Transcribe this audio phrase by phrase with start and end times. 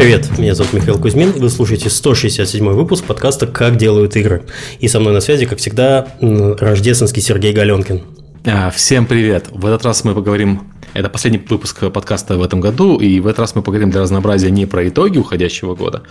[0.00, 4.44] Привет, меня зовут Михаил Кузьмин, и вы слушаете 167 выпуск подкаста «Как делают игры».
[4.78, 8.00] И со мной на связи, как всегда, рождественский Сергей Галенкин.
[8.46, 9.48] А, всем привет!
[9.50, 13.40] В этот раз мы поговорим это последний выпуск подкаста в этом году, и в этот
[13.40, 16.02] раз мы поговорим для разнообразия не про итоги уходящего года,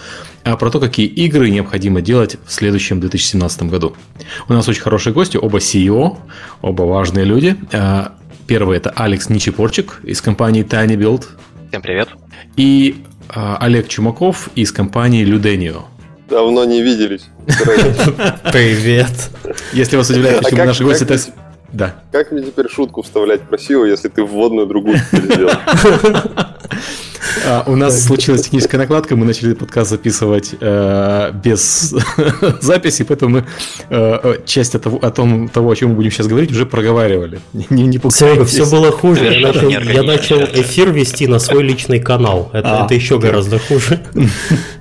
[0.43, 3.95] а про то, какие игры необходимо делать в следующем 2017 году.
[4.47, 6.19] У нас очень хорошие гости, оба CEO,
[6.61, 7.55] оба важные люди.
[7.73, 8.13] А,
[8.45, 11.25] первый это Алекс Ничепорчик из компании Tiny Build.
[11.69, 12.09] Всем привет.
[12.55, 15.83] И Олег Чумаков из компании Ludenio.
[16.29, 17.27] Давно не виделись.
[18.51, 19.11] Привет.
[19.73, 21.05] Если вас удивляет, почему наши гости...
[21.73, 21.95] Да.
[22.11, 25.51] Как мне теперь шутку вставлять красиво, если ты вводную другую сделал?
[27.45, 31.93] А, у нас случилась техническая накладка, мы начали подкаст записывать э, без
[32.61, 33.45] записи, поэтому мы
[33.89, 37.39] э, часть от того, о том, того, о чем мы будем сейчас говорить, уже проговаривали.
[37.53, 39.25] Не, Серега, все было хуже.
[39.25, 42.49] Я начал, эфир вести на свой личный канал.
[42.53, 43.99] Это, а, это еще гораздо хуже.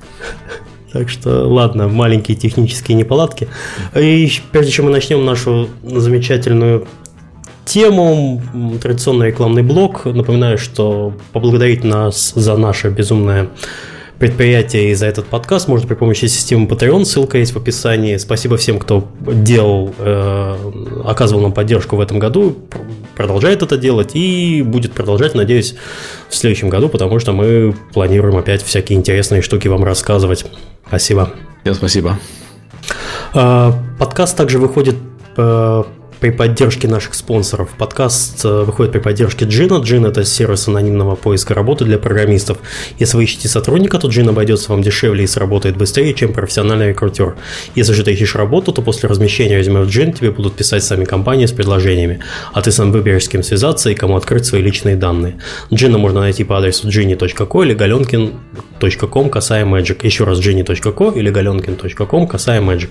[0.98, 3.46] Так что, ладно, маленькие технические неполадки.
[3.94, 6.88] И прежде чем мы начнем нашу замечательную
[7.64, 8.42] тему,
[8.82, 13.46] традиционный рекламный блок, напоминаю, что поблагодарить нас за наше безумное
[14.18, 18.16] предприятие и за этот подкаст можно при помощи системы Patreon, ссылка есть в описании.
[18.16, 20.56] Спасибо всем, кто делал, э,
[21.04, 22.56] оказывал нам поддержку в этом году,
[23.16, 25.76] продолжает это делать и будет продолжать, надеюсь,
[26.28, 30.46] в следующем году, потому что мы планируем опять всякие интересные штуки вам рассказывать.
[30.86, 31.30] Спасибо.
[31.62, 32.18] Всем спасибо.
[33.34, 34.96] А, подкаст также выходит
[35.36, 35.82] э,
[36.20, 37.70] при поддержке наших спонсоров.
[37.78, 39.80] Подкаст э, выходит при поддержке Джина.
[39.82, 42.58] Джин– это сервис анонимного поиска работы для программистов.
[42.98, 47.36] Если вы ищете сотрудника, то Джин обойдется вам дешевле и сработает быстрее, чем профессиональный рекрутер.
[47.74, 51.04] Если же ты ищешь работу, то после размещения резюме в Джин тебе будут писать сами
[51.04, 52.20] компании с предложениями,
[52.52, 55.38] а ты сам выберешь, с кем связаться и кому открыть свои личные данные.
[55.72, 59.98] Джина можно найти по адресу gini.co или galenkin.com касая Magic.
[60.02, 62.90] Еще раз gini.co или galenkin.com касая Magic.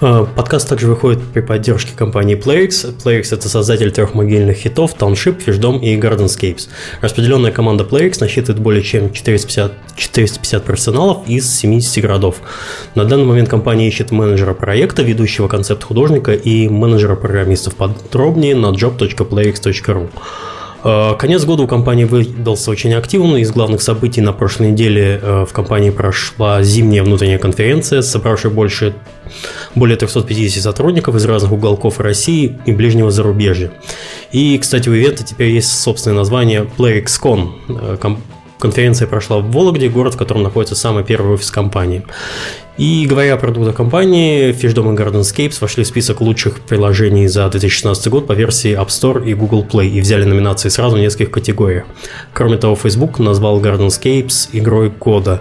[0.00, 2.94] А, подкаст также выходит при поддержке компании PlayX.
[3.02, 6.68] PlayX– это создатель трех могильных хитов Township, Fishdom и Gardenscapes.
[7.00, 12.36] Распределенная команда PlayX насчитывает более чем 450, 450 профессионалов из 70 городов.
[12.94, 17.74] На данный момент компания ищет менеджера проекта, ведущего концепт-художника и менеджера программистов.
[17.76, 20.10] Подробнее на job.playx.ru.
[20.88, 23.38] А, конец года у компании выдался очень активно.
[23.38, 28.94] Из главных событий на прошлой неделе э, в компании прошла зимняя внутренняя конференция, собравшая больше,
[29.74, 33.72] более 350 сотрудников из разных уголков России и ближнего зарубежья.
[34.30, 37.50] И, кстати, у ивента теперь есть собственное название PlayXCon.
[37.68, 38.14] Э,
[38.60, 42.04] конференция прошла в Вологде, город, в котором находится самый первый офис компании.
[42.78, 48.08] И говоря о продуктах компании, Fishdom и Gardenscapes вошли в список лучших приложений за 2016
[48.08, 51.84] год по версии App Store и Google Play и взяли номинации сразу в нескольких категориях.
[52.34, 55.40] Кроме того, Facebook назвал Gardenscapes игрой года.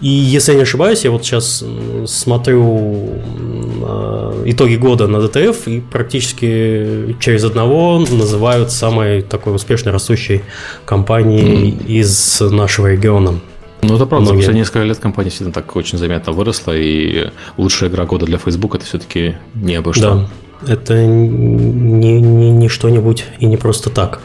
[0.00, 1.62] И если я не ошибаюсь, я вот сейчас
[2.06, 3.10] смотрю
[3.86, 10.42] э, итоги года на DTF и практически через одного называют самой такой успешно растущей
[10.84, 11.86] компанией mm.
[11.86, 13.38] из нашего региона.
[13.82, 14.32] Ну, это правда.
[14.32, 14.46] Многие...
[14.46, 18.76] За несколько лет компания действительно так очень заметно выросла, и лучшая игра года для Facebook
[18.76, 20.28] это все-таки не обо что.
[20.62, 24.20] Да, это не, не, не что-нибудь и не просто так.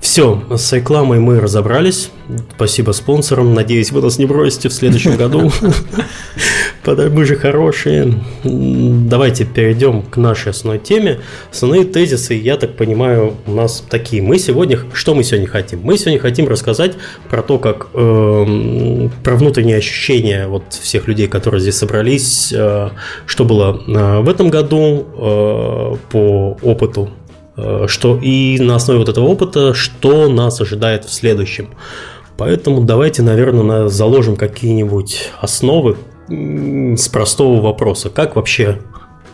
[0.00, 2.10] Все, с рекламой мы разобрались.
[2.56, 3.54] Спасибо спонсорам.
[3.54, 5.50] Надеюсь, вы нас не бросите в следующем году.
[6.86, 8.22] Мы же хорошие.
[8.44, 11.20] Давайте перейдем к нашей основной теме.
[11.50, 14.22] Основные тезисы, я так понимаю, у нас такие.
[14.22, 15.80] Мы сегодня, что мы сегодня хотим?
[15.82, 16.92] Мы сегодня хотим рассказать
[17.30, 22.90] про то, как э, про внутренние ощущения вот всех людей, которые здесь собрались, э,
[23.26, 27.10] что было э, в этом году э, по опыту
[27.56, 31.70] Э, что и на основе вот этого опыта, что нас ожидает в следующем.
[32.36, 35.96] Поэтому давайте, наверное, заложим какие-нибудь основы
[36.28, 38.10] с простого вопроса.
[38.10, 38.80] Как вообще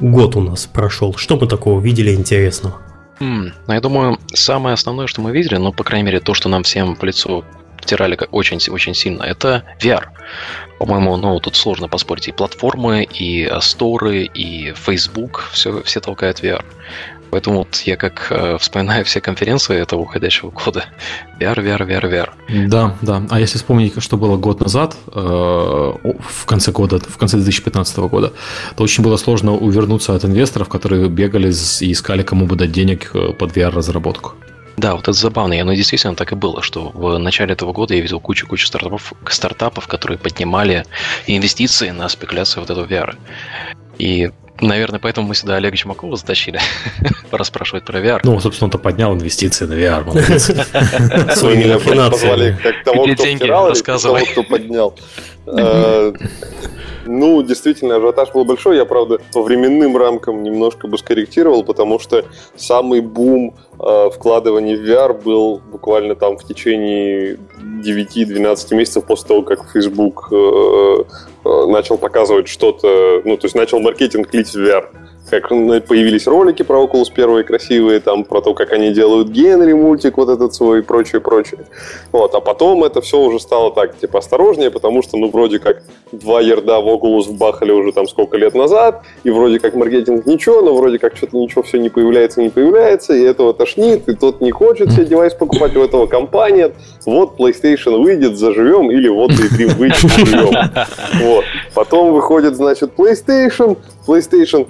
[0.00, 1.14] год у нас прошел?
[1.14, 2.76] Что мы такого видели интересного?
[3.20, 6.48] Mm, ну, я думаю, самое основное, что мы видели, ну, по крайней мере, то, что
[6.48, 7.44] нам всем в лицо
[7.78, 10.04] втирали очень-очень сильно, это VR.
[10.78, 12.28] По-моему, ну, тут сложно поспорить.
[12.28, 16.64] И платформы, и сторы, и Facebook, все, все толкают VR.
[17.30, 20.84] Поэтому вот я как э, вспоминаю все конференции этого уходящего года.
[21.38, 22.68] VR, VR, VR, VR.
[22.68, 23.22] Да, да.
[23.30, 28.32] А если вспомнить, что было год назад, э, в конце года, в конце 2015 года,
[28.76, 33.10] то очень было сложно увернуться от инвесторов, которые бегали и искали, кому бы дать денег
[33.14, 34.32] э, под VR-разработку.
[34.76, 37.94] Да, вот это забавно, и оно действительно так и было, что в начале этого года
[37.94, 40.84] я видел кучу-кучу стартапов, стартапов, которые поднимали
[41.26, 43.16] инвестиции на спекуляцию вот этого VR.
[43.98, 46.60] И Наверное, поэтому мы сюда Олега Чумакова затащили,
[47.30, 48.20] расспрашивать про VR.
[48.24, 51.34] Ну, собственно, он-то поднял инвестиции на VR.
[51.34, 54.98] Своими позвали как того, кто втирал, или того, кто поднял.
[57.06, 58.76] Ну, действительно, ажиотаж был большой.
[58.76, 62.24] Я, правда, по временным рамкам немножко бы скорректировал, потому что
[62.56, 69.42] самый бум э, вкладываний в VR был буквально там в течение 9-12 месяцев после того,
[69.42, 71.04] как Facebook э,
[71.44, 74.86] э, начал показывать что-то, ну, то есть начал маркетинг лить в VR
[75.30, 80.16] как появились ролики про Oculus первые красивые, там про то, как они делают Генри мультик
[80.16, 81.60] вот этот свой и прочее, прочее.
[82.12, 85.82] Вот, а потом это все уже стало так, типа, осторожнее, потому что, ну, вроде как
[86.12, 90.60] два ярда в Oculus вбахали уже там сколько лет назад, и вроде как маркетинг ничего,
[90.60, 94.40] но вроде как что-то ничего все не появляется, не появляется, и этого тошнит, и тот
[94.40, 96.72] не хочет себе девайс покупать, у этого компания,
[97.06, 100.50] вот PlayStation выйдет, заживем, или вот Daydream выйдет, заживем.
[101.22, 101.44] Вот.
[101.74, 104.66] Потом выходит, значит, PlayStation, PlayStation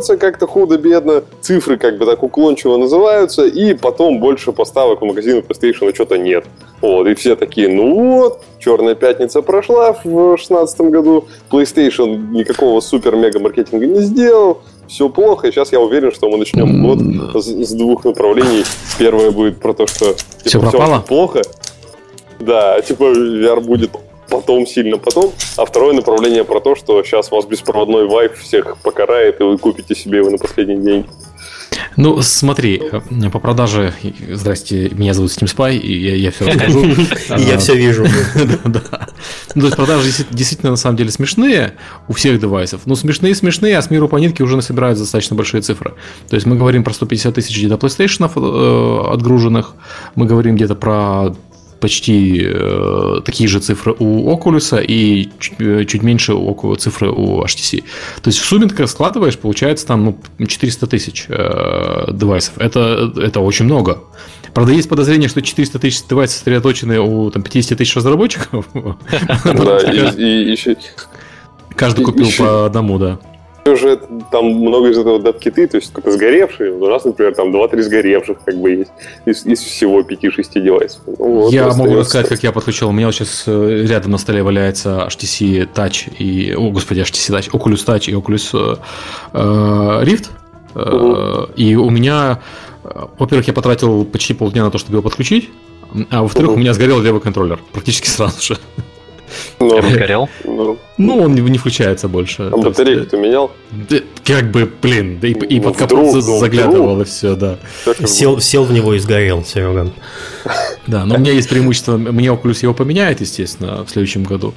[0.00, 5.40] продается как-то худо-бедно, цифры как бы так уклончиво называются, и потом больше поставок в магазины
[5.40, 6.44] PlayStation что-то нет.
[6.80, 13.86] Вот, и все такие, ну вот, Черная пятница прошла в 2016 году, PlayStation никакого супер-мега-маркетинга
[13.86, 18.64] не сделал, все плохо, и сейчас я уверен, что мы начнем год с, двух направлений.
[18.98, 20.98] Первое будет про то, что типа, все пропало?
[20.98, 21.42] Все плохо.
[22.40, 23.90] Да, типа VR будет
[24.30, 25.32] потом, сильно потом.
[25.56, 29.94] А второе направление про то, что сейчас вас беспроводной вайп всех покарает, и вы купите
[29.94, 31.06] себе его на последний день.
[31.96, 32.82] Ну, смотри,
[33.32, 33.92] по продаже,
[34.30, 36.84] здрасте, меня зовут Steam Spy, и я, я все расскажу.
[37.38, 38.06] И я все вижу.
[38.64, 39.08] Да.
[39.54, 41.74] Ну, то есть продажи действительно на самом деле смешные
[42.08, 42.82] у всех девайсов.
[42.84, 45.94] Ну, смешные, смешные, а с миру по нитке уже насобирают достаточно большие цифры.
[46.28, 49.74] То есть мы говорим про 150 тысяч где-то PlayStation э, отгруженных,
[50.14, 51.34] мы говорим где-то про
[51.80, 57.42] почти э, такие же цифры у Oculus и чуть, э, чуть меньше у, цифры у
[57.42, 57.82] HTC.
[58.22, 62.58] То есть в сумме, когда складываешь, получается там ну, 400 тысяч э, девайсов.
[62.58, 64.04] Это, это очень много.
[64.54, 68.66] Правда, есть подозрение, что 400 тысяч девайсов сосредоточены у там, 50 тысяч разработчиков.
[68.72, 69.78] Да,
[70.16, 70.76] и еще...
[71.76, 73.18] Каждый купил по одному, да
[73.66, 76.72] уже там много из этого дат-киты, то есть какие-то сгоревшие.
[76.72, 78.90] У нас, например, там 2-3 сгоревших как бы есть
[79.26, 81.02] из, из всего 5-6 девайсов.
[81.06, 82.88] Ну, вот, я могу рассказать, как я подключил.
[82.88, 86.54] У меня вот сейчас э, рядом на столе валяется HTC Touch и...
[86.54, 88.78] О, господи, HTC Touch, Oculus Touch и Oculus
[89.32, 90.28] э, Rift.
[90.74, 91.52] Угу.
[91.56, 92.40] И у меня...
[93.18, 95.50] Во-первых, я потратил почти полдня на то, чтобы его подключить,
[96.10, 96.56] а во-вторых, угу.
[96.56, 98.58] у меня сгорел левый контроллер практически сразу же.
[99.58, 100.28] Ну, он сгорел?
[100.44, 102.50] Ну, ну, он не, включается больше.
[102.52, 103.50] А батарейку ты менял?
[103.70, 107.06] Да, как бы, блин, да и, и ну, под капот вдруг, заглядывал, вдруг.
[107.06, 107.58] и все, да.
[108.04, 109.90] Сел, сел в него и сгорел, Серега.
[110.86, 114.54] Да, но у меня есть преимущество, мне Oculus его поменяет, естественно, в следующем году.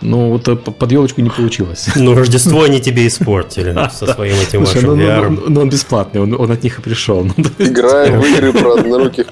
[0.00, 1.88] Но вот э, под елочку не получилось.
[1.96, 5.28] Ну, Рождество они тебе испортили со своим этим вашим VR.
[5.28, 7.26] Ну, ну, он бесплатный, он, он от них и пришел.
[7.58, 9.26] Играем в игры про одноруких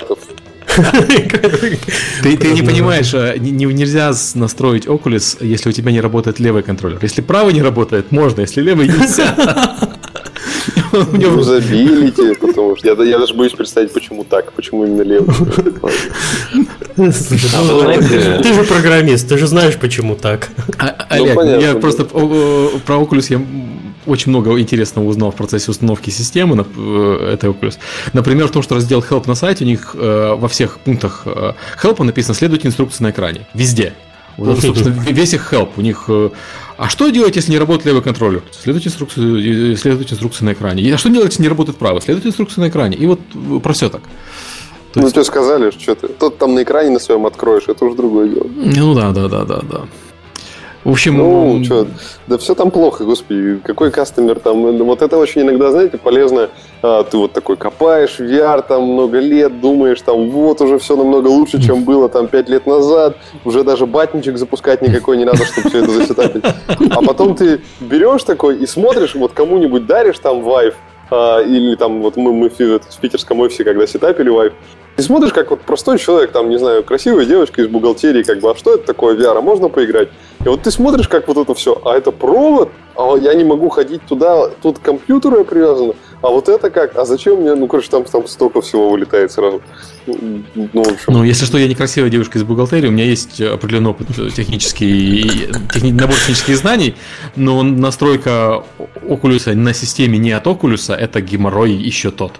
[2.22, 6.62] ты, ты не понимаешь, а, не, нельзя настроить Oculus, если у тебя не работает левый
[6.62, 6.98] контроллер.
[7.02, 9.34] Если правый не работает, можно, если левый нельзя.
[10.92, 15.34] Юзабилити, потому что я, я даже боюсь представить, почему так, почему именно левый.
[16.96, 20.50] Ты же программист, ты же знаешь, почему так.
[20.78, 23.40] А, Олег, ну, я просто про Oculus я
[24.06, 27.78] очень много интересного узнал в процессе установки системы э, этой Oculus.
[28.12, 31.52] Например, в том, что раздел Help на сайте у них э, во всех пунктах э,
[31.82, 33.46] Help написано «Следуйте инструкции на экране».
[33.54, 33.94] Везде.
[34.36, 35.70] Вот это, собственно, весь их help.
[35.76, 36.10] У них
[36.76, 38.42] а что делать, если не работает левый контроллер?
[38.50, 40.92] Следуйте инструкции, следуйте инструкции на экране.
[40.92, 42.02] А что делать, если не работает правый?
[42.02, 42.96] Следуйте инструкции на экране.
[42.96, 43.20] И вот
[43.62, 44.02] про все так.
[44.92, 45.14] То ну, есть...
[45.14, 48.46] тебе сказали, что ты тот там на экране на своем откроешь, это уже другое дело.
[48.54, 49.80] Ну да, да, да, да, да.
[50.84, 51.16] В общем...
[51.16, 51.86] Ну, что,
[52.26, 56.50] да все там плохо, господи, какой кастомер там, вот это очень иногда, знаете, полезно,
[56.82, 61.28] а, ты вот такой копаешь VR там много лет, думаешь там, вот уже все намного
[61.28, 65.70] лучше, чем было там 5 лет назад, уже даже батничек запускать никакой не надо, чтобы
[65.70, 66.44] все это засетапить.
[66.90, 70.74] А потом ты берешь такой и смотришь, вот кому-нибудь даришь там Vive,
[71.10, 74.52] а, или там вот мы, мы в, питерском офисе, когда сетапили Vive,
[74.96, 78.50] и смотришь, как вот простой человек, там, не знаю, красивая девочка из бухгалтерии, как бы,
[78.50, 80.08] а что это такое VR, а можно поиграть?
[80.44, 83.70] И вот ты смотришь, как вот это все, а это провод, а я не могу
[83.70, 86.96] ходить туда, тут к компьютеру я привязан, а вот это как?
[86.96, 87.54] А зачем мне?
[87.54, 89.60] Ну, короче, там, там столько всего вылетает сразу.
[90.06, 91.12] Ну, в общем.
[91.12, 95.92] ну, если что, я некрасивая девушка из бухгалтерии, у меня есть определенный опыт технический, техни,
[95.92, 96.94] набор технических знаний,
[97.36, 98.64] но настройка
[99.02, 102.32] Oculus на системе не от Oculus, это геморрой еще тот.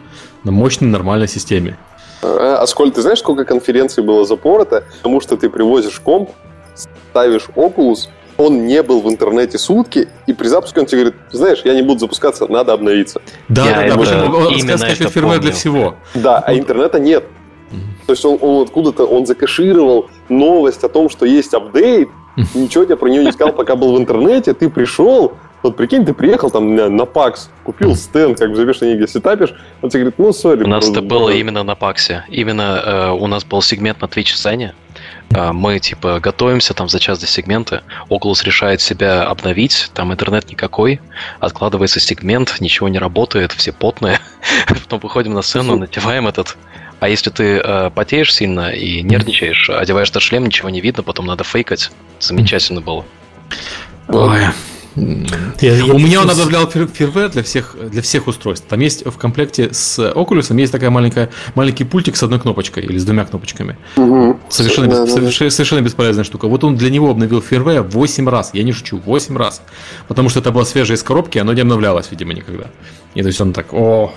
[0.45, 1.77] На мощной, нормальной системе.
[2.25, 6.31] А, а сколько, ты знаешь, сколько конференций было запорото, потому что ты привозишь комп,
[7.11, 11.61] ставишь Oculus, он не был в интернете сутки, и при запуске он тебе говорит, знаешь,
[11.65, 13.21] я не буду запускаться, надо обновиться.
[13.49, 15.97] Да, я да, да, он именно скачивает фирмвер для всего.
[16.15, 17.25] Да, а интернета нет.
[18.07, 22.97] То есть он, он откуда-то, он закашировал новость о том, что есть апдейт, ничего тебе
[22.97, 26.75] про нее не сказал, пока был в интернете, ты пришел, вот прикинь, ты приехал там
[26.75, 30.65] на, на PAX, купил стенд, как в завешенной где сетапишь, он тебе говорит, ну, сори.
[30.65, 32.23] У нас это было именно на PAX.
[32.29, 34.75] Именно э, у нас был сегмент на Twitch сцене.
[35.35, 37.83] Э, мы, типа, готовимся там за час до сегмента.
[38.11, 41.01] Oculus решает себя обновить, там интернет никакой,
[41.41, 44.19] откладывается сегмент, ничего не работает, все потные.
[44.69, 46.57] Потом выходим на сцену, надеваем этот
[47.05, 51.27] а если ты э, потеешь сильно и нервничаешь, одеваешь этот шлем, ничего не видно, потом
[51.27, 51.91] надо фейкать.
[52.19, 53.05] Замечательно было.
[54.09, 54.41] Ой.
[55.61, 58.67] Я, я У меня он обновлял фирмвер для всех, для всех устройств.
[58.67, 62.97] Там есть в комплекте с Oculus есть такая маленькая, маленький пультик с одной кнопочкой или
[62.97, 63.77] с двумя кнопочками.
[63.97, 64.41] Угу.
[64.49, 65.15] Совершенно, да, бес, да.
[65.15, 66.49] Совершенно, совершенно бесполезная штука.
[66.49, 68.51] Вот он для него обновил фирмвер 8 раз.
[68.55, 69.61] Я не шучу, 8 раз.
[70.09, 72.71] Потому что это было свежее из коробки, оно не обновлялось, видимо, никогда.
[73.15, 74.15] И то есть он так, о,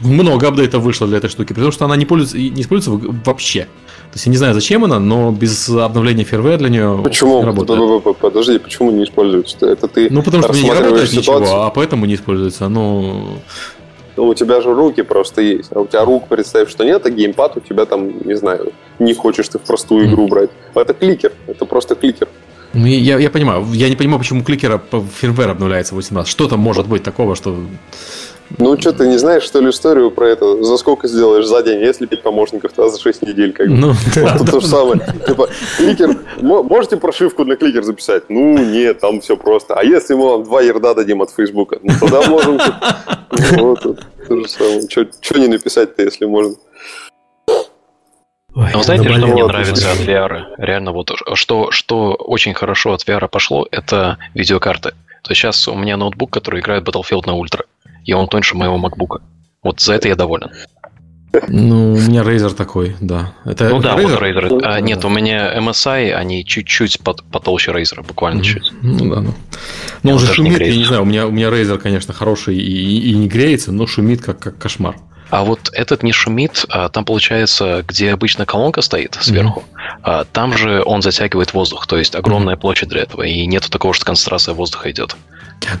[0.00, 3.68] много апдейтов вышло для этой штуки, потому что она не, пользуется, не используется вообще.
[4.14, 7.40] То есть я не знаю, зачем она, но без обновления фирмвера для нее почему?
[7.40, 8.18] не работает.
[8.18, 9.66] Подожди, почему не используется?
[9.66, 11.40] Это ты Ну, потому что не работает ситуацию.
[11.40, 12.68] ничего, а поэтому не используется.
[12.68, 13.38] Ну...
[14.16, 15.72] Ну, у тебя же руки просто есть.
[15.74, 19.12] А у тебя рук, представь, что нет, а геймпад у тебя там, не знаю, не
[19.14, 20.50] хочешь ты в простую игру брать.
[20.74, 22.28] Это кликер, это просто кликер.
[22.74, 23.66] Ну, я, я понимаю.
[23.72, 24.80] Я не понимаю, почему кликера
[25.20, 26.28] фирмвер обновляется 8 раз.
[26.28, 27.56] Что там может быть такого, что
[28.58, 30.62] ну, что, ты не знаешь, что ли, историю про это?
[30.62, 31.80] За сколько сделаешь за день?
[31.80, 33.52] Если пять помощников, то за 6 недель.
[33.52, 33.74] Как бы.
[33.74, 35.00] Ну, да, вот да, то же самое.
[35.26, 38.24] Типа, кликер, можете прошивку для кликер записать?
[38.28, 39.74] Ну, нет, там все просто.
[39.74, 41.78] А если мы вам два ерда дадим от Фейсбука?
[41.82, 42.60] Ну, тогда можем.
[43.52, 44.82] Вот, то же самое.
[44.88, 46.54] Что не написать-то, если можно?
[48.54, 50.42] Ой, Но знаете, что мне нравится от VR?
[50.58, 54.90] Реально, вот что, что очень хорошо от VR пошло, это видеокарты.
[55.22, 57.64] То есть сейчас у меня ноутбук, который играет Battlefield на ультра
[58.04, 59.20] и он тоньше моего MacBook.
[59.62, 60.50] Вот за это я доволен.
[61.48, 63.34] Ну, у меня Razer такой, да.
[63.44, 64.02] Это ну да, Razer?
[64.02, 64.60] вот Razer.
[64.62, 68.44] А, нет, у меня MSI, они чуть-чуть под, потолще Razer, буквально mm-hmm.
[68.44, 68.72] чуть.
[68.82, 69.34] Ну да, ну.
[70.02, 73.10] Но он же шумит, я не знаю, у меня, у меня Razer, конечно, хороший и,
[73.10, 74.96] и не греется, но шумит как, как кошмар.
[75.30, 80.00] А вот этот не шумит, а там получается, где обычно колонка стоит сверху, mm-hmm.
[80.02, 82.60] а там же он затягивает воздух, то есть огромная mm-hmm.
[82.60, 85.16] площадь для этого, и нету такого, что концентрация воздуха идет.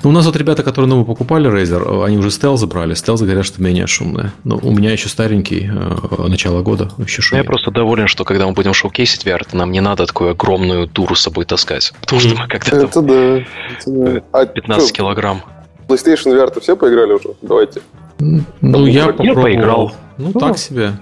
[0.02, 2.94] Ну, у нас вот ребята, которые новые покупали Razer, они уже стелс забрали.
[2.94, 4.32] Стелс говорят, что менее шумные.
[4.42, 7.44] Но у меня еще старенький, э, начало года, еще шумит.
[7.44, 10.86] Я просто доволен, что когда мы будем шоукейсить VR, то нам не надо такую огромную
[10.86, 11.92] дуру с собой таскать.
[12.00, 12.76] Потому что мы когда-то...
[12.76, 13.38] Это да.
[13.38, 14.46] Это да.
[14.46, 15.42] 15 а килограмм.
[15.88, 17.30] PlayStation VR-то все поиграли уже?
[17.42, 17.82] Давайте.
[18.18, 19.42] Ну, я попробовал.
[19.42, 19.92] поиграл.
[20.16, 20.92] Ну, так себе.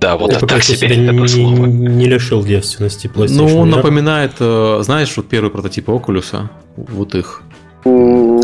[0.00, 1.66] Да, вот это так себе это не, слово.
[1.66, 3.36] Не лишил девственности PlayStation.
[3.36, 7.42] Ну, он напоминает, э, знаешь, вот первый прототип Oculus, вот их.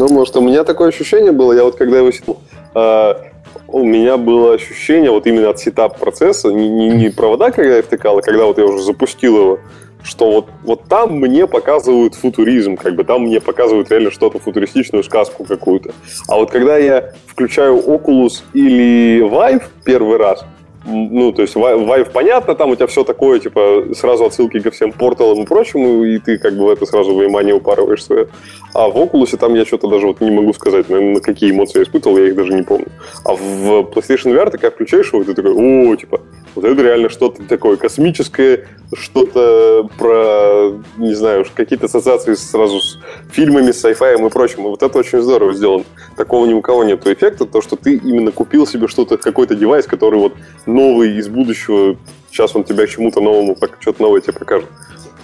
[0.09, 2.39] Ну, может, у меня такое ощущение было, я вот когда его сидел,
[2.75, 3.21] а,
[3.67, 7.83] у меня было ощущение вот именно от сетап процесса, не, не, не провода, когда я
[7.83, 9.59] втыкал, а когда вот я уже запустил его,
[10.05, 15.03] что вот, вот там мне показывают футуризм, как бы там мне показывают реально что-то футуристичную
[15.03, 15.91] сказку какую-то.
[16.29, 20.45] А вот когда я включаю Oculus или Vive первый раз,
[20.87, 24.93] ну, то есть Vive понятно, там у тебя все такое, типа, сразу отсылки ко всем
[24.93, 28.29] порталам и прочему, и ты как бы в это сразу внимание упарываешь свое.
[28.73, 31.79] А в Oculus там я что-то даже вот не могу сказать, наверное, на какие эмоции
[31.79, 32.87] я испытывал, я их даже не помню.
[33.25, 36.21] А в PlayStation VR ты как включаешь его, и ты такой, о, типа,
[36.55, 42.99] вот это реально что-то такое космическое, что-то про, не знаю, какие-то ассоциации сразу с
[43.31, 44.67] фильмами, с sci-fi и прочим.
[44.67, 45.85] И вот это очень здорово сделано.
[46.17, 49.87] Такого ни у кого нет эффекта, то, что ты именно купил себе что-то, какой-то девайс,
[49.87, 50.35] который вот
[50.77, 51.97] новый из будущего,
[52.31, 54.69] сейчас он тебя чему-то новому, что-то новое тебе покажет.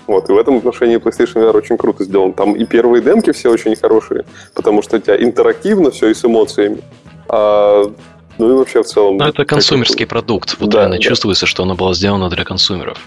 [0.06, 2.32] Вот, и в этом отношении PlayStation VR очень круто сделан.
[2.32, 6.24] Там и первые демки все очень хорошие, потому что у тебя интерактивно все и с
[6.24, 6.82] эмоциями.
[7.28, 7.84] А
[8.38, 9.18] ну и вообще в целом...
[9.18, 10.56] Ну, это консумерский продукт.
[10.58, 11.02] Вот да, реально да.
[11.02, 12.98] чувствуется, что оно было сделано для консумеров.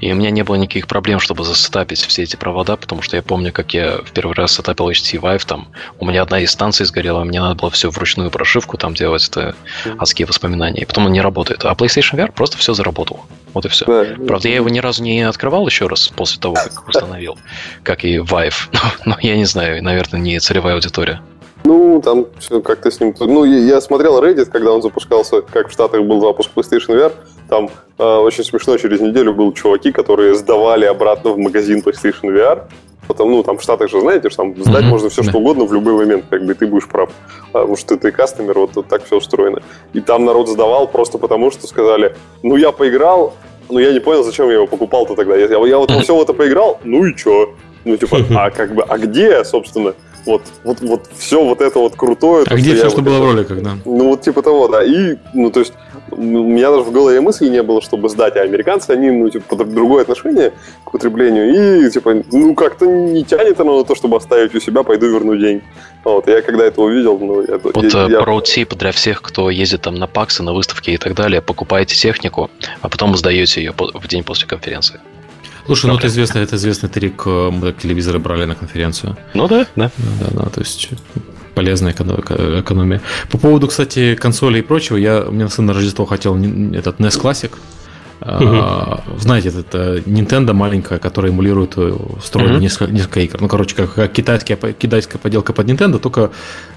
[0.00, 3.22] И у меня не было никаких проблем, чтобы засетапить все эти провода, потому что я
[3.22, 6.86] помню, как я в первый раз сетапил HTC Vive, там у меня одна из станций
[6.86, 9.54] сгорела, мне надо было все вручную прошивку там делать, это
[9.98, 10.82] адские воспоминания.
[10.82, 11.64] И потом он не работает.
[11.64, 13.24] А PlayStation VR просто все заработал.
[13.54, 13.86] Вот и все.
[13.86, 17.38] Да, Правда, я его ни разу не открывал еще раз после того, как установил,
[17.82, 18.68] как и Vive.
[18.72, 21.20] Но, но я не знаю, наверное, не целевая аудитория.
[21.64, 23.14] Ну, там все как-то с ним...
[23.18, 27.12] Ну, я смотрел Reddit, когда он запускался, как в Штатах был запуск PlayStation VR,
[27.48, 32.64] там э, очень смешно, через неделю были чуваки, которые сдавали обратно в магазин PlayStation VR,
[33.06, 34.88] Потому, ну, там в Штатах же, знаете, что там сдать mm-hmm.
[34.88, 37.10] можно все, что угодно в любой момент, как бы ты будешь прав.
[37.52, 39.62] Потому что ты кастомер, вот, вот так все устроено.
[39.92, 43.34] И там народ сдавал просто потому, что сказали, ну, я поиграл,
[43.68, 45.36] но я не понял, зачем я его покупал-то тогда.
[45.36, 47.54] Я, я вот во все это поиграл, ну и что?
[47.84, 49.94] Ну, типа, а как бы, а где, собственно,
[50.26, 52.44] вот, вот, вот все вот это вот крутое.
[52.44, 53.70] А то, где что все, что вот было это, в роликах, да?
[53.84, 54.82] Ну, вот типа того, да.
[54.84, 55.72] И, ну, то есть,
[56.10, 59.56] у меня даже в голове мысли не было, чтобы сдать, а американцы, они, ну, типа,
[59.64, 60.52] другое отношение
[60.84, 64.82] к потреблению, и, типа, ну, как-то не тянет оно на то, чтобы оставить у себя,
[64.82, 65.62] пойду верну деньги.
[66.04, 68.20] Вот, я когда это увидел, ну, я, Вот я, я...
[68.20, 72.50] про-тип для всех, кто ездит там на паксы, на выставки и так далее, покупаете технику,
[72.82, 75.00] а потом сдаете ее в день после конференции.
[75.66, 79.16] Слушай, ну это известный, это известный трик, э, мы телевизоры брали на конференцию.
[79.34, 79.90] Ну да, да.
[80.20, 80.90] Да, да, то есть
[81.54, 83.00] полезная экономия.
[83.30, 87.20] По поводу, кстати, консолей и прочего, я, у меня сын на Рождество хотел этот NES
[87.20, 87.52] Classic.
[88.20, 89.02] Uh-huh.
[89.18, 92.60] Знаете, это Nintendo маленькая, которая эмулирует э, встроенные uh-huh.
[92.60, 93.40] несколько, несколько игр.
[93.40, 96.30] Ну, короче, как, как китайская, китайская поделка под Nintendo, только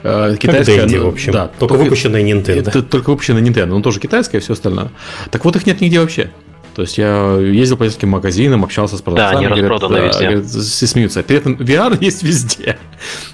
[0.03, 0.81] э, китайская.
[0.81, 1.31] Как Dendy, в общем.
[1.31, 2.59] Да, только, только выпущенная Nintendo.
[2.59, 4.89] Это, только выпущенная Nintendo, но тоже китайская, все остальное.
[5.31, 6.31] Так вот их нет нигде вообще.
[6.77, 9.47] То есть я ездил по нескольким магазинам, общался с продавцами.
[9.47, 10.23] Да, они распроданы везде.
[10.25, 11.23] Говорят, все смеются.
[11.23, 12.77] При этом VR есть везде.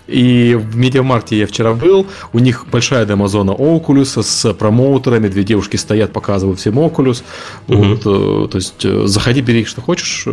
[0.08, 5.76] И в Медиамаркте я вчера был, у них большая демозона Oculus с промоутерами, две девушки
[5.76, 7.22] стоят, показывают всем Oculus.
[7.68, 7.84] Угу.
[7.84, 10.24] Вот, э, то есть э, заходи, бери что хочешь.
[10.26, 10.30] Э,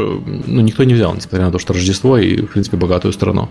[0.47, 3.49] ну, никто не взял, несмотря на то, что Рождество и, в принципе, богатую страну.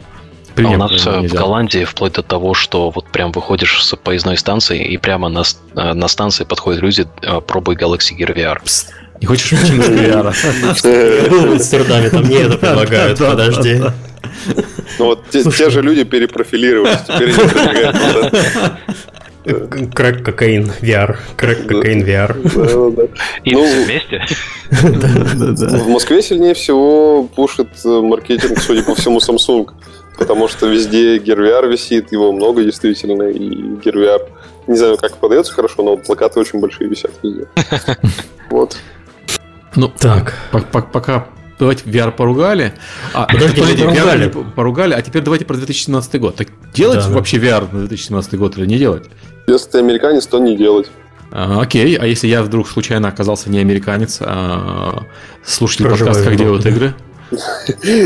[0.55, 4.37] Пример, а у нас в Голландии вплоть до того, что вот прям выходишь с поездной
[4.37, 5.43] станции, и прямо на,
[5.75, 7.05] на станции подходят люди,
[7.45, 8.63] пробуй Galaxy Gear VR.
[8.63, 8.93] Пст.
[9.19, 11.23] Не хочешь учиться VR?
[11.23, 13.81] Я был в Амстердаме, там не это предлагают, подожди.
[14.97, 17.95] Ну вот те же люди перепрофилировались, теперь они предлагают
[19.93, 21.17] Крэк кокаин VR.
[21.37, 23.09] Крэк кокаин VR.
[23.45, 24.25] И ну, все вместе.
[24.69, 29.69] В Москве сильнее всего пушит э, маркетинг, судя по всему, Samsung.
[30.17, 34.21] Потому что везде Gear VR висит, его много действительно, и Gear VR
[34.67, 37.47] не знаю, как подается хорошо, но плакаты очень большие висят везде.
[38.49, 38.77] Вот.
[39.75, 40.33] Ну, так.
[40.71, 41.27] Пока
[41.59, 42.73] давайте VR поругали.
[43.13, 44.27] А, Подожди, подожди поругали.
[44.27, 46.35] VR поругали, а теперь давайте про 2017 год.
[46.35, 49.09] Так делать да, вообще VR на 2017 год или не делать?
[49.47, 50.89] Если ты американец, то не делать.
[51.31, 55.03] А, окей, а если я вдруг случайно оказался не американец, а
[55.43, 56.95] слушатель подкаста «Как делают игры»?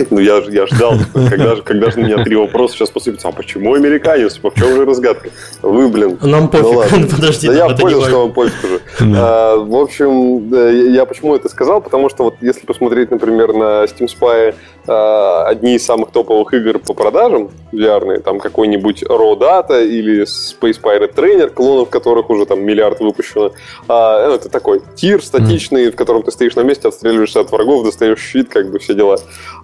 [0.09, 3.29] Ну, я, я ждал, когда же, когда же на меня три вопроса сейчас посыпятся.
[3.29, 4.39] А почему американец?
[4.41, 5.29] В чем же разгадка?
[5.61, 6.17] Вы, блин.
[6.21, 7.07] Нам пофиг, ну, ладно.
[7.11, 7.47] подожди.
[7.47, 8.81] Да я понял, что вам пофиг уже.
[9.15, 10.53] А, в общем,
[10.93, 11.81] я почему это сказал?
[11.81, 14.55] Потому что вот если посмотреть, например, на Steam Spy
[14.87, 20.81] а, одни из самых топовых игр по продажам VR, там какой-нибудь Raw Data или Space
[20.81, 23.51] Pirate Trainer, клонов которых уже там миллиард выпущено.
[23.87, 25.91] А, ну, это такой тир статичный, mm.
[25.91, 29.12] в котором ты стоишь на месте, отстреливаешься от врагов, достаешь щит, как бы все дела.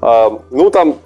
[0.01, 0.97] А, ну, там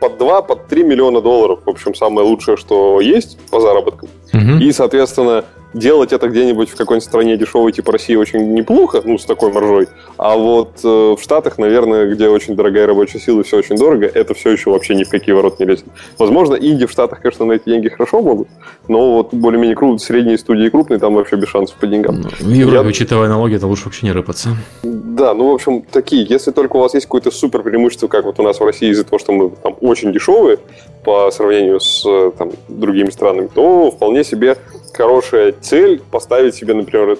[0.00, 1.60] под 2, под 3 миллиона долларов.
[1.64, 4.08] В общем, самое лучшее, что есть по заработкам.
[4.32, 4.62] Mm-hmm.
[4.62, 5.44] И, соответственно,
[5.76, 9.88] делать это где-нибудь в какой-нибудь стране дешевой типа России очень неплохо, ну, с такой маржой.
[10.16, 14.06] А вот э, в Штатах, наверное, где очень дорогая рабочая сила и все очень дорого,
[14.06, 15.84] это все еще вообще ни в какие ворот не лезет.
[16.18, 18.48] Возможно, инди в Штатах, конечно, на эти деньги хорошо могут,
[18.88, 22.22] но вот более-менее крупные, средние студии крупные, там вообще без шансов по деньгам.
[22.22, 22.82] Ну, в Европе, Я...
[22.82, 24.50] учитывая налоги, это лучше вообще не рыпаться.
[24.82, 26.26] Да, ну, в общем, такие.
[26.28, 29.04] Если только у вас есть какое-то супер преимущество, как вот у нас в России из-за
[29.04, 30.58] того, что мы там очень дешевые
[31.04, 32.02] по сравнению с
[32.36, 34.56] там, другими странами, то вполне себе
[34.96, 37.18] хорошая цель поставить себе, например,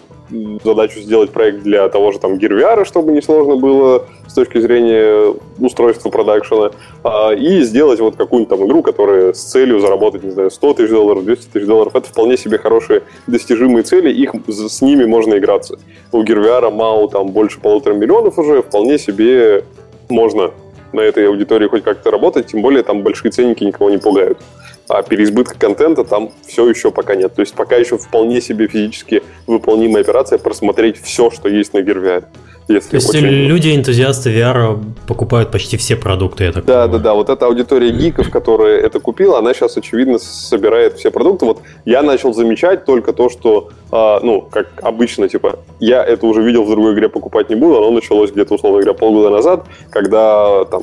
[0.65, 5.35] задачу сделать проект для того же там VR, чтобы не сложно было с точки зрения
[5.59, 6.73] устройства продакшена,
[7.05, 10.91] а, и сделать вот какую-нибудь там игру, которая с целью заработать, не знаю, 100 тысяч
[10.91, 11.95] долларов, 200 тысяч долларов.
[11.95, 15.79] Это вполне себе хорошие достижимые цели, их с ними можно играться.
[16.13, 19.65] У VR мало там больше полутора миллионов уже, вполне себе
[20.09, 20.51] можно
[20.93, 24.39] на этой аудитории хоть как-то работать, тем более там большие ценники никого не пугают
[24.89, 27.35] а переизбытка контента там все еще пока нет.
[27.35, 32.25] То есть пока еще вполне себе физически выполнимая операция просмотреть все, что есть на Gear
[32.69, 33.27] Если То есть очень...
[33.27, 36.91] люди, энтузиасты VR покупают почти все продукты, я так Да, понимаю.
[36.91, 37.15] да, да.
[37.15, 41.47] Вот эта аудитория гиков, которая это купила, она сейчас, очевидно, собирает все продукты.
[41.47, 46.43] Вот я начал замечать только то, что, э, ну, как обычно, типа, я это уже
[46.43, 47.79] видел в другой игре, покупать не буду.
[47.79, 50.83] Оно началось где-то, условно говоря, полгода назад, когда там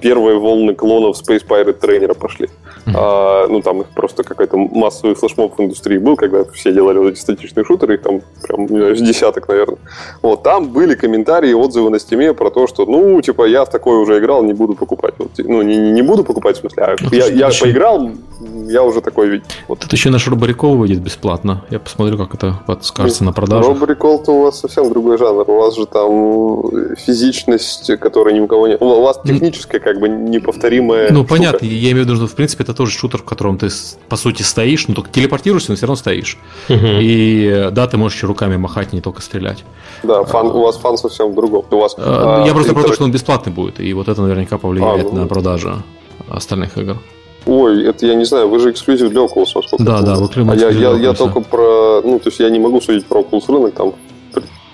[0.00, 2.48] первые волны клонов Space Pirate Trainer пошли.
[2.86, 7.08] А, ну, там их просто какой-то массовый флешмоб в индустрии был, когда все делали вот
[7.08, 9.78] эти статичные шутеры, их там прям, не знаю, десяток, наверное.
[10.22, 13.98] Вот, там были комментарии, отзывы на стиме про то, что, ну, типа, я в такое
[13.98, 15.14] уже играл, не буду покупать.
[15.18, 18.10] Вот, ну, не, не буду покупать, в смысле, а ну, я, я поиграл,
[18.66, 19.46] я уже такой видел.
[19.68, 19.78] Вот.
[19.80, 21.64] Тут еще наш Роборикол выйдет бесплатно.
[21.70, 23.68] Я посмотрю, как это скажется на продаже.
[23.68, 25.44] Роборикол-то у вас совсем другой жанр.
[25.48, 28.82] У вас же там физичность, которая ни у кого нет.
[28.82, 31.34] У вас техническая, как бы, неповторимая Ну, штука.
[31.34, 31.64] понятно.
[31.66, 33.68] Я имею в виду, что, в принципе, это тоже шутер, в котором ты,
[34.08, 36.38] по сути, стоишь, ну, только телепортируешься, но все равно стоишь.
[36.68, 36.78] Угу.
[37.00, 39.64] И, да, ты можешь еще руками махать, не только стрелять.
[40.02, 41.64] Да, фан, у вас фан совсем в другом.
[41.70, 42.82] У вас, а, я а, просто интер...
[42.82, 45.82] про то, что он бесплатный будет, и вот это наверняка повлияет а, ну, на продажу
[46.28, 46.98] остальных игр.
[47.46, 50.54] Ой, это я не знаю, вы же эксклюзив для Oculus, насколько Да, да, вы а
[50.54, 53.74] я, я, я только про, ну, то есть я не могу судить про Oculus рынок,
[53.74, 53.94] там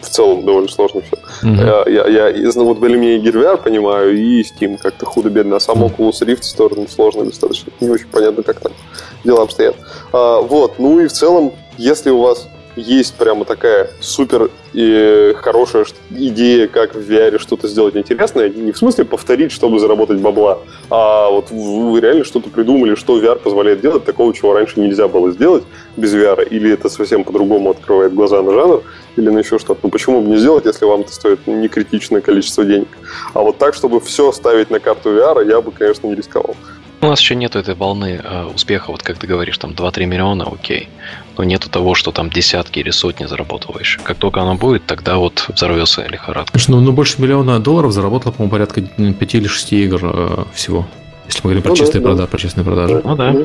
[0.04, 1.16] в целом довольно сложно все.
[1.46, 1.90] Mm-hmm.
[1.90, 6.22] Я, я, я ну, вот более-менее VR понимаю, и Steam как-то худо-бедно, а сам Oculus
[6.22, 7.72] Rift сторону сложно достаточно.
[7.80, 8.72] Не очень понятно, как там
[9.24, 9.76] дела обстоят.
[10.12, 15.86] А, вот, ну и в целом, если у вас есть прямо такая супер и хорошая
[16.10, 21.30] идея, как в VR что-то сделать интересное, не в смысле повторить, чтобы заработать бабла, а
[21.30, 25.64] вот вы реально что-то придумали, что VR позволяет делать, такого, чего раньше нельзя было сделать
[25.96, 28.82] без VR, или это совсем по-другому открывает глаза на жанр,
[29.20, 29.80] или на еще что-то.
[29.85, 32.88] Ну почему бы не сделать, если вам это стоит не критичное количество денег?
[33.35, 36.56] А вот так, чтобы все ставить на карту VR, я бы, конечно, не рисковал.
[37.02, 40.44] У нас еще нету этой волны э, успеха, вот как ты говоришь, там 2-3 миллиона,
[40.44, 40.90] окей.
[41.38, 43.98] Но нету того, что там десятки или сотни заработываешь.
[44.02, 46.59] Как только оно будет, тогда вот взорвется лихорадка.
[46.59, 50.87] Слушай, ну, ну больше миллиона долларов заработало, по-моему, порядка 5 или 6 игр э, всего.
[51.26, 52.26] Если мы говорим про, ну, чистые да, прода- да.
[52.26, 53.00] про честные продажи.
[53.02, 53.37] Ну да.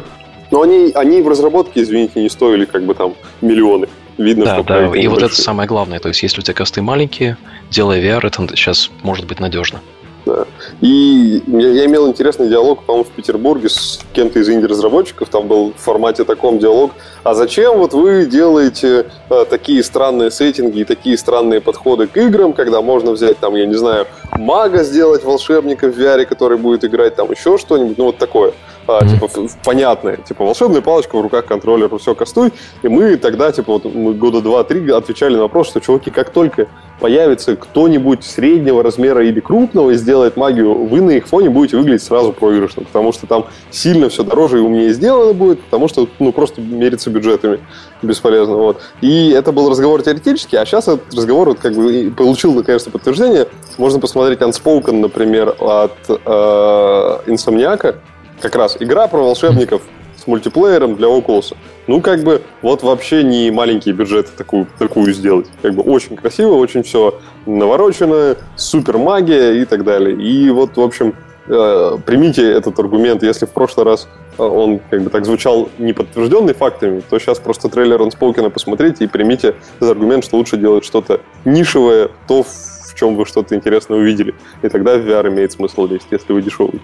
[0.51, 3.87] Но они, они в разработке, извините, не стоили как бы там миллионы.
[4.17, 5.99] Видно, да, что да, и вот это самое главное.
[5.99, 7.37] То есть, если у тебя косты маленькие,
[7.69, 9.81] делай VR, это сейчас может быть надежно.
[10.25, 10.45] Да.
[10.81, 15.29] И я, я имел интересный диалог, по-моему, в Петербурге с кем-то из инди-разработчиков.
[15.29, 16.91] Там был в формате таком диалог.
[17.23, 22.53] А зачем вот вы делаете а, такие странные сеттинги и такие странные подходы к играм,
[22.53, 27.15] когда можно взять, там, я не знаю, мага сделать волшебника в VR, который будет играть
[27.15, 28.53] там еще что-нибудь, ну вот такое
[28.87, 29.09] а, mm-hmm.
[29.09, 29.29] типа,
[29.63, 30.17] понятное.
[30.17, 32.51] Типа, волшебная палочка в руках контроллера, все, кастуй.
[32.83, 36.67] И мы тогда, типа, вот мы года два-три отвечали на вопрос, что, чуваки, как только
[36.99, 42.03] появится кто-нибудь среднего размера или крупного и сделает магию, вы на их фоне будете выглядеть
[42.03, 46.31] сразу проигрышно, потому что там сильно все дороже и умнее сделано будет, потому что, ну,
[46.31, 47.59] просто мериться бюджетами
[48.01, 48.81] бесполезно, вот.
[49.01, 53.47] И это был разговор теоретический, а сейчас этот разговор вот как бы получил, наконец-то, подтверждение.
[53.77, 57.95] Можно посмотреть Unspoken, например, от э, Инсомниака,
[58.41, 59.81] как раз игра про волшебников
[60.17, 61.55] с мультиплеером для Oculus.
[61.87, 65.47] Ну, как бы, вот вообще не маленький бюджет такую, такую сделать.
[65.61, 70.15] Как бы очень красиво, очень все наворочено, супер магия и так далее.
[70.15, 71.13] И вот, в общем,
[71.47, 73.21] э, примите этот аргумент.
[73.23, 77.69] Если в прошлый раз э, он как бы так звучал неподтвержденный фактами, то сейчас просто
[77.69, 83.15] трейлер Unspoken посмотрите и примите этот аргумент, что лучше делать что-то нишевое, то, в чем
[83.15, 84.33] вы что-то интересное увидели.
[84.63, 86.81] И тогда в VR имеет смысл лезть, если вы дешевый.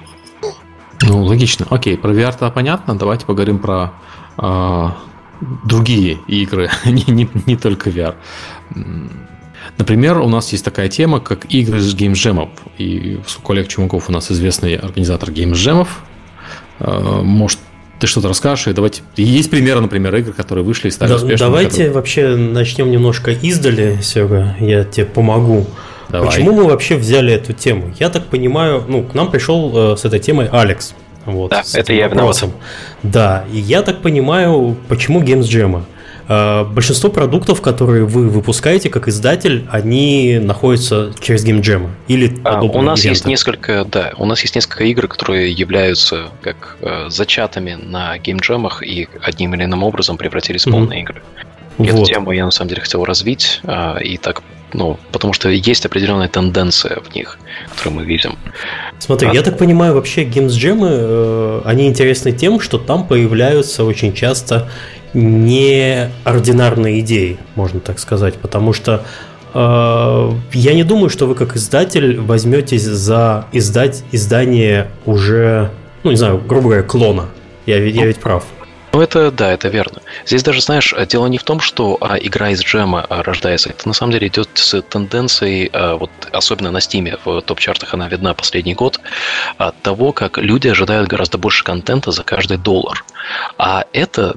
[1.04, 1.66] Ну, логично.
[1.70, 2.96] Окей, про VR-то понятно.
[2.96, 3.94] Давайте поговорим про
[4.38, 4.90] э,
[5.66, 8.16] другие игры, не, не, не только VR.
[9.78, 12.50] Например, у нас есть такая тема, как игры с геймджемов.
[12.78, 16.04] И Олег Чумаков у нас известный организатор геймджемов.
[16.80, 17.60] Э, может,
[18.00, 19.04] ты что-то расскажешь, и давайте...
[19.16, 21.50] Есть примеры, например, игр, которые вышли и стали да, успешными.
[21.50, 21.92] Давайте которые...
[21.92, 25.68] вообще начнем немножко издали, Серега, я тебе помогу.
[26.12, 26.28] Давай.
[26.28, 27.94] Почему мы вообще взяли эту тему?
[28.00, 30.94] Я так понимаю, ну, к нам пришел э, с этой темой Алекс.
[31.26, 32.44] Вот, да, это я виноват.
[33.04, 35.84] Да, и я так понимаю, почему Games Jam.
[36.28, 42.62] Э, большинство продуктов, которые вы выпускаете как издатель, они находятся через Game Jam или а,
[42.62, 47.74] У нас есть несколько, да, у нас есть несколько игр, которые являются как э, зачатами
[47.74, 50.72] на Game Jam и одним или иным образом превратились в mm-hmm.
[50.72, 51.22] полные игры.
[51.80, 51.90] И вот.
[51.90, 54.42] Эту тему я на самом деле хотел развить э, и так
[54.74, 57.38] ну, потому что есть определенная тенденция в них,
[57.70, 58.38] которую мы видим.
[59.00, 59.34] Смотри, а...
[59.34, 64.70] я так понимаю, вообще геймсджемы, э, они интересны тем, что там появляются очень часто
[65.14, 69.04] неординарные идеи, можно так сказать, потому что
[69.54, 75.72] э, я не думаю, что вы как издатель возьметесь за издать издание уже,
[76.04, 77.26] ну не знаю, грубо говоря, клона.
[77.66, 78.44] Я, я ведь прав.
[78.94, 80.02] Ну, это, да, это верно.
[80.26, 83.70] Здесь даже, знаешь, дело не в том, что а, игра из джема а, рождается.
[83.70, 88.10] Это на самом деле идет с тенденцией, а, вот особенно на Стиме, в топ-чартах она
[88.10, 89.00] видна последний год,
[89.58, 93.06] от того, как люди ожидают гораздо больше контента за каждый доллар.
[93.58, 94.36] А это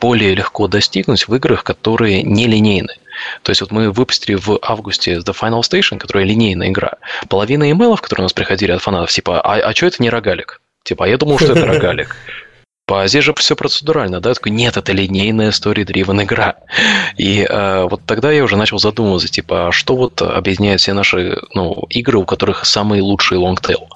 [0.00, 2.96] более легко достигнуть в играх, которые не линейны.
[3.42, 6.94] То есть вот мы выпустили в августе The Final Station, которая линейная игра.
[7.28, 10.60] Половина имейлов, которые у нас приходили от фанатов, типа, а, а что это не рогалик?
[10.82, 12.16] Типа, а я думал, что это рогалик.
[12.86, 14.34] А здесь же все процедурально, да?
[14.34, 16.56] Такой, нет, это линейная story-driven игра.
[17.16, 21.40] И э, вот тогда я уже начал задумываться, типа, а что вот объединяет все наши
[21.54, 23.88] ну, игры, у которых самый лучший long tail?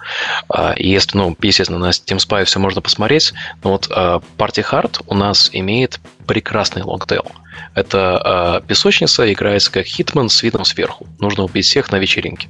[0.48, 4.64] А, и если, ну, естественно, на Steam Spy все можно посмотреть, но вот э, Party
[4.66, 7.26] Hard у нас имеет прекрасный long tail.
[7.74, 11.06] Это э, песочница играется как Hitman с видом сверху.
[11.18, 12.48] Нужно убить всех на вечеринке.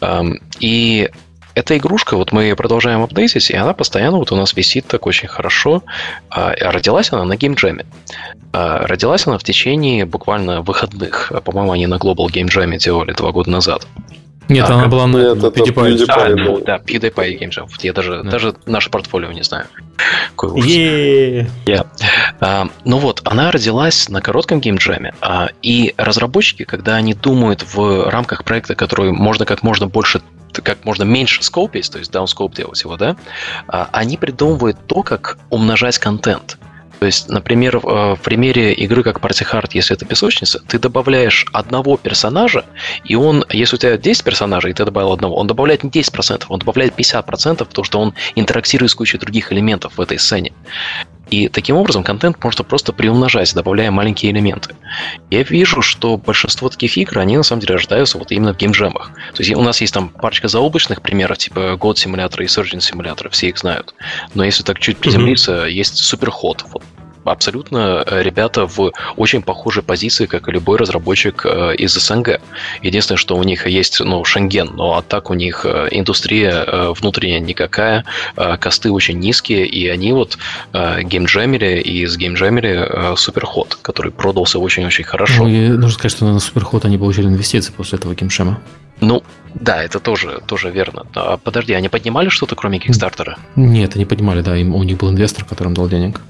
[0.00, 1.10] Эм, и
[1.54, 5.06] эта игрушка, вот мы ее продолжаем апдейтить, и она постоянно вот у нас висит так
[5.06, 5.82] очень хорошо.
[6.28, 7.86] А, родилась она на геймджеме.
[8.52, 11.32] А, родилась она в течение буквально выходных.
[11.44, 13.86] По-моему, они на Global Game Jam делали два года назад.
[14.48, 15.74] Нет, а, она была на Нет, PewDiePie.
[15.74, 16.06] PewDiePie.
[16.08, 17.68] А, ну, да, PewDiePie Game Jam.
[17.80, 18.30] Я даже, да.
[18.30, 19.66] даже наше портфолио не знаю.
[20.30, 20.70] Какой ужас.
[20.70, 21.86] Yeah.
[22.40, 28.10] А, ну вот, она родилась на коротком геймджеме, а, и разработчики, когда они думают в
[28.10, 30.20] рамках проекта, который можно как можно больше
[30.52, 33.16] как можно меньше скопить, то есть даунскоп делать его, да,
[33.68, 36.58] а, они придумывают то, как умножать контент.
[37.00, 41.96] То есть, например, в примере игры как Party Hard, если это песочница, ты добавляешь одного
[41.96, 42.66] персонажа,
[43.04, 46.44] и он, если у тебя 10 персонажей, и ты добавил одного, он добавляет не 10%,
[46.50, 50.52] он добавляет 50%, потому что он интерактирует с кучей других элементов в этой сцене.
[51.30, 54.74] И таким образом контент можно просто приумножать, добавляя маленькие элементы.
[55.30, 59.12] Я вижу, что большинство таких игр, они на самом деле рождаются вот именно в геймджемах.
[59.34, 63.28] То есть у нас есть там парочка заоблачных примеров, типа God Simulator и Surgeon Simulator,
[63.30, 63.94] все их знают.
[64.34, 65.70] Но если так чуть приземлиться, mm-hmm.
[65.70, 66.64] есть Superhot.
[66.72, 66.82] Вот
[67.24, 72.40] абсолютно э, ребята в очень похожей позиции, как и любой разработчик э, из СНГ.
[72.82, 77.40] Единственное, что у них есть ну, Шенген, но а так у них э, индустрия внутренняя
[77.40, 78.04] никакая,
[78.58, 80.38] косты очень низкие, и они вот
[80.72, 85.44] геймджемили и из геймджемили Суперход, который продался очень-очень хорошо.
[85.44, 88.60] Ну, и нужно сказать, что на Суперход они получили инвестиции после этого геймшема.
[89.00, 89.22] Ну,
[89.54, 91.06] да, это тоже, тоже верно.
[91.14, 93.38] А, подожди, они поднимали что-то, кроме Кикстартера?
[93.56, 94.56] Нет, они поднимали, да.
[94.56, 96.20] Им, у них был инвестор, которым дал денег.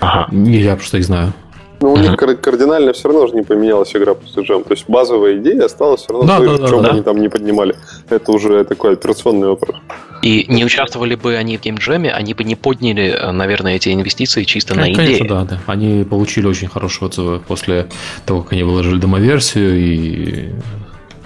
[0.00, 0.28] Ага.
[0.32, 1.32] Я просто их знаю.
[1.80, 4.62] Ну, у них кардинально все равно же не поменялась игра после джем.
[4.64, 7.20] То есть базовая идея осталась все равно да, той, да, в чем да, они там
[7.20, 7.76] не поднимали.
[8.08, 9.76] Это уже такой операционный вопрос.
[10.22, 14.74] И не участвовали бы они в геймджеме, они бы не подняли, наверное, эти инвестиции чисто
[14.74, 14.94] на идеи.
[14.94, 15.60] Конечно, да, да.
[15.66, 17.88] Они получили очень хорошие отзывы после
[18.24, 20.48] того, как они выложили демоверсию и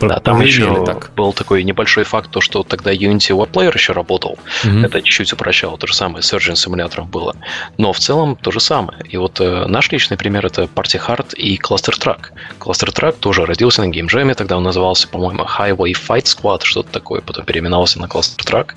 [0.00, 1.12] да, там еще так.
[1.14, 4.38] был такой небольшой факт, то, что тогда Unity Web Player еще работал.
[4.64, 4.86] Mm-hmm.
[4.86, 5.78] Это чуть-чуть упрощало.
[5.78, 7.34] То же самое с Surgeon симулятором было.
[7.78, 8.98] Но в целом то же самое.
[9.04, 12.30] И вот э, наш личный пример это Party Hard и Cluster Track.
[12.58, 17.20] Cluster Track тоже родился на геймджеме, тогда он назывался, по-моему, Highway Fight Squad, что-то такое,
[17.20, 18.74] потом переименовался на Cluster Track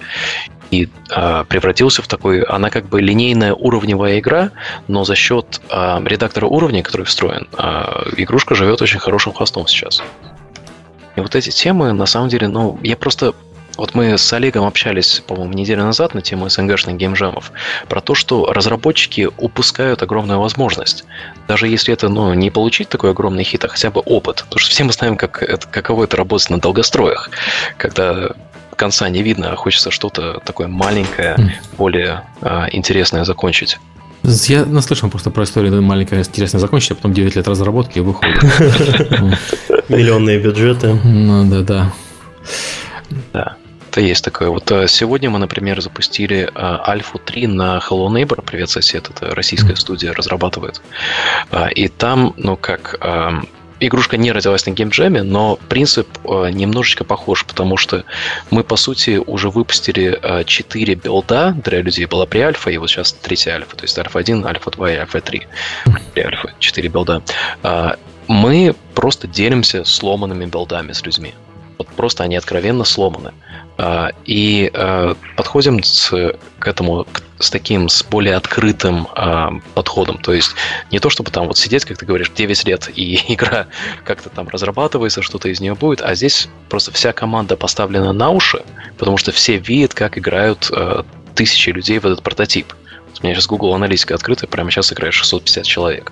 [0.73, 4.51] и э, превратился в такой, она как бы линейная уровневая игра,
[4.87, 10.01] но за счет э, редактора уровней, который встроен, э, игрушка живет очень хорошим хвостом сейчас.
[11.15, 13.33] И вот эти темы, на самом деле, ну, я просто
[13.77, 17.51] вот мы с Олегом общались, по-моему, неделю назад на тему СНГшных геймжемов,
[17.89, 21.05] про то, что разработчики упускают огромную возможность.
[21.47, 24.43] Даже если это ну, не получить такой огромный хит, а хотя бы опыт.
[24.43, 27.31] Потому что все мы знаем, как это, каково это работать на долгостроях,
[27.77, 28.29] когда
[28.75, 33.79] конца не видно, а хочется что-то такое маленькое, более э, интересное закончить.
[34.23, 38.41] Я наслышан просто про историю маленькая интересно закончить, а потом 9 лет разработки и выходит.
[39.89, 40.93] Миллионные бюджеты.
[41.03, 41.93] Ну да, да.
[43.31, 43.55] Да.
[43.89, 44.49] Это есть такое.
[44.49, 48.43] Вот э, сегодня мы, например, запустили Альфу 3 на Hello Neighbor.
[48.43, 49.09] Привет, сосед.
[49.09, 50.81] Это российская студия разрабатывает.
[51.51, 52.97] А, и там, ну как,
[53.87, 58.03] игрушка не родилась на геймджеме, но принцип э, немножечко похож, потому что
[58.49, 61.55] мы, по сути, уже выпустили э, 4 билда.
[61.63, 64.71] Для людей была при альфа, и вот сейчас третья альфа, то есть альфа 1, альфа
[64.71, 65.47] 2 и альфа 3.
[66.13, 67.21] При альфа 4 билда.
[68.27, 71.33] Мы просто делимся сломанными билдами с людьми.
[71.77, 73.33] Вот просто они откровенно сломаны.
[73.77, 76.11] А, и а, подходим с,
[76.59, 77.07] к этому
[77.39, 80.17] с таким, с более открытым а, подходом.
[80.19, 80.51] То есть
[80.91, 83.67] не то, чтобы там вот сидеть, как ты говоришь, 9 лет, и игра
[84.05, 88.63] как-то там разрабатывается, что-то из нее будет, а здесь просто вся команда поставлена на уши,
[88.97, 90.71] потому что все видят, как играют
[91.35, 92.73] тысячи людей в этот прототип.
[93.21, 96.11] У меня сейчас Google аналитика открыта, прямо сейчас играет 650 человек.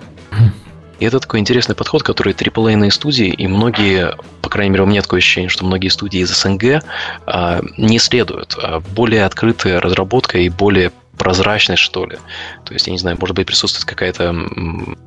[1.02, 5.02] И это такой интересный подход, который AAA студии и многие, по крайней мере, у меня
[5.02, 6.84] такое ощущение, что многие студии из СНГ
[7.26, 8.54] а, не следуют.
[8.56, 12.18] А более открытая разработка и более прозрачность, что ли.
[12.64, 14.32] То есть, я не знаю, может быть, присутствует какая-то,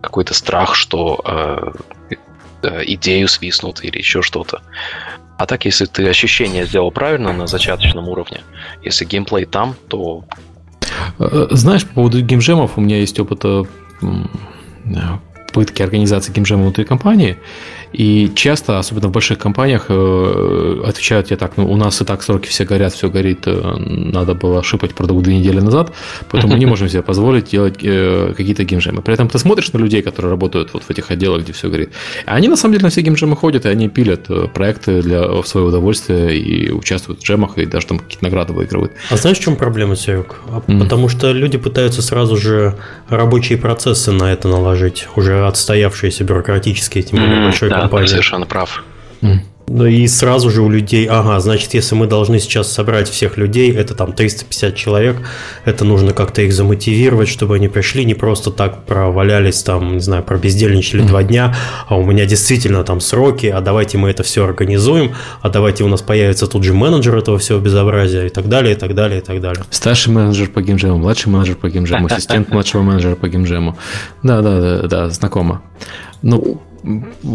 [0.02, 1.74] какой-то страх, что
[2.62, 4.64] э, идею свистнут или еще что-то.
[5.38, 8.42] А так, если ты ощущение сделал правильно на зачаточном уровне,
[8.84, 10.26] если геймплей там, то...
[11.52, 13.46] Знаешь, по поводу геймжемов у меня есть опыт
[15.56, 17.38] попытки организации геймджема внутри компании.
[17.98, 22.24] И часто, особенно в больших компаниях, э, отвечают тебе так, ну, у нас и так
[22.24, 25.94] сроки все горят, все горит, э, надо было шипать продукт две недели назад,
[26.30, 29.02] поэтому мы не можем себе позволить делать э, какие-то геймджемы.
[29.02, 31.92] При этом ты смотришь на людей, которые работают вот в этих отделах, где все горит.
[32.26, 35.68] Они на самом деле на все геймджемы ходят, и они пилят проекты для в свое
[35.68, 38.92] удовольствие и участвуют в джемах, и даже там какие-то награды выигрывают.
[39.10, 40.36] А знаешь, в чем проблема, Серег?
[40.48, 40.80] Mm-hmm.
[40.80, 42.76] Потому что люди пытаются сразу же
[43.08, 48.08] рабочие процессы на это наложить, уже отстоявшиеся бюрократические, тем более mm-hmm, большой да, компании.
[48.08, 48.84] совершенно прав.
[49.22, 49.40] Mm.
[49.68, 53.74] Да и сразу же у людей, ага, значит, если мы должны сейчас собрать всех людей,
[53.74, 55.18] это там 350 человек,
[55.66, 60.22] это нужно как-то их замотивировать, чтобы они пришли, не просто так провалялись там, не знаю,
[60.22, 61.08] пробездельничали mm-hmm.
[61.08, 61.56] два дня,
[61.88, 65.88] а у меня действительно там сроки, а давайте мы это все организуем, а давайте у
[65.88, 69.24] нас появится тут же менеджер этого всего безобразия и так далее, и так далее, и
[69.24, 69.64] так далее.
[69.72, 73.76] Старший менеджер по геймджему, младший менеджер по геймджему, ассистент младшего менеджера по геймджему.
[74.22, 75.64] Да, да, да, да, знакомо.
[76.22, 76.62] Ну,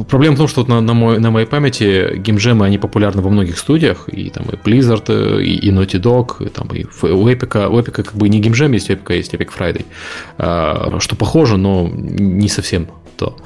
[0.09, 3.59] Проблема в том, что на, на, мой, на моей памяти геймджемы, они популярны во многих
[3.59, 7.79] студиях, и там и Blizzard, и, и Naughty Dog, и, там, и у Epic, у
[7.79, 9.85] Epic как бы не геймджем есть, у Epic есть Epic Friday,
[10.39, 13.37] а, что похоже, но не совсем то.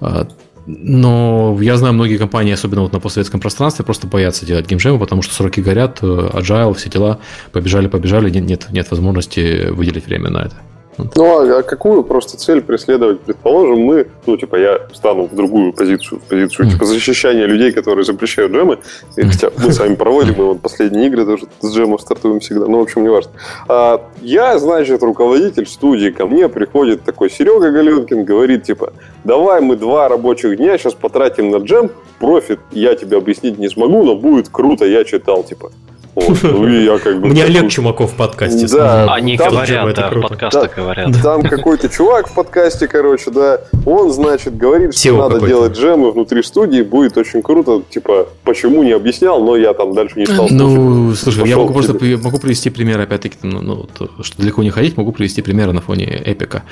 [0.00, 0.26] А,
[0.66, 5.22] но я знаю, многие компании, особенно вот на постсоветском пространстве, просто боятся делать геймджемы, потому
[5.22, 7.18] что сроки горят, э, agile, все дела,
[7.52, 10.56] побежали, побежали, нет, нет возможности выделить время на это.
[10.98, 13.20] Ну, а, а какую просто цель преследовать?
[13.20, 18.04] Предположим, мы, ну, типа, я стану в другую позицию, в позицию, типа, защищания людей, которые
[18.04, 18.78] запрещают джемы.
[19.16, 22.78] И, хотя мы сами проводим, мы вот последние игры тоже с джемом стартуем всегда, ну,
[22.78, 23.30] в общем, не важно.
[23.68, 28.92] А, я, значит, руководитель студии, ко мне приходит такой Серега Галенкин, говорит, типа,
[29.24, 34.02] давай мы два рабочих дня сейчас потратим на джем, профит я тебе объяснить не смогу,
[34.02, 35.72] но будет круто, я читал, типа.
[36.14, 37.28] Вот, ну и я как бы...
[37.28, 41.22] Мне Олег Чумаков в подкасте Да, Они там, говорят, да, подкасты говорят.
[41.22, 46.42] Там какой-то чувак в подкасте, короче, да, он, значит, говорит, что надо делать джемы внутри
[46.42, 51.14] студии, будет очень круто, типа, почему не объяснял, но я там дальше не стал Ну,
[51.14, 53.88] слушай, я могу просто могу привести пример, опять-таки, ну, ну
[54.22, 56.64] что далеко не ходить, могу привести примеры на фоне эпика.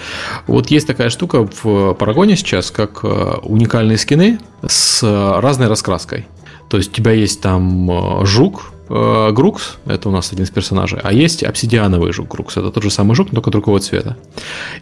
[0.47, 5.03] Вот есть такая штука в Парагоне сейчас, как э, уникальные скины с
[5.41, 6.27] разной раскраской.
[6.69, 10.51] То есть у тебя есть там э, жук, э, Грукс, это у нас один из
[10.51, 14.17] персонажей, а есть обсидиановый жук Грукс, это тот же самый жук, но только другого цвета.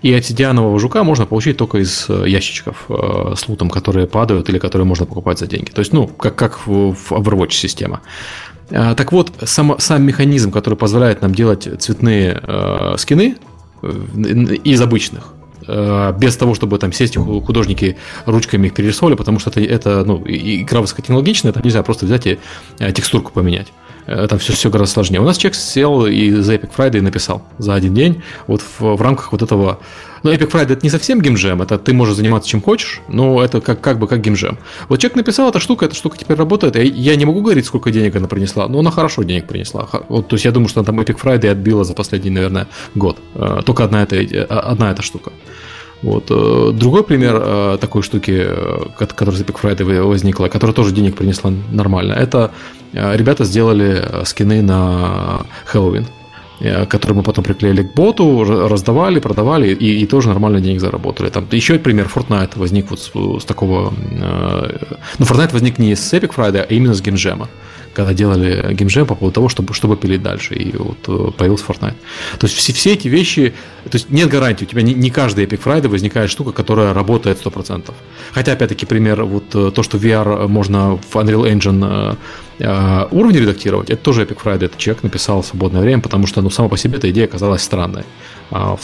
[0.03, 4.59] И обсидианового жука можно получить только из э, ящичков э, с лутом, которые падают или
[4.59, 5.71] которые можно покупать за деньги.
[5.71, 8.01] То есть, ну, как, как в, в Overwatch система.
[8.71, 13.37] Э, так вот, сам, сам механизм, который позволяет нам делать цветные э, скины
[13.83, 13.89] э,
[14.65, 15.35] из обычных,
[15.69, 20.23] Э, без того, чтобы там сесть художники ручками их перерисовали, потому что это, это ну,
[20.27, 22.39] игра высокотехнологичная, там нельзя просто взять и
[22.79, 23.69] текстурку поменять.
[24.09, 25.21] Э, там все, все гораздо сложнее.
[25.21, 29.03] У нас человек сел и за Epic Friday написал за один день вот в, в
[29.03, 29.79] рамках вот этого
[30.25, 33.61] но Epic Friday это не совсем геймджем, это ты можешь заниматься чем хочешь, но это
[33.61, 34.59] как, как бы как геймджем.
[34.89, 37.93] Вот человек написал эта штука, эта штука теперь работает, и я не могу говорить, сколько
[37.93, 39.89] денег она принесла, но она хорошо денег принесла.
[40.09, 42.67] Вот, то есть я думаю, что она там Epic Friday отбила за последний, наверное,
[42.97, 43.19] год.
[43.65, 45.31] Только одна эта, одна эта штука.
[46.03, 46.27] Вот.
[46.31, 51.17] Э, другой пример э, такой штуки, э, которая с Epic Friday возникла, которая тоже денег
[51.17, 52.51] принесла нормально, это
[52.93, 56.07] ребята сделали скины на Хэллоуин
[56.89, 61.29] которые мы потом приклеили к боту, раздавали, продавали и, и тоже нормально денег заработали.
[61.29, 63.93] Там еще пример Fortnite возник вот с, с такого...
[65.19, 67.49] Ну, Fortnite возник не с Epic Friday, а именно с геймджема
[67.99, 70.55] когда делали геймджем по поводу того, чтобы, чтобы пилить дальше.
[70.55, 71.97] И вот э, появился Fortnite.
[72.39, 75.47] То есть все, все эти вещи, то есть нет гарантии, у тебя не, не каждый
[75.47, 77.93] Epic Friday возникает штука, которая работает 100%.
[78.33, 82.17] Хотя, опять-таки, пример, вот э, то, что VR можно в Unreal Engine
[82.61, 86.41] э, уровни редактировать, это тоже Epic Friday, это человек написал в свободное время, потому что,
[86.41, 88.05] ну, сама по себе эта идея оказалась странной.
[88.53, 88.79] А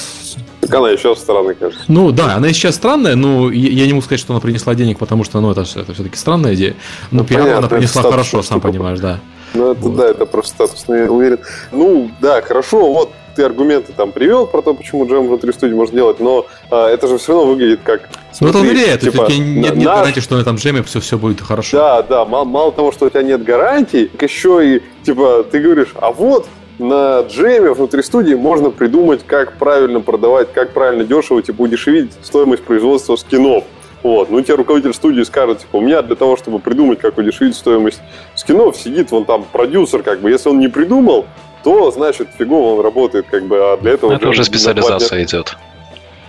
[0.67, 1.85] так она еще странная, кажется.
[1.89, 5.25] Ну да, она сейчас странная, но я не могу сказать, что она принесла денег, потому
[5.25, 6.75] что ну, это, это все-таки странная идея.
[7.11, 9.21] Но ну, пиар она принесла хорошо, сам понимаешь, да.
[9.55, 9.97] Ну, это вот.
[9.97, 11.39] да, это просто статусно, я уверен.
[11.71, 15.97] Ну, да, хорошо, вот ты аргументы там привел про то, почему джем внутри студии можно
[15.97, 18.09] делать, но а, это же все равно выглядит как...
[18.41, 19.99] Ну, это уверяет, типа, нет, нет наш...
[19.99, 21.77] гарантии, что на этом джеме все, все будет хорошо.
[21.77, 25.61] Да, да, мало, мало того, что у тебя нет гарантий, так еще и, типа, ты
[25.61, 26.47] говоришь, а вот
[26.79, 32.65] на джеме внутри студии можно придумать, как правильно продавать, как правильно дешево, типа, удешевить стоимость
[32.65, 33.65] производства скинов.
[34.03, 34.31] Вот.
[34.31, 38.01] Ну, тебе руководитель студии скажет, типа, у меня для того, чтобы придумать, как удешевить стоимость
[38.35, 41.27] скинов, сидит вон там продюсер, как бы, если он не придумал,
[41.63, 44.13] то, значит, фигово он работает, как бы, а для этого...
[44.13, 45.57] Это уже специализация идет.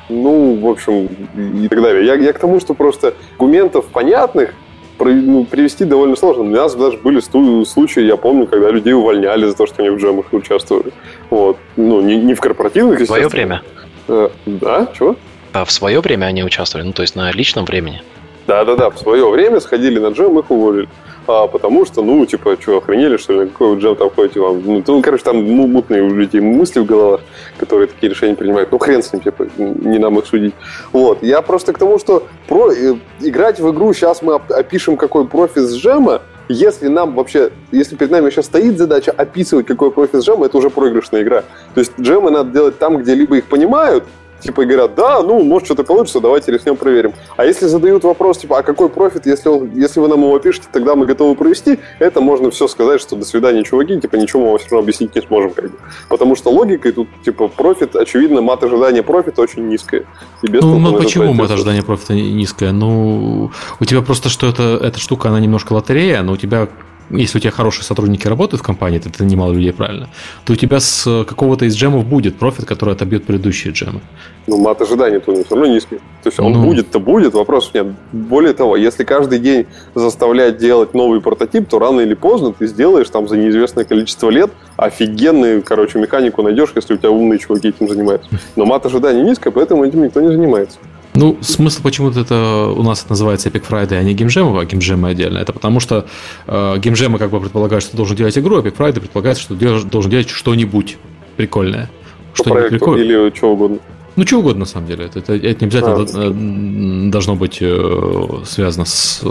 [0.08, 2.06] Ну, в общем, и так далее.
[2.06, 4.54] Я, я к тому, что просто аргументов понятных
[4.98, 6.44] привести довольно сложно.
[6.44, 7.20] У нас даже были
[7.66, 10.92] случаи, я помню, когда людей увольняли за то, что они в джемах участвовали.
[11.30, 11.58] Вот.
[11.76, 13.62] Ну, не, не в корпоративных, В свое время?
[14.08, 15.16] Э, да, чего?
[15.54, 18.02] А в свое время они участвовали, ну, то есть на личном времени.
[18.48, 20.88] Да-да-да, в свое время сходили на джем, их уволили
[21.28, 24.62] а, потому что, ну, типа, что, охренели, что ли, какой вы джем там ходите вам?
[24.66, 27.22] Ну, ну, короче, там мутные у людей мысли в головах,
[27.58, 28.72] которые такие решения принимают.
[28.72, 30.54] Ну, хрен с ним, типа, не нам их судить.
[30.92, 35.28] Вот, я просто к тому, что про, э, играть в игру, сейчас мы опишем, какой
[35.28, 40.18] профит с джема, если нам вообще, если перед нами сейчас стоит задача описывать, какой профит
[40.18, 41.44] с джема, это уже проигрышная игра.
[41.74, 44.04] То есть джемы надо делать там, где либо их понимают,
[44.40, 47.14] типа говорят, да, ну, может, что-то получится, давайте рискнем проверим.
[47.38, 50.68] А если задают вопрос, типа, а какой профит, если, он, если вы нам его пишете,
[50.72, 54.50] тогда мы готовы провести, это можно все сказать, что до свидания, чуваки, типа, ничего мы
[54.50, 55.78] вам все равно объяснить не сможем, как бы.
[56.10, 60.06] Потому что логикой тут, типа, профит, очевидно, мат ожидания профита очень низкая.
[60.42, 62.72] И без ну, ну почему мат ожидания профита низкая?
[62.72, 66.68] Ну, у тебя просто, что это, эта штука, она немножко лотерея, но у тебя
[67.10, 70.10] если у тебя хорошие сотрудники работают в компании, это, немало людей, правильно,
[70.46, 74.02] то у тебя с какого-то из джемов будет профит, который отобьет предыдущие джемы.
[74.48, 75.98] Ну, мат ожиданий то все равно низкий.
[76.24, 76.64] То есть он ну...
[76.64, 77.88] будет-то будет, вопросов нет.
[78.12, 83.10] Более того, если каждый день заставлять делать новый прототип, то рано или поздно ты сделаешь
[83.10, 87.88] там за неизвестное количество лет офигенную, короче, механику найдешь, если у тебя умные чуваки этим
[87.88, 88.30] занимаются.
[88.56, 90.78] Но мат ожиданий низкая, поэтому этим никто не занимается.
[91.16, 95.10] Ну, смысл почему-то это у нас это называется Epic Friday, а не геймджем, а геймджемы
[95.10, 95.38] отдельно.
[95.38, 96.06] Это потому что
[96.46, 99.56] э, геймджемы как бы предполагают, что ты должен делать игру, а Epic Friday предполагает, что
[99.56, 100.98] ты должен делать что-нибудь
[101.38, 101.90] прикольное.
[102.34, 103.06] Что-нибудь прикольное.
[103.06, 103.78] Или что угодно.
[104.18, 105.06] Ну, что угодно, на самом деле.
[105.06, 109.24] Это, это, это не обязательно а, должно быть э, связано с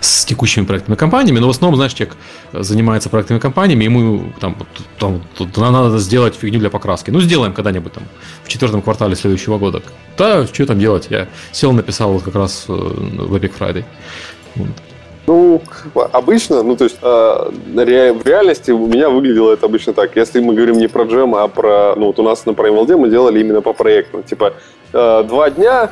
[0.00, 2.16] с текущими проектными компаниями, но в основном, знаешь, человек
[2.52, 4.56] занимается проектными компаниями, ему там,
[4.98, 5.22] там
[5.56, 7.10] надо сделать фигню для покраски.
[7.10, 8.04] Ну, сделаем когда-нибудь там
[8.44, 9.82] в четвертом квартале следующего года.
[10.16, 11.08] Да, что там делать?
[11.10, 13.84] Я сел, написал как раз э, в Epic Friday.
[15.26, 15.60] Ну,
[16.12, 20.16] обычно, ну, то есть э, в реальности у меня выглядело это обычно так.
[20.16, 23.10] Если мы говорим не про джем, а про, ну, вот у нас на PrimeLD мы
[23.10, 24.22] делали именно по проекту.
[24.22, 24.54] Типа,
[24.92, 25.90] два дня,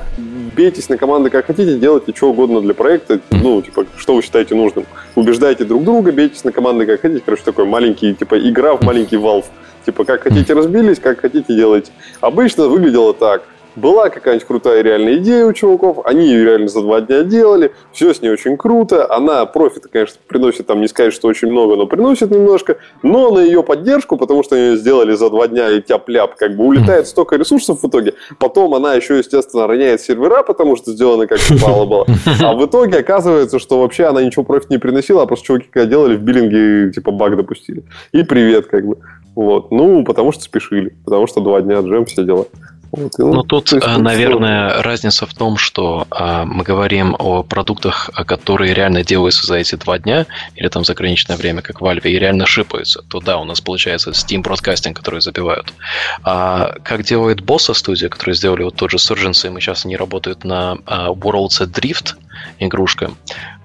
[0.57, 4.55] бейтесь на команды как хотите, делайте что угодно для проекта, ну, типа, что вы считаете
[4.55, 4.86] нужным.
[5.14, 7.22] Убеждайте друг друга, бейтесь на команды как хотите.
[7.24, 9.47] Короче, такой маленький, типа, игра в маленький Valve.
[9.84, 11.92] Типа, как хотите разбились, как хотите делайте.
[12.20, 13.42] Обычно выглядело так–
[13.76, 18.12] была какая-нибудь крутая реальная идея у чуваков, они ее реально за два дня делали, все
[18.12, 21.86] с ней очень круто, она профита, конечно, приносит, там не сказать, что очень много, но
[21.86, 26.36] приносит немножко, но на ее поддержку, потому что ее сделали за два дня и тяп-ляп,
[26.36, 30.92] как бы улетает столько ресурсов в итоге, потом она еще, естественно, роняет сервера, потому что
[30.92, 32.06] сделано как мало было,
[32.40, 35.88] а в итоге оказывается, что вообще она ничего профит не приносила, а просто чуваки, когда
[35.88, 37.84] делали, в биллинге типа баг допустили.
[38.12, 38.98] И привет, как бы.
[39.34, 39.70] Вот.
[39.70, 42.46] Ну, потому что спешили, потому что два дня джем, все дела.
[42.97, 48.72] Вот, ну, тут, есть, наверное, разница в том, что а, мы говорим о продуктах, которые
[48.72, 52.47] реально делаются за эти два дня или там за ограниченное время, как Valve, и реально
[52.47, 53.03] шипаются.
[53.03, 55.72] То да, у нас получается Steam Broadcasting, который забивают.
[56.22, 59.97] А как делает Bossa Studio, которые сделали вот тот же Surgeons, и мы сейчас они
[59.97, 62.14] работают на а, World's Drift,
[62.59, 63.11] игрушка.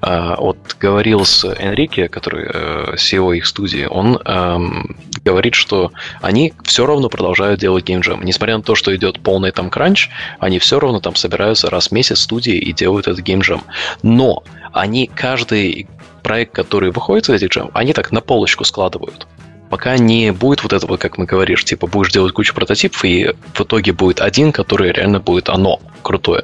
[0.01, 5.91] А, вот говорил с Энрике, который э, CEO их студии, он эм, говорит, что
[6.21, 8.23] они все равно продолжают делать геймджем.
[8.23, 10.09] Несмотря на то, что идет полный там кранч,
[10.39, 13.61] они все равно там собираются раз в месяц в студии и делают этот геймджем.
[14.01, 14.43] Но
[14.73, 15.87] они каждый
[16.23, 19.27] проект, который выходит из этих джем, они так на полочку складывают
[19.71, 23.61] пока не будет вот этого, как мы говоришь, типа будешь делать кучу прототипов, и в
[23.61, 26.43] итоге будет один, который реально будет оно, крутое.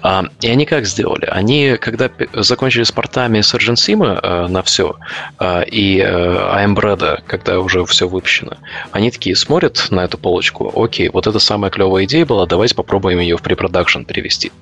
[0.00, 1.26] А, и они как сделали?
[1.26, 4.94] Они, когда закончили с портами Surgeon Sim э, на все,
[5.40, 8.52] э, и э, AMBRED, когда уже все выпущено,
[8.92, 13.18] они такие смотрят на эту полочку, окей, вот это самая клевая идея была, давайте попробуем
[13.18, 14.52] ее в препродакшн перевести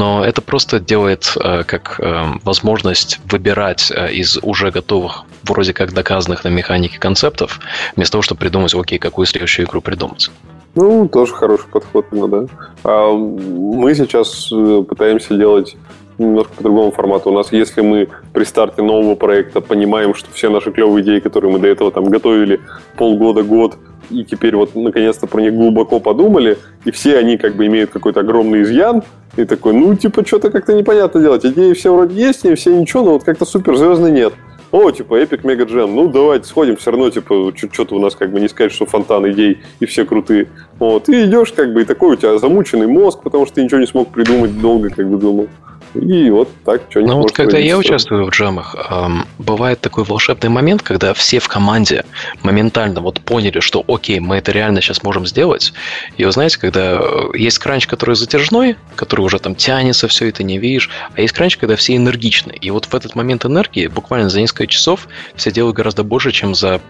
[0.00, 5.92] но это просто делает э, как э, возможность выбирать э, из уже готовых, вроде как
[5.92, 7.60] доказанных на механике концептов,
[7.96, 10.30] вместо того, чтобы придумать, окей, какую следующую игру придумать.
[10.74, 12.46] Ну, тоже хороший подход, ну да.
[12.82, 14.48] А мы сейчас
[14.88, 15.76] пытаемся делать
[16.16, 17.30] немножко по другому формату.
[17.30, 21.52] У нас, если мы при старте нового проекта понимаем, что все наши клевые идеи, которые
[21.52, 22.60] мы до этого там готовили
[22.96, 23.76] полгода-год,
[24.10, 28.20] и теперь вот наконец-то про них глубоко подумали, и все они как бы имеют какой-то
[28.20, 29.02] огромный изъян,
[29.36, 31.46] и такой, ну, типа, что-то как-то непонятно делать.
[31.46, 34.34] Идеи все вроде есть, и все ничего, но вот как-то суперзвездный нет.
[34.72, 38.30] О, типа, Epic Mega Jam, ну, давайте сходим, все равно, типа, что-то у нас как
[38.30, 40.48] бы не сказать, что фонтан идей, и все крутые.
[40.78, 43.80] Вот, и идешь, как бы, и такой у тебя замученный мозг, потому что ты ничего
[43.80, 45.48] не смог придумать долго, как бы думал.
[45.94, 47.12] И вот так что-нибудь.
[47.12, 51.48] Ну вот когда я участвую в джемах, эм, бывает такой волшебный момент, когда все в
[51.48, 52.04] команде
[52.42, 55.72] моментально вот поняли, что окей, мы это реально сейчас можем сделать.
[56.16, 60.42] И вы знаете, когда э, есть кранч, который затяжной, который уже там тянется, все это
[60.42, 62.52] не видишь, а есть кранч, когда все энергичны.
[62.52, 66.54] И вот в этот момент энергии буквально за несколько часов все делают гораздо больше, чем
[66.54, 66.80] за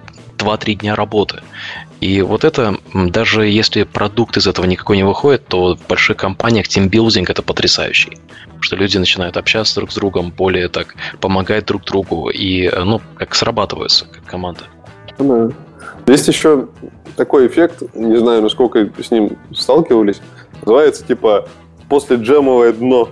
[0.41, 1.43] 2-3 дня работы.
[2.01, 6.67] И вот это, даже если продукт из этого никакой не выходит, то в больших компаниях
[6.67, 8.17] тимбилдинг это потрясающий.
[8.61, 13.35] Что люди начинают общаться друг с другом, более так помогать друг другу и, ну, как
[13.35, 14.63] срабатываются, как команда.
[15.19, 15.51] Да.
[16.07, 16.69] Есть еще
[17.17, 20.21] такой эффект, не знаю, насколько с ним сталкивались,
[20.63, 21.49] называется типа
[21.89, 23.11] после джемовое дно.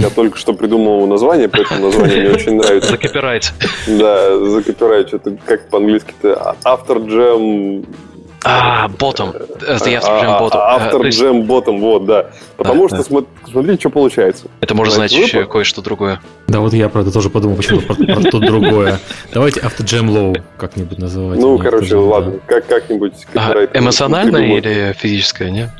[0.00, 2.90] Я только что придумал его название, поэтому название мне очень нравится.
[2.92, 3.52] Закопирайт.
[3.86, 5.12] Да, закопирайт.
[5.14, 6.56] Это как по-английски-то?
[6.64, 7.84] Автор джем
[8.42, 9.30] а, ботом.
[9.66, 10.60] Это я джем ботом.
[10.62, 12.30] Автор джем ботом, вот, да.
[12.56, 14.46] Потому что смотри, что получается.
[14.60, 16.20] Это может значить еще кое-что другое.
[16.48, 18.98] Да, вот я про это тоже подумал, почему про то другое.
[19.32, 21.38] Давайте автор джем лоу как-нибудь называть.
[21.38, 23.14] Ну, короче, ладно, как-нибудь.
[23.74, 25.70] Эмоциональное или физическое, не?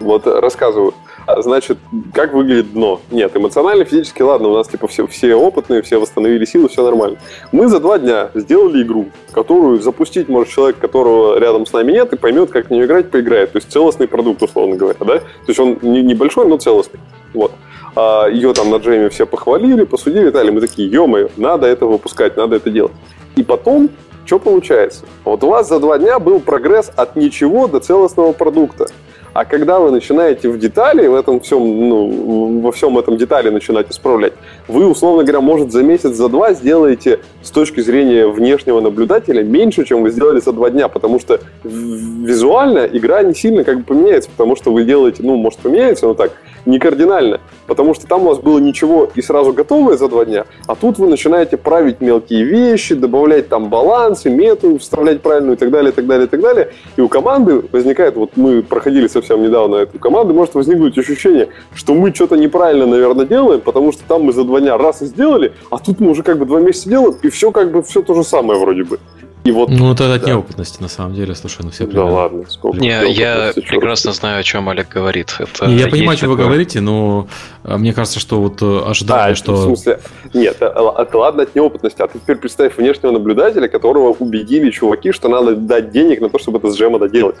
[0.00, 0.94] Вот рассказываю.
[1.28, 1.76] А, значит,
[2.14, 3.02] как выглядит дно?
[3.10, 7.18] Нет, эмоционально, физически, ладно, у нас типа все, все опытные, все восстановили силы, все нормально.
[7.52, 12.14] Мы за два дня сделали игру, которую запустить может человек, которого рядом с нами нет,
[12.14, 13.52] и поймет, как в нее играть, поиграет.
[13.52, 15.18] То есть целостный продукт, условно говоря, да?
[15.18, 16.98] То есть он не, небольшой, но целостный.
[17.34, 17.52] Вот.
[17.94, 20.48] А ее там на джеме все похвалили, посудили, дали.
[20.48, 21.06] Мы такие, ё
[21.36, 22.92] надо это выпускать, надо это делать.
[23.36, 23.90] И потом
[24.24, 25.04] что получается?
[25.24, 28.86] Вот у вас за два дня был прогресс от ничего до целостного продукта.
[29.32, 33.90] А когда вы начинаете в детали, в этом всем, ну, во всем этом детали начинать
[33.90, 34.32] исправлять,
[34.66, 39.84] вы, условно говоря, может, за месяц, за два сделаете с точки зрения внешнего наблюдателя меньше,
[39.84, 44.30] чем вы сделали за два дня, потому что визуально игра не сильно как бы поменяется,
[44.30, 46.32] потому что вы делаете, ну, может, поменяется, но так,
[46.66, 50.44] не кардинально, потому что там у вас было ничего и сразу готовое за два дня,
[50.66, 55.70] а тут вы начинаете править мелкие вещи, добавлять там балансы, мету, вставлять правильную и так
[55.70, 56.72] далее, и так далее, и так далее.
[56.96, 61.94] И у команды возникает, вот мы проходили совсем недавно эту команду, может возникнуть ощущение, что
[61.94, 65.52] мы что-то неправильно, наверное, делаем, потому что там мы за два дня раз и сделали,
[65.70, 68.14] а тут мы уже как бы два месяца делаем, и все как бы все то
[68.14, 68.98] же самое вроде бы.
[69.44, 70.30] И вот, ну, это от да.
[70.30, 74.42] неопытности, на самом деле, слушай, ну все Да ладно, сколько Не, я прекрасно знаю, о
[74.42, 75.36] чем Олег говорит.
[75.38, 76.44] Это не, я понимаю, о чем такое...
[76.44, 77.28] вы говорите, но
[77.62, 79.54] а, мне кажется, что вот э, ожидание, а, что...
[79.54, 80.00] В смысле,
[80.34, 85.12] нет, это, это ладно от неопытности, а ты теперь представь внешнего наблюдателя, которого убедили чуваки,
[85.12, 87.36] что надо дать денег на то, чтобы это с джема доделать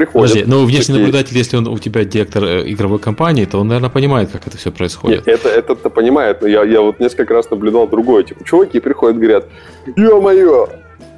[0.00, 0.30] приходят.
[0.30, 0.98] Подожди, но внешний такие...
[0.98, 4.56] наблюдатель, если он у тебя директор э, игровой компании, то он, наверное, понимает, как это
[4.56, 5.26] все происходит.
[5.26, 8.22] Нет, это, это-то понимает, но я, я вот несколько раз наблюдал другое.
[8.22, 9.46] Типа, чуваки приходят, говорят,
[9.96, 10.68] ё-моё,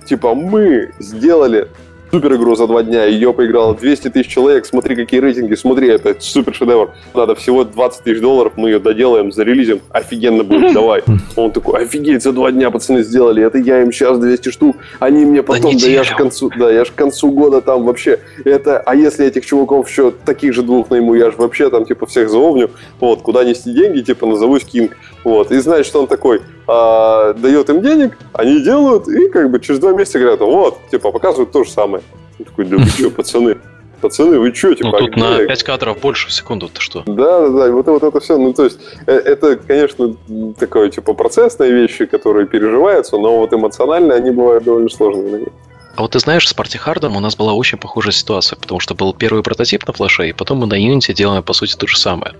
[0.09, 1.68] типа, мы сделали
[2.13, 6.15] супер игру за два дня, ее поиграло 200 тысяч человек, смотри, какие рейтинги, смотри, это
[6.19, 6.91] супер шедевр.
[7.15, 11.03] Надо всего 20 тысяч долларов, мы ее доделаем, зарелизим, офигенно будет, давай.
[11.37, 15.25] Он такой, офигеть, за два дня пацаны сделали, это я им сейчас 200 штук, они
[15.25, 18.19] мне потом, да, я ж к концу, да, я ж к концу года там вообще,
[18.45, 22.05] это, а если этих чуваков еще таких же двух найму, я же вообще там типа
[22.05, 26.43] всех заовню, вот, куда нести деньги, типа назовусь Кинг, вот, и знаешь, что он такой,
[26.67, 31.11] а, дает им денег, они делают, и как бы через два месяца говорят, вот, типа,
[31.11, 32.03] показывают то же самое.
[32.39, 33.59] Он такой, да вы что, пацаны,
[34.01, 34.91] пацаны, вы что, типа...
[34.91, 37.03] Ну, тут на 5 кадров больше в секунду, ты что?
[37.07, 40.15] Да, да, да, вот, вот это все, ну, то есть, э, это, конечно,
[40.59, 45.49] такое, типа, процессные вещи, которые переживаются, но вот эмоционально они бывают довольно сложными.
[45.95, 48.95] А вот ты знаешь, с Party Hard у нас была очень похожая ситуация, потому что
[48.95, 51.99] был первый прототип на флеше, и потом мы на Unity делаем, по сути, то же
[51.99, 52.34] самое.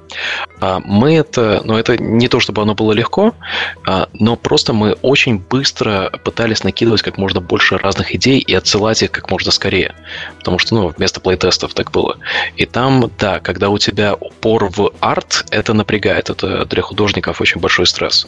[0.61, 3.35] А мы это, ну это не то, чтобы оно было легко,
[3.87, 9.03] а, но просто мы очень быстро пытались накидывать как можно больше разных идей и отсылать
[9.03, 9.95] их как можно скорее.
[10.39, 12.17] Потому что, ну, вместо плейтестов так было.
[12.57, 17.61] И там, да, когда у тебя упор в арт, это напрягает, это для художников очень
[17.61, 18.27] большой стресс.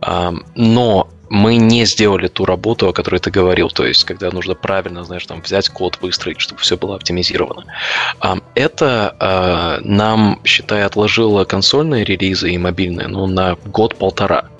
[0.00, 4.54] А, но мы не сделали ту работу, о которой ты говорил, то есть когда нужно
[4.54, 7.64] правильно, знаешь, там взять код, выстроить, чтобы все было оптимизировано.
[8.54, 14.50] Это а, нам, считай, отложило консольные релизы и мобильные, ну, на год-полтора.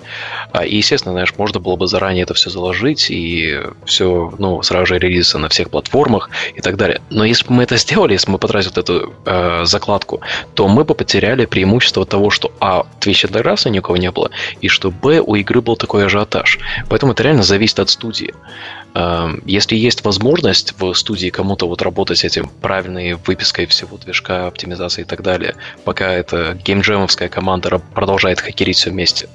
[0.51, 4.85] А, и, естественно, знаешь, можно было бы заранее это все заложить и все, ну, сразу
[4.87, 7.01] же релизиться на всех платформах и так далее.
[7.09, 10.21] Но если бы мы это сделали, если бы мы потратили эту э, закладку,
[10.53, 14.31] то мы бы потеряли преимущество того, что а, Twitch интеграции никого не было,
[14.61, 16.59] и что б, у игры был такой ажиотаж.
[16.89, 18.33] Поэтому это реально зависит от студии.
[18.95, 24.47] Эм, если есть возможность в студии кому-то вот работать с этим правильной выпиской всего движка,
[24.47, 29.29] оптимизации и так далее, пока эта геймджемовская команда продолжает хакерить все вместе,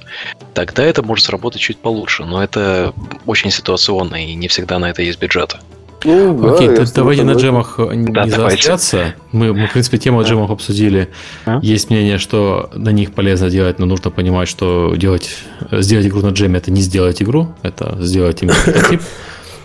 [0.55, 2.25] тогда это может сработать чуть получше.
[2.25, 2.93] Но это
[3.27, 5.57] очень ситуационно, и не всегда на это есть бюджет.
[6.05, 9.15] Ну, да, Окей, то, давайте на джемах не да, заостряться.
[9.33, 11.09] Мы, мы, в принципе, тему о джемах обсудили.
[11.45, 11.59] А?
[11.61, 15.39] Есть мнение, что на них полезно делать, но нужно понимать, что делать,
[15.73, 19.03] сделать игру на джеме это не сделать игру, это сделать именно прототип.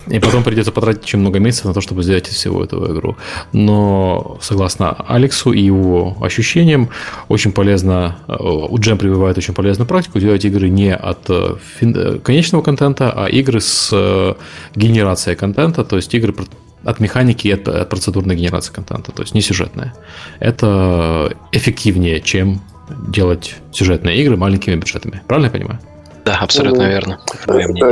[0.08, 3.16] И потом придется потратить очень много месяцев на то, чтобы сделать из всего этого игру.
[3.54, 6.90] Но, согласно Алексу и его ощущениям,
[7.30, 12.20] очень полезно, э, у Джем прививает очень полезную практику делать игры не от э, э,
[12.24, 13.94] конечного контента, а игры с
[14.76, 16.34] генерацией контента, то есть игры
[16.84, 19.94] от механики и от, от процедурной генерации контента, то есть не сюжетная.
[20.40, 22.62] Это эффективнее, чем
[23.08, 25.22] делать сюжетные игры маленькими бюджетами.
[25.28, 25.80] Правильно я понимаю?
[26.26, 27.20] Да, абсолютно ну, верно.
[27.48, 27.92] Это,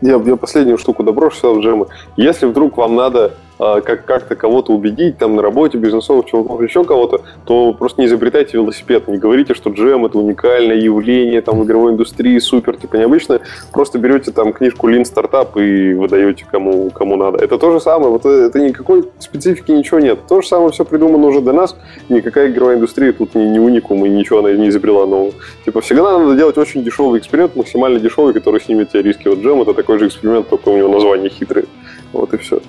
[0.00, 1.86] я, я последнюю штуку доброшу в джемы.
[2.16, 7.22] Если вдруг вам надо как- как-то кого-то убедить, там, на работе, бизнесовых чуваков, еще кого-то,
[7.44, 11.92] то просто не изобретайте велосипед, не говорите, что джем– это уникальное явление там, в игровой
[11.92, 13.40] индустрии, супер, типа необычно.
[13.72, 17.38] Просто берете там книжку Lean Startup и выдаете кому, кому надо.
[17.38, 20.18] Это то же самое, вот это никакой специфики ничего нет.
[20.28, 21.76] То же самое все придумано уже до нас,
[22.08, 25.32] никакая игровая индустрия тут не, не уникум, и ничего она не изобрела нового.
[25.64, 29.28] Типа всегда надо делать очень дешевый эксперимент, максимально дешевый, который снимет тебе риски.
[29.28, 31.66] Вот джем– это такой же эксперимент, только у него название хитрое.
[32.12, 32.60] Вот и все.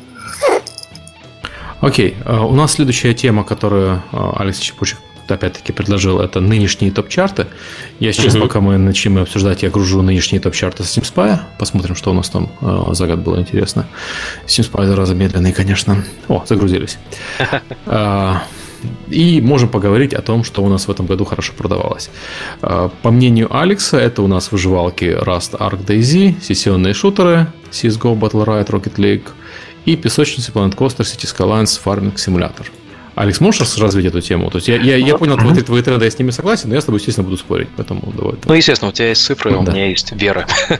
[1.81, 4.97] Окей, э, у нас следующая тема, которую э, Алекс Чепучек
[5.27, 7.47] опять-таки предложил, это нынешние топ-чарты.
[7.99, 8.41] Я сейчас, uh-huh.
[8.41, 11.39] пока мы начнем обсуждать, я гружу нынешние топ-чарты с SteamSpy.
[11.59, 13.85] Посмотрим, что у нас там э, за год было интересно.
[14.47, 16.03] SteamSpy зараза медленный, конечно.
[16.27, 16.97] О, загрузились.
[19.09, 22.11] И можем поговорить о том, что у нас в этом году хорошо продавалось.
[22.61, 28.67] По мнению Алекса, это у нас выживалки Rust, Arc, DayZ, сессионные шутеры, CSGO, Battle Royale,
[28.67, 29.27] Rocket League–
[29.87, 32.65] и песочницы Planet Coaster City Skylines Farming Simulator.
[33.17, 34.51] Алекс, можешь развить эту тему?
[34.51, 36.81] То есть я, я, я понял твои, твои тренды, я с ними согласен, но я
[36.81, 37.67] с тобой, естественно, буду спорить.
[37.75, 38.35] Поэтому давай.
[38.45, 39.57] Ну, естественно, у тебя есть цифры, да.
[39.57, 40.45] у меня есть вера.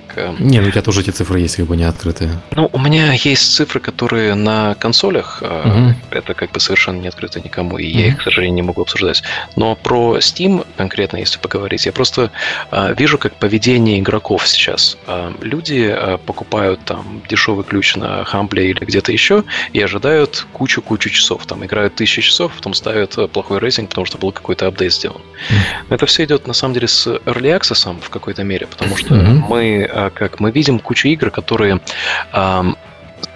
[0.00, 0.04] как...
[0.16, 2.40] Э, не, ну у тебя тоже эти цифры есть, как бы не открытые.
[2.52, 5.94] Ну, у меня есть цифры, которые на консолях, угу.
[6.10, 7.98] это как бы совершенно не открыто никому, и угу.
[7.98, 9.22] я их, к сожалению, не могу обсуждать.
[9.56, 12.30] Но про Steam конкретно, если поговорить, я просто
[12.70, 14.96] э, вижу, как поведение игроков сейчас.
[15.06, 21.10] Э, люди э, покупают там дешевый ключ на Хамбле или где-то еще и ожидают кучу-кучу
[21.10, 21.46] часов.
[21.48, 25.20] Там играют тысячи часов, потом ставят плохой рейтинг, потому что был какой-то апдейт сделан.
[25.20, 25.94] Mm.
[25.94, 29.44] Это все идет на самом деле с Early Access в какой-то мере, потому что mm-hmm.
[29.48, 31.80] мы а, как мы видим кучу игр, которые
[32.32, 32.62] Э,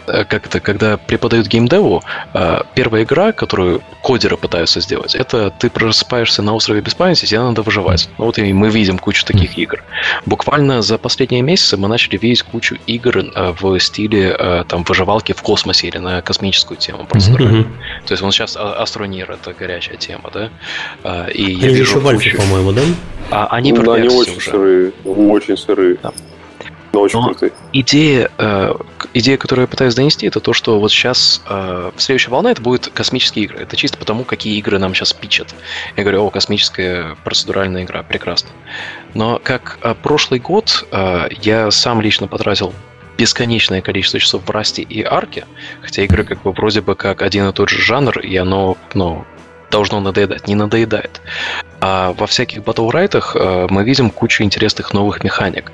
[0.07, 2.03] как это, когда преподают геймдеву,
[2.35, 7.41] э, первая игра, которую кодеры пытаются сделать, это ты просыпаешься на острове без памяти, тебе
[7.41, 8.09] надо выживать.
[8.19, 9.83] Ну вот и мы видим кучу таких игр.
[10.27, 15.43] Буквально за последние месяцы мы начали видеть кучу игр э, в стиле там выживалки в
[15.43, 17.33] космосе или на космическую тему просто.
[17.33, 17.67] Mm-hmm.
[18.07, 21.29] То есть он сейчас Астронир это горячая тема, да?
[21.29, 22.37] И я Они вижу еще кучу...
[22.37, 22.83] по-моему, да?
[23.31, 24.51] А, они ну, да, они очень уже.
[24.51, 25.97] сырые, очень сырые.
[26.03, 26.13] Да.
[26.93, 27.53] Но очень Но крутые.
[27.73, 28.75] Идея, э,
[29.15, 32.89] идея, которую я пытаюсь донести, это то, что вот сейчас э, следующая волна это будет
[32.89, 33.59] космические игры.
[33.59, 35.55] Это чисто потому, какие игры нам сейчас пичат.
[35.97, 38.51] Я говорю, о, космическая процедуральная игра, прекрасно.
[39.15, 42.73] Но как э, прошлый год э, я сам лично потратил
[43.19, 45.45] бесконечное количество часов в Расте и Арке,
[45.83, 49.25] хотя игры как бы вроде бы как один и тот же жанр, и оно, ну,
[49.73, 50.47] должно надоедать.
[50.47, 51.21] Не надоедает.
[51.81, 55.73] А во всяких батлрайтах э, мы видим кучу интересных новых механик.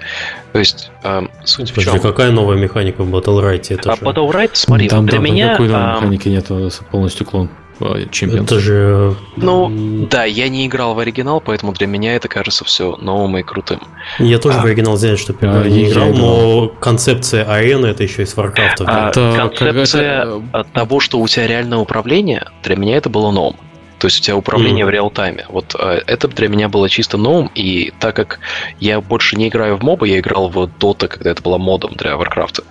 [0.52, 2.00] То есть, э, суть Подожди, в чем?
[2.00, 3.74] какая новая механика в батлрайте?
[3.74, 4.02] Это а же...
[4.02, 5.48] Battlerite, смотри, там, для там меня...
[5.48, 6.46] Никакой новой механики нет,
[6.90, 8.44] полностью клон э, чемпион.
[8.44, 9.16] Это же...
[9.36, 13.42] Ну, да, я не играл в оригинал, поэтому для меня это кажется все новым и
[13.42, 13.80] крутым.
[14.18, 18.22] Я тоже а, в оригинал взять, что а, не играл, но концепция арены это еще
[18.22, 18.84] из Warcraft.
[18.86, 20.64] А, концепция это...
[20.72, 23.56] того, что у тебя реальное управление, для меня это было новым.
[23.98, 24.88] То есть у тебя управление mm.
[24.88, 25.46] в реал-тайме.
[25.48, 28.38] Вот э, это для меня было чисто новым, и так как
[28.80, 32.12] я больше не играю в мобы, я играл в Dota, когда это была модом для
[32.12, 32.64] Warcraft.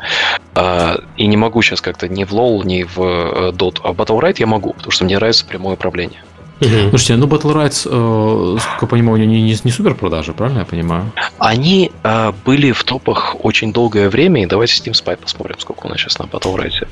[0.56, 3.80] Э, и не могу сейчас как-то ни в LoL, ни в э, Dota.
[3.84, 6.22] А в Battle я могу, потому что мне нравится прямое управление.
[6.60, 6.90] Угу.
[6.90, 10.66] Слушайте, ну Battle Rights, э, сколько я понимаю, не, не, не супер продажи, правильно я
[10.66, 11.12] понимаю?
[11.38, 15.90] Они э, были в топах очень долгое время, и давайте Steam Spy посмотрим, сколько у
[15.90, 16.88] нас сейчас на Battle Rights.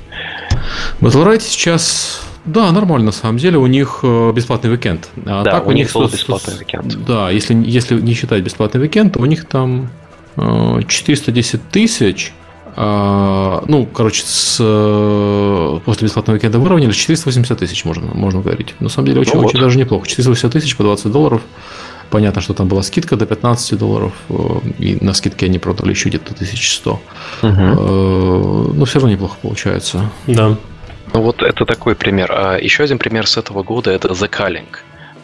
[1.01, 3.57] Battle Rights сейчас да, нормально, на самом деле.
[3.57, 5.09] У них э, бесплатный уикенд.
[5.25, 7.05] А да, так у, у них был бесплатный уикенд.
[7.05, 9.89] Да, если, если не считать бесплатный уикенд, то у них там
[10.35, 12.33] 410 э, тысяч.
[12.77, 18.75] А, ну, короче, с, э, после бесплатного уикенда выровняли 480 тысяч, можно, можно говорить.
[18.79, 20.07] На самом деле, очень, ну, очень даже неплохо.
[20.07, 21.41] 480 тысяч по 20 долларов.
[22.11, 24.13] Понятно, что там была скидка до 15 долларов,
[24.77, 27.01] и на скидке они продали еще где-то 1100.
[27.41, 27.49] Угу.
[28.73, 30.11] Но все равно неплохо получается.
[30.27, 30.55] Да.
[31.13, 32.31] Ну вот это такой пример.
[32.31, 34.67] А еще один пример с этого года это The Calling.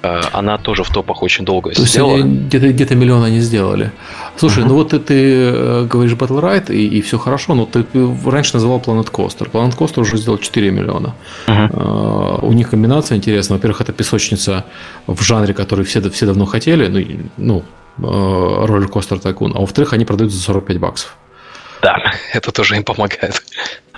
[0.04, 2.16] А, она тоже в топах очень долго То сидела.
[2.16, 3.92] есть где-то, где-то миллион они сделали.
[4.36, 4.68] Слушай, uh-huh.
[4.68, 7.86] ну вот ты, ты э, говоришь Battle Ride, и, и все хорошо, но ты
[8.26, 9.50] раньше называл Planet Coaster.
[9.52, 11.14] Planet Coaster уже сделал 4 миллиона.
[11.48, 11.70] Uh-huh.
[11.72, 13.58] Uh, у них комбинация интересная.
[13.58, 14.66] Во-первых, это песочница
[15.06, 16.88] в жанре, который все, все давно хотели,
[17.38, 17.64] ну,
[17.98, 19.54] ну роллер-костер тайкун.
[19.56, 21.18] А во-вторых, они продаются за 45 баксов.
[21.82, 21.96] Да,
[22.34, 23.44] это тоже им помогает.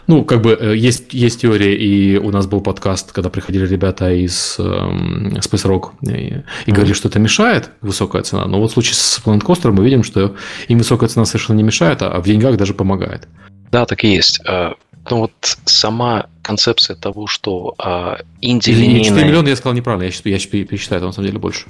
[0.07, 4.11] Ну, как бы э, есть, есть теория, и у нас был подкаст, когда приходили ребята
[4.11, 8.45] из э, Space Rock и, и говорили, что это мешает, высокая цена.
[8.45, 10.35] Но вот в случае с Planet Coaster мы видим, что
[10.67, 13.27] им высокая цена совершенно не мешает, а в деньгах даже помогает.
[13.71, 14.41] Да, так и есть.
[14.45, 14.73] Э,
[15.09, 15.31] ну вот
[15.65, 19.03] сама концепция того, что а, инди линейная...
[19.03, 21.65] 4 миллиона я сказал неправильно, я, считаю, я пересчитаю, это на самом деле больше.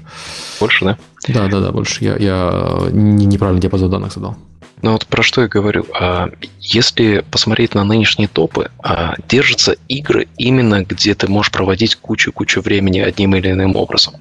[0.59, 0.97] Больше, да?
[1.27, 2.03] Да, да, да, больше.
[2.03, 4.35] Я, я неправильно диапазон данных задал.
[4.83, 5.85] Ну вот про что я говорю.
[5.97, 6.29] А,
[6.59, 12.99] если посмотреть на нынешние топы, а, держатся игры именно, где ты можешь проводить кучу-кучу времени
[12.99, 14.15] одним или иным образом.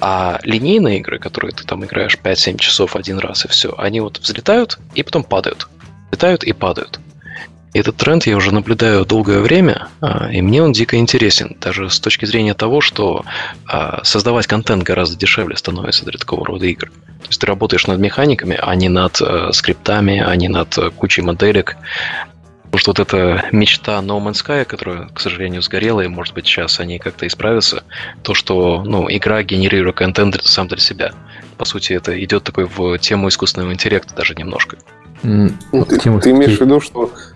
[0.00, 4.18] А линейные игры, которые ты там играешь 5-7 часов один раз и все, они вот
[4.18, 5.68] взлетают и потом падают.
[6.10, 6.98] Взлетают и падают.
[7.76, 11.90] И этот тренд я уже наблюдаю долгое время, а, и мне он дико интересен, даже
[11.90, 13.22] с точки зрения того, что
[14.02, 16.86] создавать контент гораздо дешевле становится для такого рода игр.
[17.20, 20.88] То есть ты работаешь над механиками, а не над э, скриптами, а не над э,
[20.88, 21.76] кучей моделек.
[22.62, 26.46] Потому что вот эта мечта No Man's Sky, которая, к сожалению, сгорела, и, может быть,
[26.46, 27.84] сейчас они как-то исправятся,
[28.22, 31.12] то, что ну, игра генерирует контент сам для себя.
[31.58, 34.78] По сути, это идет такой в тему искусственного интеллекта даже немножко.
[35.22, 35.52] Mm,
[35.84, 37.12] ты, ты имеешь в виду, что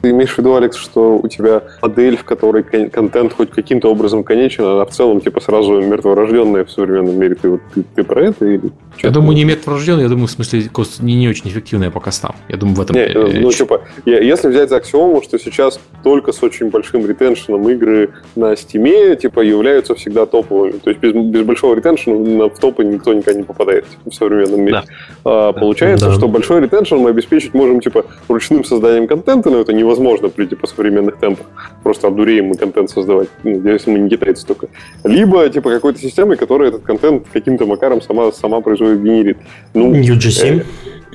[0.00, 4.24] ты имеешь в виду, Алекс, что у тебя модель, в которой контент хоть каким-то образом
[4.24, 7.34] конечен, она в целом типа сразу мертворожденная в современном мире.
[7.34, 8.70] Ты, ты, ты про это или?
[9.02, 10.64] Я думаю, не мертворожденная, я думаю, в смысле,
[11.00, 12.34] не, не очень эффективная по костам.
[12.48, 12.96] Я думаю, в этом...
[12.96, 17.68] Не, э, ну, типа, если взять за аксиому, что сейчас только с очень большим ретеншеном
[17.68, 20.72] игры на стиме, типа, являются всегда топовыми.
[20.72, 24.60] То есть без, без большого ретеншена в топы никто никогда не попадает типа, в современном
[24.62, 24.72] мире.
[24.72, 24.84] Да.
[25.24, 25.52] А.
[25.52, 26.12] Получается, да.
[26.12, 30.46] что большой ретеншн мы обеспечить можем, типа, ручным созданием контента, но это не невозможно при
[30.46, 31.46] типа современных темпах.
[31.82, 34.68] Просто обдуреем мы контент создавать, ну, если мы не китайцы только.
[35.04, 39.38] Либо типа какой-то системой, которая этот контент каким-то макаром сама, сама производит, генерит.
[39.74, 40.64] Ну, UGC?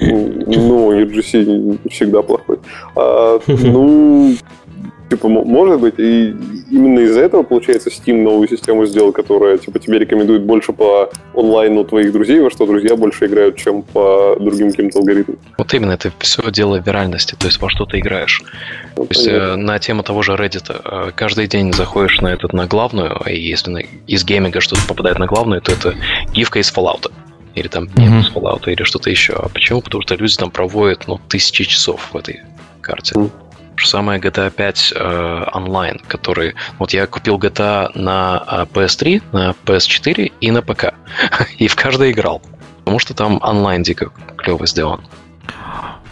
[0.02, 2.58] Э, ну, UGC всегда плохой.
[2.96, 4.34] А, ну,
[5.14, 6.36] Типа, может быть, и
[6.72, 11.84] именно из-за этого, получается, Steam новую систему сделал, которая, типа, тебе рекомендует больше по онлайну
[11.84, 15.38] твоих друзей, во что друзья больше играют, чем по другим каким-то алгоритмам.
[15.59, 18.41] Вот именно, это все дело виральности, то есть во что ты играешь.
[18.97, 22.51] Ну, то есть э, на тему того же Reddit, э, каждый день заходишь на этот,
[22.53, 25.93] на главную, и если на, из гейминга что-то попадает на главную, то это
[26.34, 27.11] гифка из Fallout
[27.53, 28.22] или там mm-hmm.
[28.22, 29.34] из Fallout, или что-то еще.
[29.34, 29.84] А почему?
[29.84, 32.41] Потому что люди там проводят, ну, тысячи часов в этой
[32.82, 33.14] карте.
[33.14, 33.43] Mm-hmm
[33.78, 36.56] же самое GTA 5 э, онлайн, который...
[36.80, 40.94] Вот я купил GTA на PS3, э, на PS4 и на ПК.
[41.58, 42.42] и в каждой играл.
[42.80, 45.02] Потому что там онлайн дико клево сделан.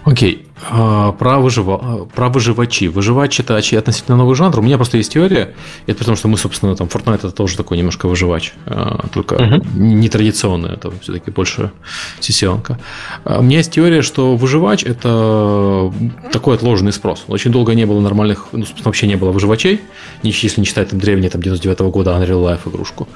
[0.04, 0.48] Окей.
[0.70, 2.08] А, про, выжива...
[2.14, 2.88] про выживачи.
[2.88, 4.60] Выживач это относительно новый жанр.
[4.60, 5.54] У меня просто есть теория.
[5.88, 8.54] Это потому что мы, собственно, там Fortnite это тоже такой немножко выживач.
[8.66, 9.68] А, только uh-huh.
[9.76, 10.74] нетрадиционный.
[10.74, 11.72] Это все-таки больше
[12.20, 12.80] сессионка.
[13.24, 15.92] А, у меня есть теория, что выживач это
[16.32, 17.24] такой отложенный спрос.
[17.28, 19.82] Очень долго не было нормальных, ну, вообще не было выживачей,
[20.24, 23.08] если не считать там древние там 99 -го года Unreal Life игрушку.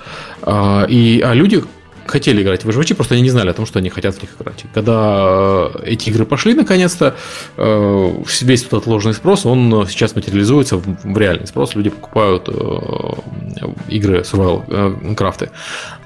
[0.89, 1.63] И, а люди
[2.05, 4.31] хотели играть в выживачи, просто они не знали о том, что они хотят в них
[4.39, 4.65] играть.
[4.73, 7.15] Когда э, эти игры пошли наконец-то,
[7.57, 11.75] э, весь этот отложенный спрос, он сейчас материализуется в реальный спрос.
[11.75, 15.49] Люди покупают э, игры survival крафты.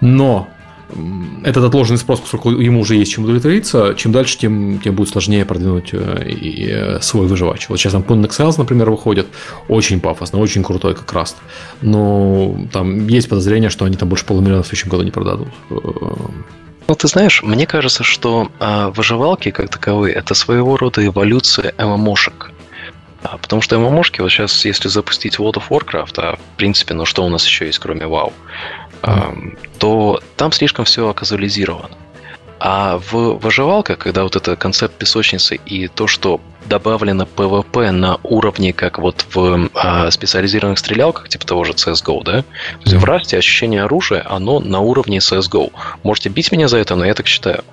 [0.02, 0.48] Но
[1.44, 5.46] этот отложенный спрос, поскольку ему уже есть чем удовлетвориться, чем дальше, тем, тем будет сложнее
[5.46, 7.70] продвинуть э, и, и свой выживач.
[7.70, 9.28] Вот сейчас там Pun Exiles, например, выходит,
[9.68, 11.36] очень пафосно, очень крутой как раз.
[11.82, 15.50] Но там есть подозрение, что они там больше полумиллиона в следующем году не продадут.
[15.70, 22.52] Ну, ты знаешь, мне кажется, что э, выживалки как таковые это своего рода эволюция ММОшек.
[23.22, 27.06] А, потому что ММОшки, вот сейчас, если запустить World of Warcraft, а в принципе, ну
[27.06, 28.32] что у нас еще есть, кроме WoW,
[29.78, 31.96] то там слишком все оказуализировано.
[32.60, 38.74] А в выживалках, когда вот это концепт песочницы и то, что добавлено PvP на уровне,
[38.74, 42.42] как вот в а, специализированных стрелялках, типа того же CSGO, да?
[42.42, 42.46] То
[42.84, 45.72] есть в расте ощущение оружия, оно на уровне CSGO.
[46.04, 47.64] Можете бить меня за это, но я так считаю.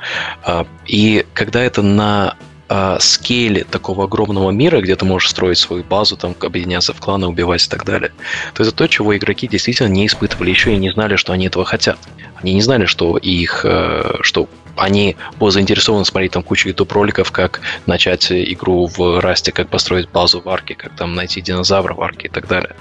[0.44, 2.36] А, и когда это на
[2.68, 7.26] э, скейле такого огромного мира, где ты можешь строить свою базу, там, объединяться в кланы,
[7.26, 8.12] убивать и так далее,
[8.54, 11.64] то это то, чего игроки действительно не испытывали еще и не знали, что они этого
[11.64, 11.98] хотят.
[12.42, 17.60] Они не знали, что их, э, что они будут заинтересованы смотреть там кучу YouTube-роликов, как
[17.86, 22.28] начать игру в Расте, как построить базу в арке, как там найти динозавра в арке
[22.28, 22.76] и так далее.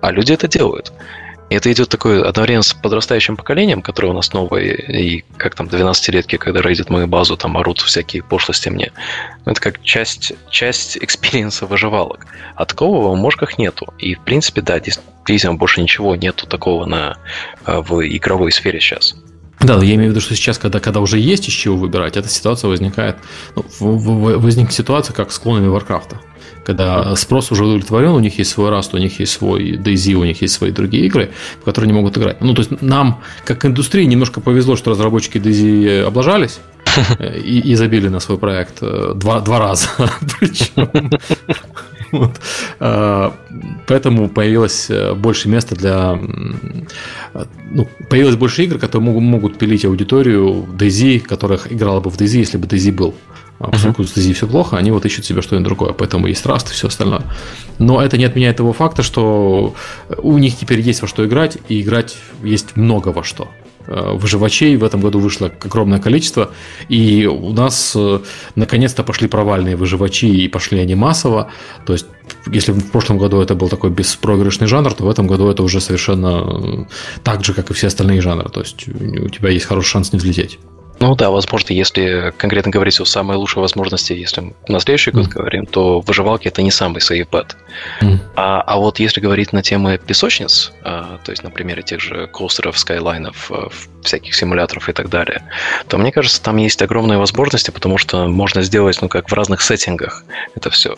[0.00, 0.92] А люди это делают.
[1.48, 5.68] И это идет такое одновременно с подрастающим поколением, которое у нас новое, и как там
[5.68, 8.92] 12-летки, когда рейдят мою базу, там орут всякие пошлости мне.
[9.44, 12.26] Это как часть, часть experience а выживалок.
[12.56, 13.94] А такого в ммошках нету.
[13.98, 17.16] И, в принципе, да, действительно, больше ничего нету такого на,
[17.64, 19.14] э, в игровой сфере сейчас.
[19.60, 22.28] Да, я имею в виду, что сейчас, когда, когда уже есть из чего выбирать, эта
[22.28, 23.16] ситуация возникает.
[23.54, 23.64] Ну,
[24.38, 26.20] возникнет ситуация, как с клонами Варкрафта.
[26.64, 30.24] Когда спрос уже удовлетворен, у них есть свой Rust, у них есть свой DayZ, у
[30.24, 31.30] них есть свои другие игры,
[31.60, 32.40] в которые они могут играть.
[32.40, 36.58] Ну, то есть нам, как индустрии, немножко повезло, что разработчики DayZ облажались,
[37.18, 39.88] и, и забили на свой проект э, два, два раза.
[40.40, 41.10] Причем
[42.12, 42.40] вот.
[42.80, 43.34] А,
[43.86, 46.18] поэтому появилось э, больше места для...
[47.70, 52.38] Ну, появилось больше игр, которые могут, могут пилить аудиторию DayZ, которых играла бы в DayZ,
[52.38, 53.14] если бы DayZ был.
[53.58, 54.06] А поскольку uh-huh.
[54.06, 55.92] с DayZ все плохо, они вот ищут себе что-нибудь другое.
[55.92, 57.22] Поэтому есть Rust и все остальное.
[57.78, 59.74] Но это не отменяет того факта, что
[60.18, 63.48] у них теперь есть во что играть, и играть есть много во что.
[63.88, 66.50] Э, выживачей в этом году вышло огромное количество,
[66.88, 68.20] и у нас э,
[68.54, 71.50] наконец-то пошли провальные выживачи, и пошли они массово.
[71.84, 72.06] То есть,
[72.46, 75.80] если в прошлом году это был такой беспроигрышный жанр, то в этом году это уже
[75.80, 76.84] совершенно э,
[77.22, 78.48] так же, как и все остальные жанры.
[78.50, 80.58] То есть, у тебя есть хороший шанс не взлететь.
[80.98, 85.30] Ну да, возможно, если конкретно говорить о самой лучшей возможности, если на следующий год mm.
[85.30, 87.54] говорим, то выживалки это не самый bet.
[88.00, 88.18] Mm.
[88.34, 92.26] А, а вот если говорить на темы песочниц, а, то есть на примере тех же
[92.28, 93.68] костеров, скайлайнов, а,
[94.02, 95.42] всяких симуляторов и так далее,
[95.88, 99.60] то мне кажется, там есть огромные возможности, потому что можно сделать, ну как в разных
[99.60, 100.24] сеттингах
[100.54, 100.96] это все.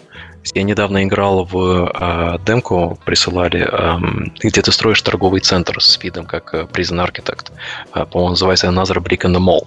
[0.55, 6.27] Я недавно играл в э, демку, присылали, э, где ты строишь торговый центр с видом,
[6.27, 7.53] как э, Prison Architect.
[7.95, 9.67] Э, по-моему, называется Another Brick in the Mall.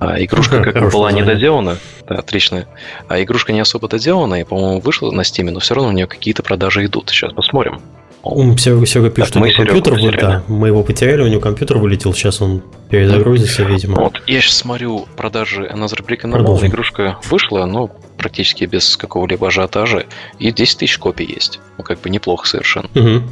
[0.00, 1.78] Э, игрушка как бы была недоделана.
[2.08, 2.66] Да, отлично.
[3.08, 6.06] А игрушка не особо доделана, и, по-моему, вышла на Steam, но все равно у нее
[6.06, 7.10] какие-то продажи идут.
[7.10, 7.80] Сейчас посмотрим.
[8.24, 10.28] Он Серега, Серега пишет, что у него компьютер вылетел.
[10.28, 14.00] Да, мы его потеряли, у него компьютер вылетел, сейчас он перезагрузится, видимо.
[14.00, 16.66] Вот, я сейчас смотрю продажи Another Brick the Wall.
[16.66, 20.06] Игрушка вышла, но практически без какого-либо ажиотажа,
[20.38, 21.60] и 10 тысяч копий есть.
[21.76, 22.88] Ну, как бы неплохо совершенно.
[22.94, 23.22] Угу.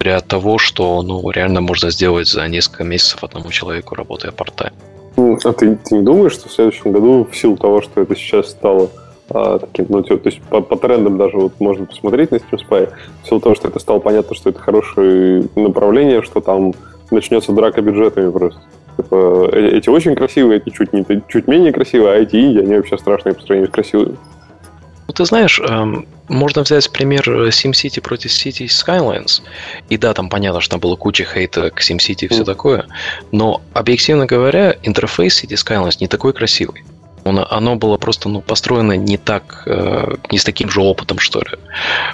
[0.00, 4.70] Для того, что, ну, реально можно сделать за несколько месяцев одному человеку, работая партай.
[5.16, 8.50] А ты, ты не думаешь, что в следующем году, в силу того, что это сейчас
[8.50, 8.90] стало
[9.30, 12.60] а, таким, ну, то, то есть по, по трендам даже вот можно посмотреть на Steam
[12.68, 16.74] Spy, в силу того, что это стало понятно, что это хорошее направление, что там
[17.10, 18.60] начнется драка бюджетами просто.
[18.96, 22.76] Типа, э, эти очень красивые, эти чуть, не, чуть менее красивые, а эти инди, они
[22.76, 24.16] вообще страшные по сравнению с красивыми.
[25.08, 29.42] Ну, ты знаешь, эм, можно взять пример SimCity против City Skylines.
[29.88, 32.44] И да, там понятно, что там было куча хейта к SimCity и все mm.
[32.44, 32.86] такое.
[33.30, 36.84] Но, объективно говоря, интерфейс City Skylines не такой красивый.
[37.30, 41.40] Оно, оно было просто ну, построено не так, э, не с таким же опытом, что
[41.40, 41.58] ли.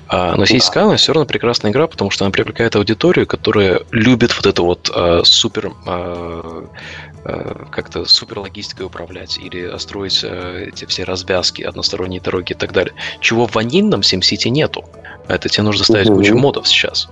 [0.08, 4.34] А, но City Skylines все равно прекрасная игра, потому что она привлекает аудиторию, которая любит
[4.36, 6.64] вот это вот э, супер э,
[7.70, 12.94] как-то супер логистикой управлять или строить э, эти все развязки, односторонние дороги и так далее.
[13.20, 14.84] Чего в ванильном SimCity нету.
[15.28, 16.18] Это тебе нужно ставить угу.
[16.18, 17.08] кучу модов сейчас.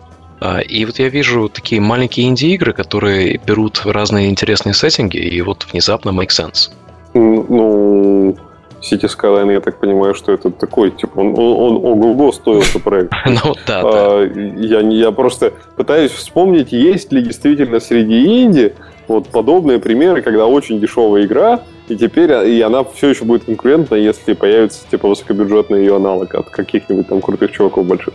[0.68, 6.10] И вот я вижу такие маленькие инди-игры, которые берут разные интересные сеттинги, и вот внезапно
[6.10, 6.70] make sense.
[7.14, 8.36] Ну,
[8.80, 12.82] City Skyline, я так понимаю, что это такой, типа, он, он, он ого-го стоил этот
[12.82, 13.12] проект.
[13.26, 18.74] Ну, да, а, Я, я просто пытаюсь вспомнить, есть ли действительно среди инди
[19.08, 23.96] вот подобные примеры, когда очень дешевая игра, и теперь и она все еще будет конкурентна,
[23.96, 28.14] если появится, типа, высокобюджетный ее аналог от каких-нибудь там крутых чуваков больших.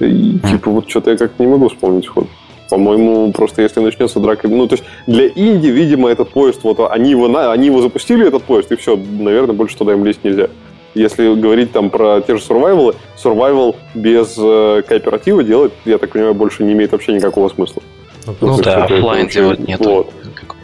[0.00, 2.26] И, типа, вот что-то я как-то не могу вспомнить ход.
[2.72, 4.48] По-моему, просто если начнется драка...
[4.48, 8.44] Ну, то есть для Инди, видимо, этот поезд, вот они его, они его запустили, этот
[8.44, 10.48] поезд, и все, наверное, больше туда им лезть нельзя.
[10.94, 16.32] Если говорить там про те же survival, survival без э, кооператива делать, я так понимаю,
[16.32, 17.82] больше не имеет вообще никакого смысла.
[18.26, 19.78] Ну, ну да, офлайн делать нет.
[19.84, 20.10] Вот.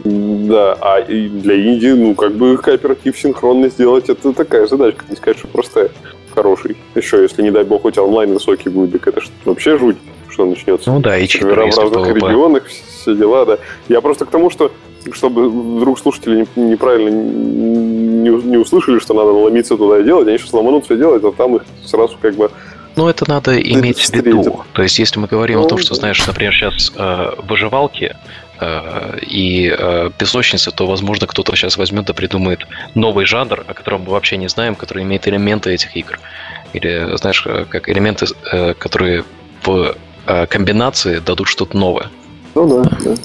[0.03, 5.15] Да, а и для Индии, ну, как бы кооператив синхронно сделать, это такая задачка, не
[5.15, 5.91] сказать, что простая,
[6.33, 6.75] хороший.
[6.95, 9.97] Еще, если, не дай бог, у тебя онлайн высокий будет, так это вообще жуть
[10.39, 10.91] что начнется.
[10.91, 13.57] Ну да, и Сервера в разных регионах, все дела, да.
[13.89, 14.71] Я просто к тому, что
[15.11, 20.53] чтобы вдруг слушатели неправильно не, не услышали, что надо ломиться туда и делать, они сейчас
[20.53, 22.51] ломанутся и делать, а там их сразу как бы
[22.95, 24.61] ну, это надо иметь в виду.
[24.73, 28.13] То есть, если мы говорим ну, о том, что, знаешь, например, сейчас э, выживалки
[28.59, 34.01] э, и э, песочницы, то, возможно, кто-то сейчас возьмет да придумает новый жанр, о котором
[34.01, 36.19] мы вообще не знаем, который имеет элементы этих игр.
[36.73, 39.23] Или, знаешь, э, как элементы, э, которые
[39.63, 39.95] в
[40.49, 42.07] комбинации дадут что-то новое.
[42.55, 43.15] Ну да, да.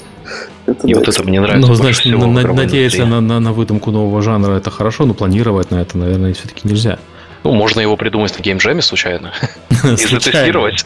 [0.65, 0.99] Это и да.
[0.99, 1.67] вот это мне нравится.
[1.67, 5.71] Ну, значит, всего, на, надеяться на, на, на выдумку нового жанра это хорошо, но планировать
[5.71, 6.97] на это, наверное, все-таки нельзя.
[7.43, 9.31] Ну, можно его придумать на геймджеме случайно.
[9.83, 10.85] И затестировать.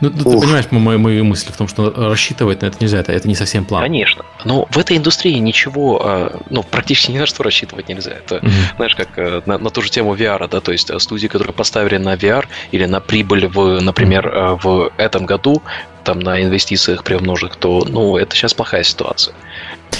[0.00, 3.28] Ну, ты понимаешь, мои, мои мысли в том, что рассчитывать на это нельзя, это, это
[3.28, 3.82] не совсем план.
[3.82, 4.24] Конечно.
[4.44, 8.12] Но в этой индустрии ничего, а, ну, практически ни на что рассчитывать нельзя.
[8.12, 8.76] Это, mm-hmm.
[8.76, 11.54] знаешь, как э, на, на ту же тему VR, да, то есть э, студии, которые
[11.54, 14.60] поставили на VR или на прибыль, в, например, mm-hmm.
[14.62, 15.62] в этом году,
[16.04, 19.34] там на инвестициях приумножить, то, ну, это сейчас плохая ситуация.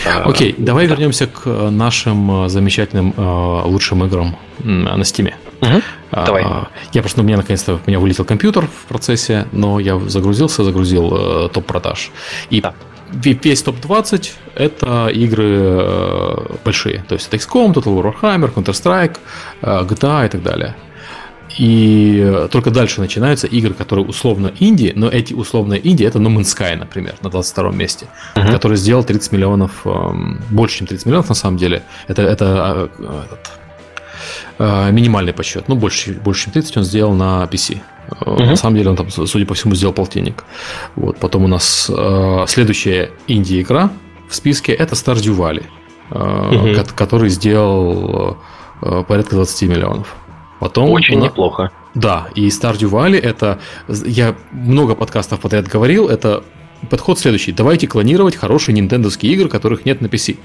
[0.04, 0.94] А, Окей, okay, давай да.
[0.94, 3.14] вернемся к нашим замечательным
[3.66, 5.32] лучшим играм на Steam.
[5.60, 5.82] Угу.
[6.12, 6.44] Давай.
[6.92, 11.46] Я просто, у меня наконец-то у меня вылетел компьютер в процессе, но я загрузился, загрузил
[11.46, 12.10] э, топ продаж.
[12.50, 12.74] И да.
[13.12, 17.04] весь топ-20 это игры э, большие.
[17.08, 19.18] То есть это XCOM, Total War Warhammer, Counter-Strike,
[19.62, 20.74] э, GTA и так далее.
[21.58, 26.54] И только дальше начинаются игры, которые условно инди, но эти условные инди это No Man's
[26.54, 28.52] Sky, например, на 22 месте, uh-huh.
[28.52, 31.82] который сделал 30 миллионов, эм, больше, чем 30 миллионов на самом деле.
[32.08, 33.22] Это, это этот, Э,
[34.58, 35.68] минимальный подсчет.
[35.68, 37.80] Ну, больше, больше чем 30 он сделал на PC.
[38.08, 38.44] Uh-huh.
[38.44, 40.44] На самом деле он там, судя по всему, сделал полтинник.
[40.94, 41.18] Вот.
[41.18, 43.90] Потом у нас э, следующая инди-игра
[44.28, 45.64] в списке это Stardew Valley,
[46.10, 46.94] э, uh-huh.
[46.94, 48.38] который сделал
[48.82, 50.14] э, порядка 20 миллионов.
[50.60, 51.70] Потом, Очень неплохо.
[51.94, 53.58] Да, и Stardew Valley это...
[53.88, 56.44] Я много подкастов подряд говорил, это
[56.90, 57.52] подход следующий.
[57.52, 60.38] Давайте клонировать хорошие нинтендовские игры, которых нет на PC.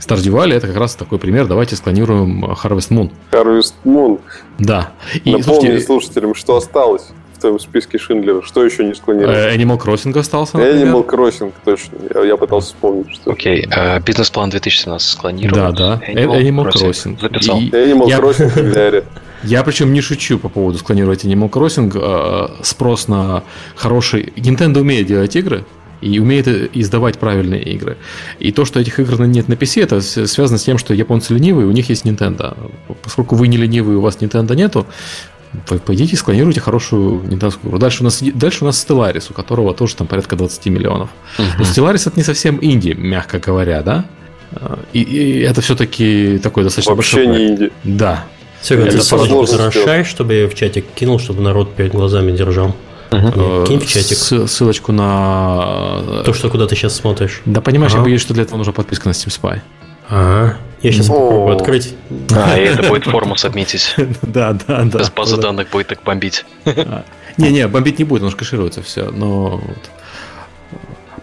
[0.00, 1.46] Stardew Valley это как раз такой пример.
[1.46, 3.10] Давайте склонируем Harvest Moon.
[3.32, 4.20] Harvest Moon.
[4.58, 4.92] Да.
[5.24, 8.42] И, Напомни слушайте, слушателям, что осталось в твоем списке Шиндлера.
[8.42, 9.36] Что еще не склонировать?
[9.36, 10.88] Э, Animal Crossing остался, например.
[10.88, 11.98] Animal Crossing, точно.
[12.14, 13.30] Я, я пытался вспомнить, что...
[13.30, 13.98] Окей, okay.
[13.98, 15.74] uh, бизнес-план 2017 склонирован.
[15.74, 16.02] Да, да.
[16.06, 16.90] Animal, Animal Crossing.
[16.90, 17.20] Crossing.
[17.20, 17.58] Записал.
[17.58, 17.70] И...
[17.70, 18.18] Animal я...
[18.18, 19.04] Crossing
[19.44, 21.92] Я причем не шучу по поводу склонировать Animal Crossing.
[21.94, 23.44] Э, спрос на
[23.76, 24.32] хороший...
[24.36, 25.64] Nintendo умеет делать игры,
[26.00, 27.96] и умеет издавать правильные игры.
[28.38, 31.66] И то, что этих игр нет на PC, это связано с тем, что японцы ленивые,
[31.66, 32.56] у них есть Nintendo.
[33.02, 34.86] Поскольку вы не ленивые, у вас Nintendo нету,
[35.84, 37.78] пойдите склонируйте хорошую Nintendo игру.
[37.78, 41.10] Дальше у нас, дальше у нас Stellaris, у которого тоже там порядка 20 миллионов.
[41.38, 41.44] Uh-huh.
[41.58, 44.04] Но Stellaris это не совсем инди, мягко говоря, да?
[44.92, 47.72] И, и это все-таки такой достаточно Вообще большой не инди.
[47.84, 48.24] Да.
[48.60, 52.74] Все, это ссылочку зарашай, чтобы я в чатик кинул, чтобы народ перед глазами держал.
[53.10, 53.64] Угу.
[53.66, 54.18] Кинь в чатик.
[54.48, 56.02] ссылочку на...
[56.06, 57.40] Э, То, что куда ты сейчас смотришь.
[57.46, 58.00] Да понимаешь, ага.
[58.00, 59.60] я боюсь, что для этого нужна подписка на Steam Spy.
[60.08, 60.58] Ага.
[60.82, 61.94] Я сейчас попробую открыть.
[62.30, 63.94] А, и это будет форму сабмитить.
[64.22, 64.98] Да, да, да.
[64.98, 66.44] Без базы данных будет так бомбить.
[66.64, 67.04] А.
[67.36, 69.60] Не-не, бомбить не будет, он же кэшируется все, но...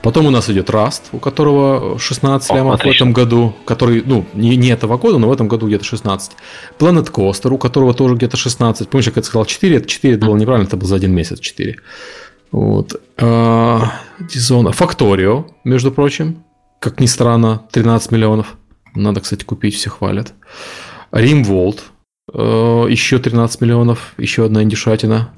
[0.06, 2.92] Потом у нас идет Rust, у которого 16 О, лямов отлично.
[2.92, 6.34] в этом году, который, ну, не, не этого года, но в этом году где-то 16.
[6.78, 8.88] Planet Coaster, у которого тоже где-то 16.
[8.88, 9.78] Помнишь, как я сказал 4?
[9.78, 11.78] Это 4 это было неправильно, это было за один месяц 4.
[12.52, 13.02] Вот.
[13.18, 14.70] Дизона.
[14.70, 16.44] Factorio, между прочим,
[16.80, 18.58] как ни странно, 13 миллионов.
[18.94, 20.34] Надо, кстати, купить, все хвалят.
[21.12, 21.80] Rimworld,
[22.32, 25.34] а, еще 13 миллионов, еще одна индишатина.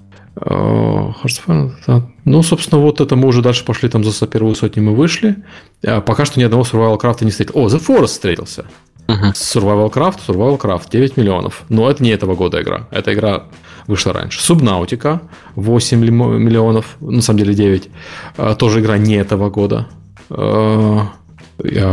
[1.88, 2.04] Да.
[2.26, 5.38] Ну, собственно, вот это мы уже дальше пошли, там за первую сотню мы вышли.
[5.86, 7.60] А пока что ни одного Survival Craft не встретил.
[7.60, 8.66] О, The Forest встретился.
[9.08, 9.34] Uh-huh.
[9.34, 11.64] Survival Craft, Survival Craft, 9 миллионов.
[11.70, 12.88] Но это не этого года игра.
[12.92, 13.44] Эта игра
[13.88, 14.40] вышла раньше.
[14.40, 15.22] Subnautica,
[15.56, 17.90] 8 миллионов, на самом деле 9.
[18.38, 19.88] А, тоже игра не этого года.
[20.30, 21.08] А,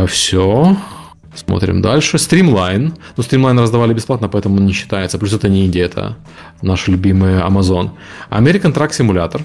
[0.07, 0.75] все.
[1.35, 2.17] Смотрим дальше.
[2.17, 2.93] Streamline.
[3.17, 5.17] Ну, Streamline раздавали бесплатно, поэтому он не считается.
[5.17, 6.15] Плюс это не Индия, это
[6.61, 7.91] наш любимый Amazon.
[8.29, 9.41] American Truck Simulator.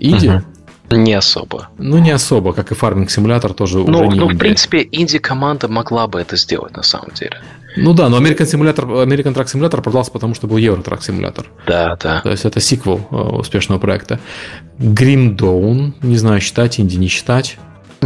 [0.00, 0.42] Угу.
[0.90, 1.68] Не особо.
[1.78, 5.68] Ну, не особо, как и фарминг симулятор тоже ну, уже не Ну, в принципе, инди-команда
[5.68, 7.38] могла бы это сделать на самом деле.
[7.76, 11.46] Ну да, но American, Simulator, American Truck Simulator продался, потому что был Euro Truck Simulator.
[11.66, 12.20] Да, да.
[12.20, 14.20] То есть это сиквел э, успешного проекта.
[14.78, 17.58] Grim Dawn, не знаю, считать инди, не считать.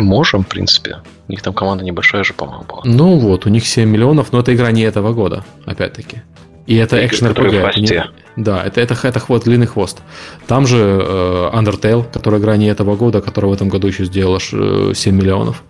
[0.03, 0.99] Можем, в принципе.
[1.29, 2.83] У них там команда небольшая же, по-моему, была.
[2.85, 6.23] Ну вот, у них 7 миллионов, но это игра не этого года, опять-таки.
[6.67, 7.81] И это экшен RPG.
[7.81, 8.11] Не...
[8.37, 10.03] Да, это, это, это хвост, длинный хвост.
[10.47, 14.39] Там же э, Undertale, которая игра не этого года, которая в этом году еще сделала
[14.39, 15.63] 7 э, миллионов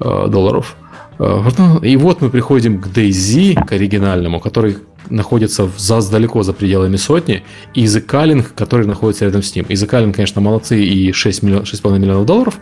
[0.00, 0.76] э, долларов.
[1.18, 4.78] Э, и вот мы приходим к DayZ, к оригинальному, который
[5.10, 7.42] находится за, далеко за пределами сотни,
[7.74, 9.66] и The Calling, который находится рядом с ним.
[9.68, 12.58] И The Calling, конечно, молодцы, и 6 миллион, 6,5 миллионов долларов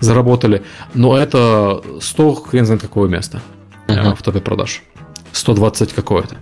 [0.00, 0.62] заработали,
[0.94, 3.40] но это 100 хрен знает какое место
[3.88, 4.14] uh-huh.
[4.14, 4.82] в топе продаж.
[5.32, 6.36] 120 какое-то.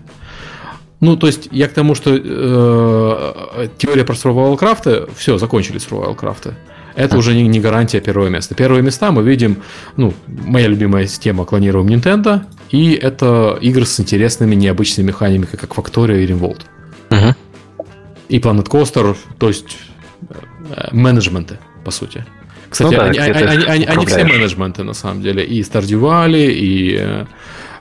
[1.01, 6.15] Ну, то есть, я к тому, что э, теория про survival крафты, все, закончили survival
[6.15, 6.55] крафты.
[6.97, 8.55] Это уже не, не гарантия первого места.
[8.55, 9.63] Первые места мы видим,
[9.97, 16.23] ну, моя любимая тема клонируем Nintendo, и это игры с интересными, необычными механиками, как Factorio
[16.23, 16.61] и Revolt.
[17.11, 17.35] Угу.
[18.29, 19.77] И Planet Coaster, то есть
[20.31, 22.25] э, менеджменты, по сути.
[22.71, 25.45] Кстати, ну, да, они, они, они, они, они все менеджменты, на самом деле.
[25.45, 27.25] И Stardew Valley, и э,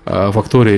[0.06, 0.76] Factorio,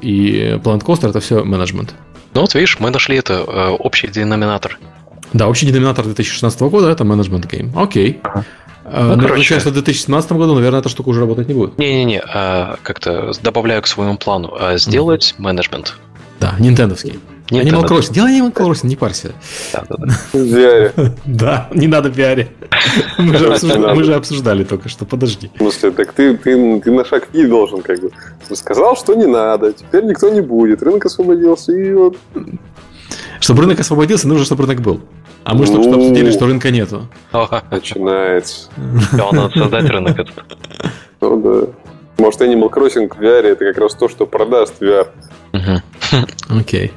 [0.00, 1.94] и Planet Coaster это все менеджмент.
[2.34, 4.78] Ну вот видишь, мы нашли это э, общий деноминатор.
[5.32, 7.72] Да, общий деноминатор 2016 года это менеджмент гейм.
[7.76, 8.20] Окей.
[8.22, 8.44] Ага.
[8.84, 11.78] Ну, ну, короче, в 2017 году, наверное, эта штука уже работать не будет.
[11.78, 14.54] Не-не-не, а, как-то добавляю к своему плану.
[14.58, 15.42] А сделать mm-hmm.
[15.42, 15.94] менеджмент.
[16.40, 17.20] Да, нинтендовский.
[17.52, 18.12] Не Animal Crossing.
[18.12, 19.32] Делай Animal Crossing, не парься.
[19.72, 20.38] Да, да, да.
[20.38, 21.12] VR.
[21.24, 22.48] Да, не надо VR.
[23.18, 25.50] Мы же, обсуждали, мы же обсуждали только что, подожди.
[25.54, 28.10] В смысле, так ты, ты, ты на шаг не должен, как бы.
[28.52, 32.16] Сказал, что не надо, теперь никто не будет, рынок освободился, и вот...
[33.40, 35.00] Чтобы рынок освободился, нужно, чтобы рынок был.
[35.44, 37.08] А мы что-то обсудили, что рынка нету.
[37.70, 38.70] Начинается.
[39.12, 40.44] Да, надо создать рынок этот.
[41.20, 41.72] Ну да.
[42.18, 45.08] Может, Animal Crossing в VR это как раз то, что продаст VR.
[46.48, 46.92] Окей.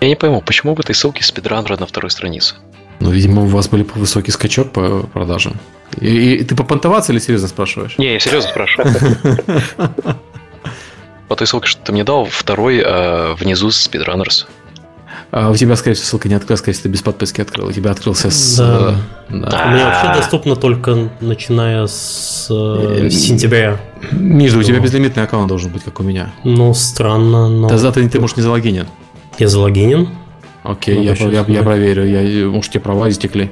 [0.00, 2.54] Я не пойму, почему в этой ссылке спидранера на второй странице?
[3.00, 5.54] Ну, видимо, у вас был высокий скачок по продажам.
[6.00, 7.98] И, и ты попонтоваться или серьезно спрашиваешь?
[7.98, 8.94] Не, я серьезно спрашиваю.
[11.28, 14.46] По той ссылке, что ты мне дал, второй э, внизу Speedrunners.
[15.32, 17.68] А у тебя, скорее всего, ссылка не открылась, скорее всего, ты без подписки открыл.
[17.68, 18.56] У тебя открылся с...
[18.56, 18.96] Да.
[19.28, 19.64] да.
[19.66, 23.80] У меня вообще доступно только начиная с э, сентября.
[24.10, 26.32] Между у тебя безлимитный аккаунт должен быть, как у меня.
[26.42, 27.68] Ну, странно, но...
[27.68, 28.88] Тогда ты, ты может, не залогинен.
[29.38, 30.08] Я залогинен.
[30.64, 32.06] Окей, ну, я, я, я проверю.
[32.06, 33.50] Я, может, тебе права истекли.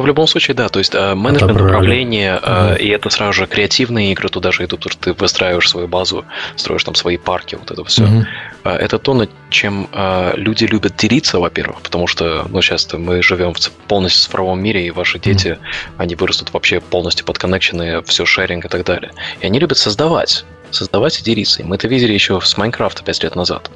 [0.00, 1.76] В любом случае, да, то есть э, менеджмент Отобрали.
[1.76, 2.74] управление, ага.
[2.74, 6.24] и это сразу же креативные игры, туда же идут, ты выстраиваешь свою базу,
[6.56, 8.04] строишь там свои парки, вот это все.
[8.04, 8.24] Угу.
[8.64, 13.52] Это то, над чем э, люди любят делиться, во-первых, потому что, ну, сейчас мы живем
[13.52, 15.60] в полностью цифровом мире, и ваши дети, угу.
[15.98, 19.12] они вырастут вообще полностью подконнекчены, все шеринг и так далее.
[19.40, 21.62] И они любят создавать создавать и делиться.
[21.62, 23.70] И мы это видели еще с Майнкрафта 5 лет назад.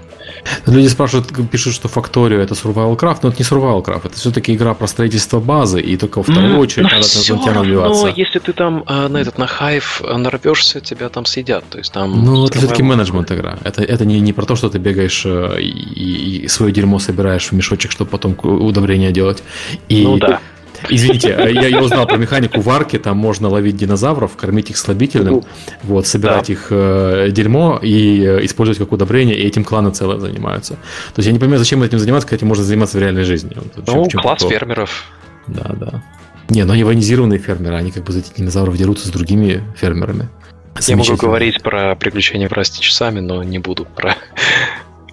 [0.66, 4.54] Люди спрашивают, пишут, что Factorio это Survival Craft, но это не Survival Craft, это все-таки
[4.54, 8.06] игра про строительство базы, и только во вторую очередь надо на тебя набиваться.
[8.06, 11.64] Но если ты там э, на этот на хайв нарвешься, тебя там съедят.
[11.70, 12.24] То есть там.
[12.24, 13.58] Ну, это все-таки менеджмент игра.
[13.64, 17.48] Это, это не, не про то, что ты бегаешь э, и, и свое дерьмо собираешь
[17.48, 19.42] в мешочек, чтобы потом удобрения делать.
[19.88, 20.40] И ну да.
[20.89, 25.43] Извините, э, я, я узнал про механику варки, там можно ловить динозавров, кормить их слабительным,
[25.82, 26.53] вот, собирать да.
[26.53, 30.74] их э, дерьмо и э, использовать как удобрение, и этим кланы целые занимаются.
[30.74, 33.53] То есть я не понимаю, зачем этим заниматься, когда этим можно заниматься в реальной жизни.
[33.55, 34.53] Вот, ну, чем, класс такого?
[34.53, 35.05] фермеров.
[35.47, 36.03] Да, да.
[36.49, 40.28] Не, но они военизированные фермеры, они как бы за этих динозавров дерутся с другими фермерами.
[40.80, 44.16] Я могу говорить про приключения в расте часами, но не буду про...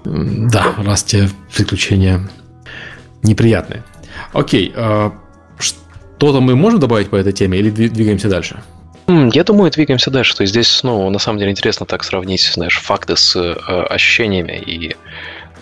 [0.04, 2.28] Да, раз те приключения
[3.22, 3.84] неприятные.
[4.34, 5.14] Окей, а,
[6.22, 8.62] что-то мы можем добавить по этой теме или двигаемся дальше?
[9.08, 10.36] Я думаю, двигаемся дальше.
[10.36, 13.54] То есть здесь, ну, на самом деле интересно так сравнить, знаешь, факты с э,
[13.90, 14.96] ощущениями и,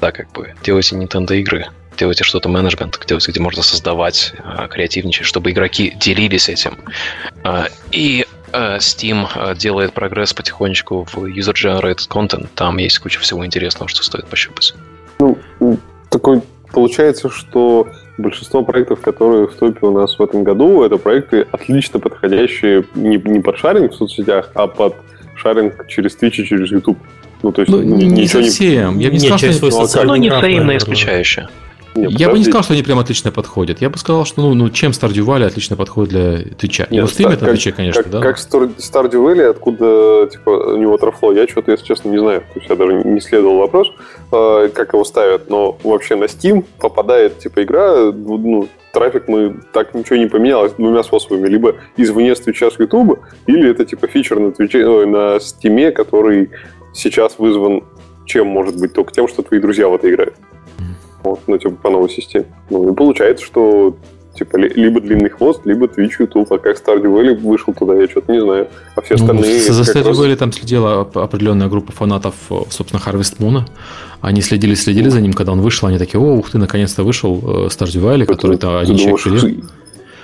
[0.01, 5.25] да, как бы, делайте Nintendo игры, делайте что-то менеджмент, делайте, где можно создавать, э, креативничать,
[5.25, 6.77] чтобы игроки делились этим.
[7.45, 12.49] Э, и э, Steam э, делает прогресс потихонечку в user-generated content.
[12.55, 14.73] Там есть куча всего интересного, что стоит пощупать.
[15.19, 15.37] Ну,
[16.09, 16.41] такой
[16.73, 17.87] получается, что
[18.19, 23.17] большинство проектов, которые в топе у нас в этом году, это проекты отлично подходящие не,
[23.17, 24.95] не под шаринг в соцсетях, а под
[25.35, 26.97] шаринг через Twitch и через YouTube.
[27.41, 28.97] Ну, то есть, ну, не, не совсем.
[28.97, 29.05] Не...
[29.05, 30.03] Я бы не сказал, что...
[30.03, 31.47] Ну, не взаимно исключающее.
[31.95, 33.81] Нет, я бы не сказал, что они прям отлично подходят.
[33.81, 36.87] Я бы сказал, что ну, ну чем Stardew Valley отлично подходит для Твича.
[36.89, 38.21] Его стрим это Твиче, конечно, как, да?
[38.21, 42.41] Как Stardew Valley, откуда типа, у него трафло, я что-то, если честно, не знаю.
[42.53, 43.91] То есть я даже не следовал вопрос,
[44.31, 45.49] э, как его ставят.
[45.49, 51.03] Но вообще на Steam попадает типа игра, ну, трафик мы так ничего не поменялось двумя
[51.03, 51.47] способами.
[51.47, 55.91] Либо извне с Твича с Ютуба, или это типа фичер на Твиче, э, на Стиме,
[55.91, 56.51] который
[56.93, 57.83] сейчас вызван
[58.29, 58.93] чем может быть?
[58.93, 60.35] Только тем, что твои друзья в это играют.
[61.23, 62.45] Вот, ну, типа, по новой системе.
[62.69, 63.95] Ну, и получается, что
[64.35, 68.31] типа либо длинный хвост, либо Twitch, YouTube, а как Stardew Valley вышел туда, я что-то
[68.31, 68.67] не знаю.
[68.95, 69.61] А все ну, остальные...
[69.67, 70.37] Ну, за Stardew Valley раз...
[70.37, 73.63] там следила определенная группа фанатов, э, собственно, Harvest Moon.
[74.21, 77.67] Они следили-следили за ним, когда он вышел, они такие, о, ух ты, наконец-то вышел э,
[77.67, 79.65] Stardew Valley, который-то один человек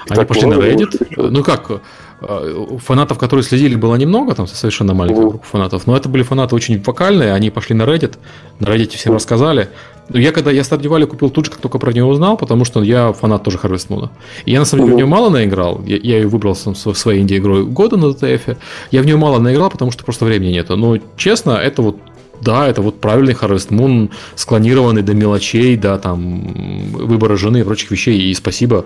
[0.10, 1.30] Они пошли на Reddit.
[1.30, 1.82] Ну как,
[2.22, 6.56] э, фанатов, которые следили, было немного, там совершенно маленькая группа фанатов, но это были фанаты
[6.56, 8.18] очень вокальные, они пошли на Reddit,
[8.60, 9.70] на Reddit всем рассказали,
[10.10, 12.64] ну, я когда я Stardew Valley купил тут же, как только про нее узнал, потому
[12.64, 14.10] что я фанат тоже Harvest Moon.
[14.46, 15.82] И я на самом деле в нее мало наиграл.
[15.86, 18.58] Я, я ее выбрал в своей инди игрой года на DTF.
[18.92, 20.78] Я в нее мало наиграл, потому что просто времени нету.
[20.78, 21.98] Но честно, это вот
[22.42, 27.92] да, это вот правильный Harvest Moon, склонированный до мелочей, да, там, выбора жены и прочих
[27.92, 28.30] вещей.
[28.30, 28.86] И спасибо.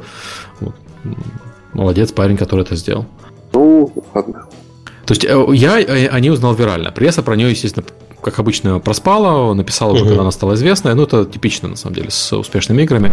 [0.60, 0.76] Вот.
[1.74, 3.06] Молодец парень, который это сделал.
[3.54, 4.46] Ну, ладно.
[5.06, 6.92] То есть э, я э, о ней узнал вирально.
[6.92, 7.86] Пресса про нее, естественно,
[8.22, 10.10] как обычно, проспала, написала уже, угу.
[10.10, 10.94] когда она стала известной.
[10.94, 13.12] Ну, это типично, на самом деле, с успешными играми.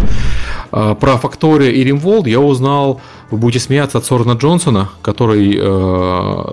[0.73, 6.45] А, про Factorio и Rimworld я узнал, вы будете смеяться, от Сорна Джонсона, который э,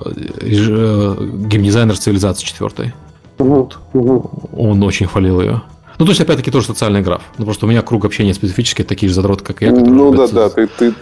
[0.42, 1.16] э,
[1.48, 2.94] геймдизайнер цивилизации 4.
[3.40, 3.70] Угу.
[3.94, 4.32] Угу.
[4.56, 5.62] Он очень хвалил ее.
[6.00, 7.22] Ну, то есть, опять-таки, тоже социальный граф.
[7.38, 9.72] Ну, просто у меня круг общения специфический, такие же задроты, как я.
[9.72, 10.94] Ну, да, да, ты, ты,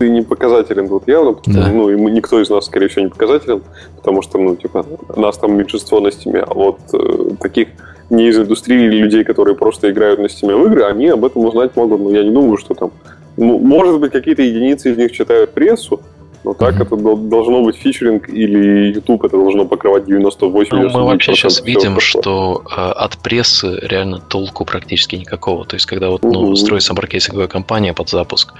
[0.00, 1.68] ты не показателен тут явно, потому, да.
[1.68, 3.62] ну, и мы, никто из нас, скорее всего, не показателен,
[3.96, 7.68] потому что, ну, типа, нас там меньшинство на стиме, а вот э, таких
[8.08, 11.76] не из индустрии людей, которые просто играют на Steam в игры, они об этом узнать
[11.76, 12.00] могут.
[12.00, 12.90] Но я не думаю, что там...
[13.36, 16.00] Может быть, какие-то единицы из них читают прессу,
[16.42, 16.82] но так mm-hmm.
[16.86, 22.00] это должно быть фичеринг или YouTube это должно покрывать 98 Ну, мы вообще сейчас видим,
[22.00, 25.66] что э, от прессы реально толку практически никакого.
[25.66, 26.32] То есть, когда вот mm-hmm.
[26.32, 28.54] ну, строится маркетинговая компания под запуск,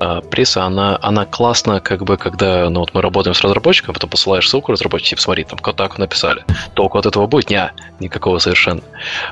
[0.00, 4.10] а, пресса, она, она классна, как бы, когда, ну, вот мы работаем с разработчиком, потом
[4.10, 6.44] посылаешь ссылку разработчику, типа, смотри, там, так написали.
[6.74, 7.50] Толку от этого будет?
[7.50, 8.82] Не, никакого совершенно.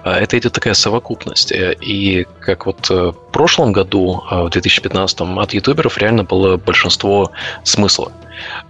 [0.03, 1.53] А, это идет такая совокупность.
[1.53, 6.57] Э, и как вот э, в прошлом году, э, в 2015, от ютуберов реально было
[6.57, 7.31] большинство
[7.63, 8.13] смысла.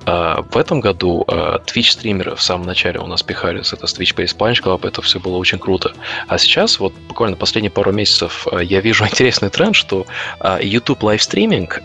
[0.04, 4.14] А, в этом году а, Twitch-стримеры в самом начале у нас пихались, это с Twitch
[4.14, 5.92] Plays Punch Club, это все было очень круто.
[6.28, 10.06] А сейчас, вот буквально последние пару месяцев, а, я вижу интересный тренд, что
[10.60, 11.82] YouTube livestreaming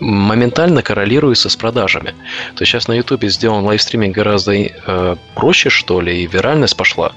[0.00, 2.14] моментально коррелируется с продажами.
[2.54, 7.12] То есть сейчас на YouTube сделан livestreaming гораздо э, проще, что ли, и виральность пошла.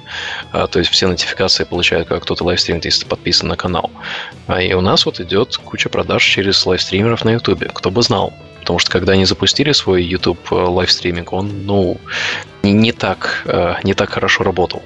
[0.51, 3.91] То есть все нотификации получают, как кто-то лайвстримит, если ты подписан на канал.
[4.59, 7.71] И у нас вот идет куча продаж через лайвстримеров на YouTube.
[7.71, 8.33] Кто бы знал.
[8.61, 11.97] Потому что когда они запустили свой YouTube э, livestreaming, он, ну,
[12.63, 14.81] не, не, так, э, не так хорошо работал.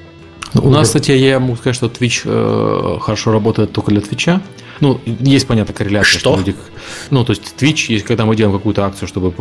[0.54, 4.42] У нас, кстати, я могу сказать, что Twitch э, хорошо работает только для Твича.
[4.80, 6.20] Ну, есть, понятно, корреляция.
[6.20, 6.34] Что?
[6.34, 6.56] что люди,
[7.10, 9.32] ну, то есть Twitch, есть, когда мы делаем какую-то акцию, чтобы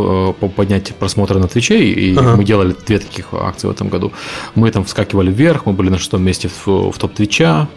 [0.50, 2.36] поднять просмотры на Твиче, и ага.
[2.36, 4.12] мы делали две таких акции в этом году,
[4.54, 7.68] мы там вскакивали вверх, мы были на шестом месте в, в топ Твича,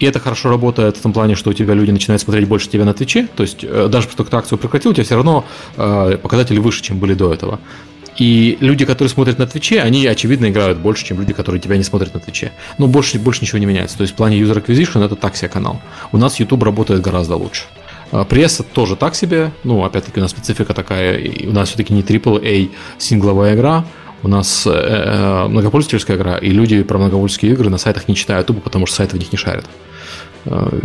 [0.00, 2.84] и это хорошо работает в том плане, что у тебя люди начинают смотреть больше тебя
[2.86, 3.28] на Твиче.
[3.36, 5.44] То есть э, даже после того, как ты акцию прекратил, у тебя все равно
[5.76, 7.60] э, показатели выше, чем были до этого.
[8.16, 11.84] И люди, которые смотрят на Твиче, они, очевидно, играют больше, чем люди, которые тебя не
[11.84, 12.52] смотрят на Твиче.
[12.78, 13.98] Но больше, больше ничего не меняется.
[13.98, 15.80] То есть в плане user acquisition это так себе канал.
[16.12, 17.64] У нас YouTube работает гораздо лучше.
[18.10, 19.52] Э, пресса тоже так себе.
[19.64, 21.20] Ну, опять-таки, у нас специфика такая.
[21.46, 23.84] У нас все-таки не AAA сингловая игра.
[24.22, 28.46] У нас э, э, многопользовательская игра, и люди про многопользовательские игры на сайтах не читают
[28.46, 29.64] тупо, потому что сайты в них не шарят.
[30.44, 30.78] Э,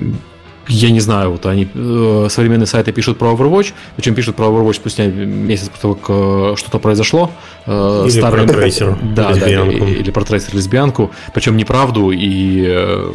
[0.67, 4.75] я не знаю, вот они э, современные сайты пишут про Overwatch, причем пишут про Overwatch
[4.75, 7.31] спустя месяц после того, как э, что-то произошло.
[7.67, 8.97] Или старым, про трейсер.
[9.15, 9.79] Да, лесбиянку.
[9.79, 13.11] да, или, или про трейсер лесбиянку, причем неправду и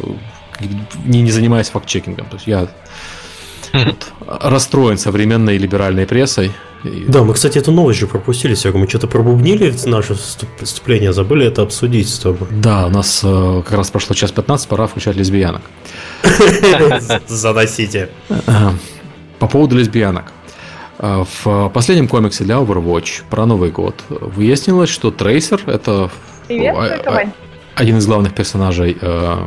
[1.05, 2.27] не, не занимаясь факт-чекингом.
[2.27, 2.67] То есть я
[3.73, 6.51] вот, расстроен современной либеральной прессой.
[6.83, 8.81] Да, мы, кстати, эту новость же пропустили сегодня.
[8.81, 12.47] Мы что-то пробубнили наше вступление, забыли это обсудить с тобой.
[12.51, 15.61] Да, у нас э, как раз прошло час 15, пора включать лесбиянок.
[17.27, 18.09] Заносите.
[19.39, 20.31] По поводу лесбиянок.
[20.97, 26.09] Э, в последнем комиксе для Overwatch про Новый год выяснилось, что Трейсер это
[26.47, 27.33] Привет,
[27.75, 29.45] один из главных персонажей э,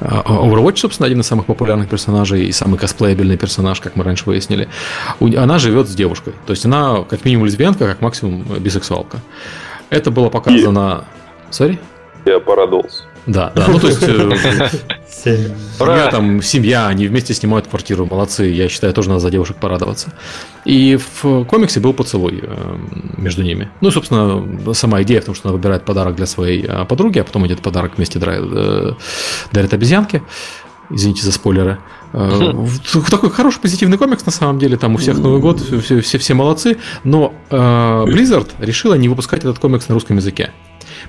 [0.00, 4.68] Overwatch, собственно, один из самых популярных персонажей и самый косплеябельный персонаж, как мы раньше выяснили.
[5.20, 6.34] Она живет с девушкой.
[6.46, 9.18] То есть она как минимум лесбиянка, как максимум бисексуалка.
[9.90, 11.04] Это было показано...
[11.50, 11.78] Сори?
[12.24, 13.04] Я порадовался.
[13.26, 13.66] Да, да.
[13.68, 14.02] Ну, то есть,
[15.26, 15.48] э,
[15.80, 18.44] у меня там семья, они вместе снимают квартиру, молодцы.
[18.44, 20.12] Я считаю, тоже надо за девушек порадоваться.
[20.64, 22.76] И в комиксе был поцелуй э,
[23.16, 23.70] между ними.
[23.80, 27.24] Ну, собственно, сама идея в том, что она выбирает подарок для своей э, подруги, а
[27.24, 30.22] потом идет подарок вместе дарит обезьянке.
[30.90, 31.78] Извините за спойлеры.
[32.12, 36.34] Такой хороший позитивный комикс, на самом деле, там у всех Новый год, все, все, все
[36.34, 40.50] молодцы, но Blizzard решила не выпускать этот комикс на русском языке.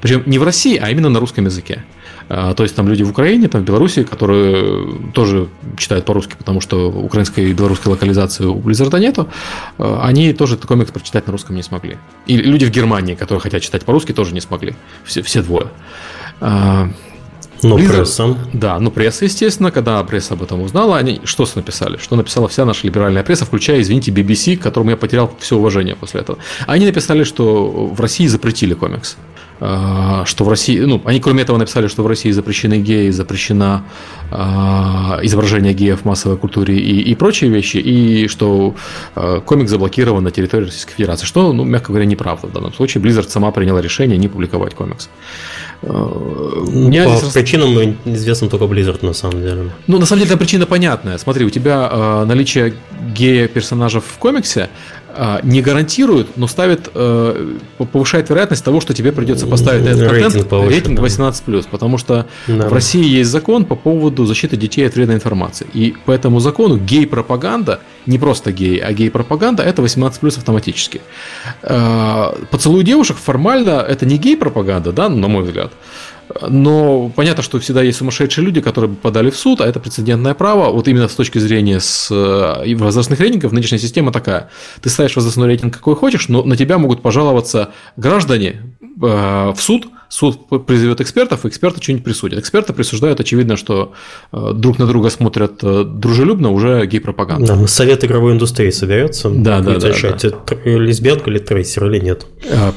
[0.02, 1.84] Причем не в России, а именно на русском языке.
[2.28, 5.48] А, то есть там люди в Украине, там в Беларуси, которые тоже
[5.78, 9.28] читают по-русски, потому что украинской и белорусской локализации у Blizzard нету,
[9.78, 11.98] а, они тоже этот комикс прочитать на русском не смогли.
[12.26, 14.76] И люди в Германии, которые хотят читать по-русски, тоже не смогли.
[15.04, 15.68] Все, все двое.
[16.42, 16.90] А,
[17.62, 18.38] Blizzard, пресса.
[18.54, 21.98] Да, ну пресса, естественно, когда пресса об этом узнала, они что написали?
[21.98, 25.96] Что написала вся наша либеральная пресса, включая, извините, BBC, к которому я потерял все уважение
[25.96, 26.38] после этого.
[26.68, 29.18] Они написали, что в России запретили комикс.
[29.60, 33.84] А, что в России, ну, они кроме этого написали, что в России запрещены геи, запрещено
[34.30, 34.36] э,
[35.24, 38.76] изображение геев в массовой культуре и, и прочие вещи, и что
[39.16, 43.02] э, комик заблокирован на территории Российской Федерации, что, ну, мягко говоря, неправда в данном случае.
[43.02, 45.10] Blizzard сама приняла решение не публиковать комикс.
[45.82, 47.34] Ну, по здесь...
[47.34, 49.70] причинам известно только Blizzard, на самом деле.
[49.88, 51.18] Ну, на самом деле, эта причина понятная.
[51.18, 52.74] Смотри, у тебя э, наличие
[53.14, 54.70] гея-персонажа в комиксе
[55.44, 57.56] не гарантирует, но ставит, э,
[57.92, 62.68] повышает вероятность того, что тебе придется поставить этот рейтинг, контент, рейтинг 18+, потому что да.
[62.68, 65.68] в России есть закон по поводу защиты детей от вредной информации.
[65.74, 71.02] И по этому закону гей-пропаганда, не просто гей, а гей-пропаганда, это 18+, автоматически.
[71.64, 75.72] А, поцелуй девушек формально это не гей-пропаганда, да, на мой взгляд,
[76.48, 80.72] но понятно, что всегда есть сумасшедшие люди, которые подали в суд, а это прецедентное право.
[80.72, 84.50] Вот именно с точки зрения с э, возрастных рейтингов нынешняя система такая.
[84.82, 89.88] Ты ставишь возрастной рейтинг какой хочешь, но на тебя могут пожаловаться граждане, э, в суд,
[90.10, 92.40] суд призовет экспертов, и эксперты что-нибудь присудят.
[92.40, 93.94] Эксперты присуждают, очевидно, что
[94.32, 97.56] э, друг на друга смотрят дружелюбно, уже гей-пропаганда.
[97.56, 100.56] Да, совет игровой индустрии соберется, да, да, да, решать, да.
[100.66, 102.26] лесбиянка или трейсер или нет.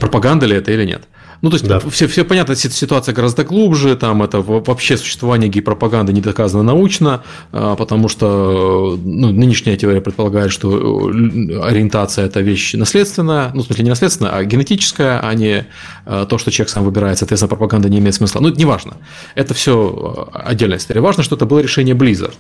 [0.01, 1.03] Пропаганда ли это или нет.
[1.41, 1.79] Ну, то есть, да.
[1.79, 7.77] все, все понятно, ситуация гораздо глубже, там это вообще существование гей-пропаганды не доказано научно, а,
[7.77, 13.85] потому что ну, нынешняя теория предполагает, что э, ориентация– это вещь наследственная, ну, в смысле,
[13.85, 15.67] не наследственная, а генетическая, а не
[16.07, 18.41] э, то, что человек сам выбирает, соответственно, пропаганда не имеет смысла.
[18.41, 18.97] Ну, это не важно.
[19.37, 21.01] Это все э, отдельная история.
[21.01, 22.35] Важно, что это было решение Blizzard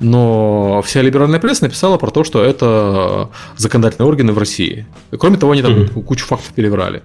[0.00, 4.86] но вся либеральная пресса написала про то, что это законодательные органы в России.
[5.10, 6.02] И, кроме того, они там mm-hmm.
[6.04, 7.02] кучу фактов переврали.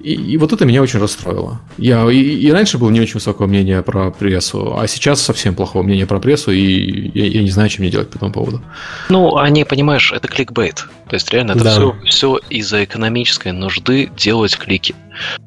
[0.00, 1.60] И, и вот это меня очень расстроило.
[1.78, 5.82] Я и, и раньше было не очень высокого мнения про прессу, а сейчас совсем плохого
[5.82, 8.62] мнения про прессу, и я, я не знаю, что мне делать по этому поводу.
[9.08, 10.86] Ну, они, понимаешь, это кликбейт.
[11.08, 11.70] То есть реально это да.
[11.70, 14.94] все, все из-за экономической нужды делать клики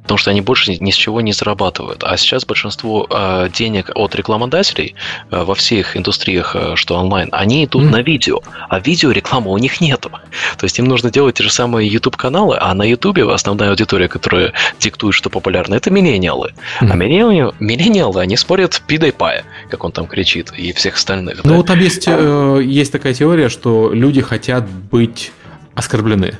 [0.02, 2.04] потому что они больше ни, с чего не зарабатывают.
[2.04, 4.96] А сейчас большинство э, денег от рекламодателей
[5.32, 7.90] э, во всех индустриях, э, что онлайн, они идут mm-hmm.
[7.90, 10.12] на видео, а видео рекламы у них нету.
[10.58, 14.08] То есть им нужно делать те же самые YouTube каналы, а на YouTube основная аудитория,
[14.08, 16.54] которая диктует, что популярно, это миллениалы.
[16.82, 16.92] Mm-hmm.
[16.92, 18.82] А миллениалы, миллениалы, они спорят
[19.18, 21.44] пая, как он там кричит, и всех остальных.
[21.44, 21.64] Ну, да?
[21.64, 25.32] там есть, э, есть такая теория, что люди хотят быть
[25.76, 26.38] оскорблены.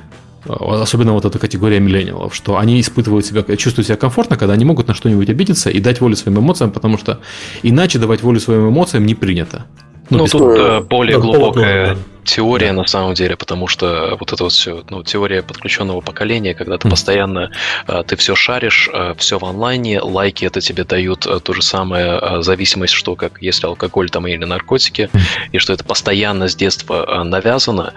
[0.48, 4.64] Э, особенно вот эта категория миллениалов, что они испытывают себя, чувствуют себя комфортно, когда они
[4.64, 7.20] могут на что-нибудь обидеться и дать волю своим эмоциям, потому что
[7.62, 9.66] иначе давать волю своим эмоциям не принято.
[10.10, 12.00] Ну, ну тут э, более глубокая да.
[12.24, 16.78] теория на самом деле, потому что вот это вот все, ну, теория подключенного поколения, когда
[16.78, 16.90] ты mm.
[16.90, 17.50] постоянно,
[17.88, 22.42] э, ты все шаришь, э, все в онлайне, лайки это тебе дают то же самое
[22.42, 25.20] зависимость, что как если алкоголь там или наркотики, mm.
[25.52, 27.92] и что это постоянно с детства навязано.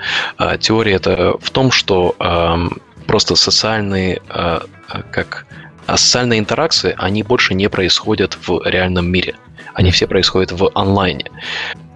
[0.60, 4.22] Теория это в том, что эм, просто социальные,
[5.12, 5.46] как
[5.90, 9.36] а социальные интеракции, они больше не происходят в реальном мире.
[9.74, 11.26] Они все происходят в онлайне.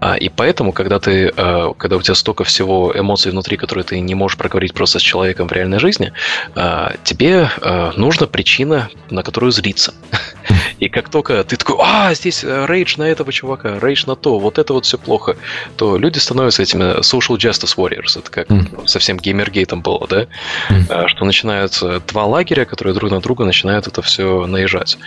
[0.03, 4.01] А, и поэтому, когда ты, а, когда у тебя столько всего эмоций внутри, которые ты
[4.01, 6.11] не можешь проговорить просто с человеком в реальной жизни,
[6.55, 7.49] а, тебе
[7.95, 9.93] нужна причина, на которую злиться.
[10.79, 14.39] И как только ты такой, а, здесь э, рейдж на этого чувака, рейдж на то,
[14.39, 15.37] вот это вот все плохо,
[15.77, 18.19] то люди становятся этими social justice warriors.
[18.19, 18.87] Это как mm.
[18.87, 20.27] совсем геймергейтом было, да?
[20.69, 21.07] Mm.
[21.07, 24.97] Что начинаются два лагеря, которые друг на друга начинают это все наезжать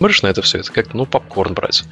[0.00, 1.84] смотришь на это все, это как ну, попкорн брать.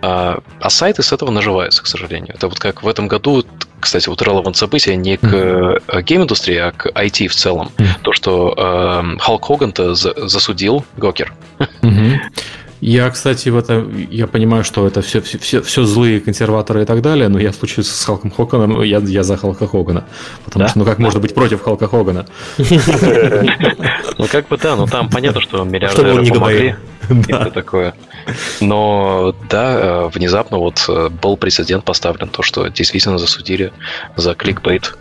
[0.00, 2.34] А, а сайты с этого наживаются, к сожалению.
[2.34, 3.44] Это вот как в этом году,
[3.78, 6.02] кстати, вот relevant событие не к mm-hmm.
[6.02, 7.70] гейм-индустрии, а к IT в целом.
[7.76, 8.00] Mm-hmm.
[8.00, 11.34] То, что э, Халк Хоган-то засудил Гокер.
[11.82, 12.18] Mm-hmm.
[12.80, 17.02] Я, кстати, в этом, я понимаю, что это все, все, все злые консерваторы и так
[17.02, 20.04] далее, но я в случае с Халком Хоганом, я, я за Халка Хогана.
[20.44, 20.68] Потому да?
[20.68, 22.26] что, ну как можно быть против Халка Хогана?
[24.18, 26.76] Ну как бы да, но там понятно, что миллиардеры помогли.
[27.28, 27.94] Это такое.
[28.60, 33.72] Но да, э, внезапно вот э, был прецедент поставлен, то, что действительно засудили
[34.16, 34.94] за кликбейт.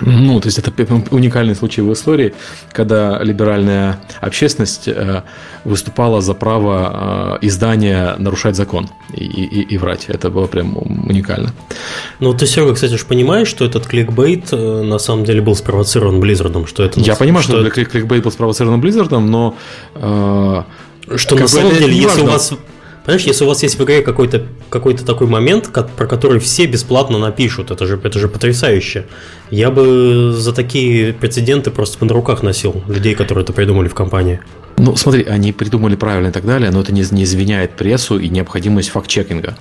[0.00, 0.72] Ну, то есть это
[1.10, 2.34] уникальный случай в истории,
[2.72, 5.22] когда либеральная общественность э,
[5.64, 10.06] выступала за право издания нарушать закон и, и, и врать.
[10.08, 11.52] Это было прям уникально.
[12.20, 16.66] Ну, ты, Серега, кстати, же понимаешь, что этот кликбейт на самом деле был спровоцирован Близзардом,
[16.66, 17.00] что это...
[17.00, 19.56] Я понимаю, что, что кликбейт был спровоцирован Близзардом, но
[19.94, 22.52] что на самом деле, если у вас
[23.06, 26.66] Понимаешь, если у вас есть в игре какой-то какой такой момент, как, про который все
[26.66, 29.06] бесплатно напишут, это же, это же потрясающе.
[29.48, 34.40] Я бы за такие прецеденты просто на руках носил людей, которые это придумали в компании.
[34.76, 38.28] Ну, смотри, они придумали правильно и так далее, но это не, не извиняет прессу и
[38.28, 39.56] необходимость факт-чекинга.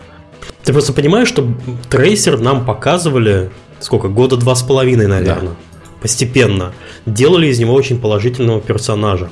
[0.64, 1.48] Ты просто понимаешь, что
[1.92, 5.52] трейсер нам показывали сколько, года два с половиной, наверное.
[5.52, 5.56] Да
[6.02, 6.72] постепенно,
[7.08, 9.30] делали из него очень положительного персонажа.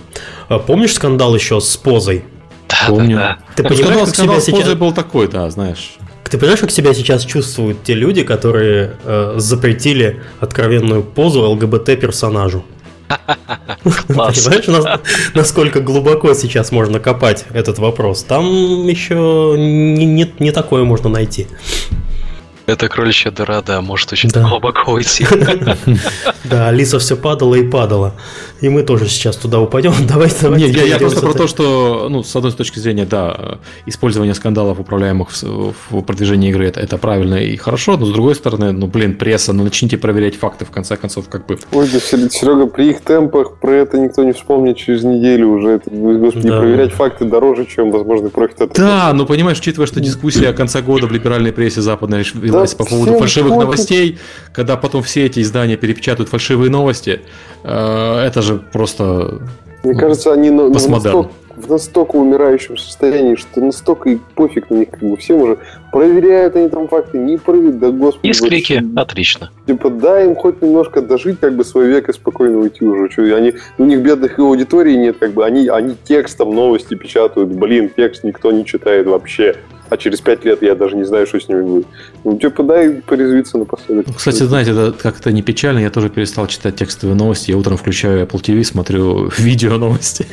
[0.48, 2.26] А помнишь скандал еще с позой?
[2.82, 3.18] Да, Помню.
[3.18, 3.40] Да, да.
[3.56, 4.74] Ты понимаешь, как себя сейчас...
[4.76, 5.98] был такой, да, знаешь.
[6.30, 12.64] Ты понимаешь, как себя сейчас чувствуют те люди, которые э, запретили откровенную позу ЛГБТ-персонажу?
[13.84, 14.68] Понимаешь,
[15.36, 18.24] насколько глубоко сейчас можно копать этот вопрос?
[18.24, 21.48] Там еще не, не, не такое можно найти.
[22.66, 24.48] Это кроличья дыра, да, может очень да.
[24.48, 25.26] глубоко уйти.
[26.44, 28.14] Да, Алиса все падала и падала.
[28.62, 29.94] И мы тоже сейчас туда упадем.
[30.08, 30.68] Давайте, давайте.
[30.68, 35.30] Нет, я, просто про то, что, ну, с одной точки зрения, да, использование скандалов, управляемых
[35.32, 39.54] в, продвижении игры, это, это правильно и хорошо, но с другой стороны, ну, блин, пресса,
[39.54, 41.58] ну, начните проверять факты, в конце концов, как бы.
[41.72, 45.70] Ой, Серега, при их темпах про это никто не вспомнит через неделю уже.
[45.70, 50.54] Это, господи, проверять факты дороже, чем возможный профит от Да, ну, понимаешь, учитывая, что дискуссия
[50.54, 52.24] конца года в либеральной прессе западной
[52.54, 54.20] велась да, по поводу фальшивых новостей,
[54.54, 57.22] когда потом все эти издания перепечатают фальшивые новости,
[57.64, 59.42] э, это же просто
[59.84, 64.90] Мне кажется, они на, настолько, в настолько умирающем состоянии, что настолько и пофиг на них,
[64.90, 65.58] как бы всем уже
[65.92, 68.28] проверяют они там факты, не проверяют, да господи.
[68.28, 69.52] Есть клики, отлично.
[69.68, 73.12] Типа, дай им хоть немножко дожить, как бы свой век и спокойно уйти уже.
[73.12, 77.50] Что, они, у них бедных и аудитории нет, как бы они, они текстом новости печатают,
[77.50, 79.56] блин, текст никто не читает вообще
[79.90, 81.88] а через пять лет я даже не знаю, что с ними будет.
[82.24, 84.16] Ну, типа, дай порезвиться напоследок.
[84.16, 87.52] Кстати, знаете, это как-то не печально, я тоже перестал читать текстовые новости.
[87.52, 90.28] Я утром включаю Apple TV, смотрю видео новости.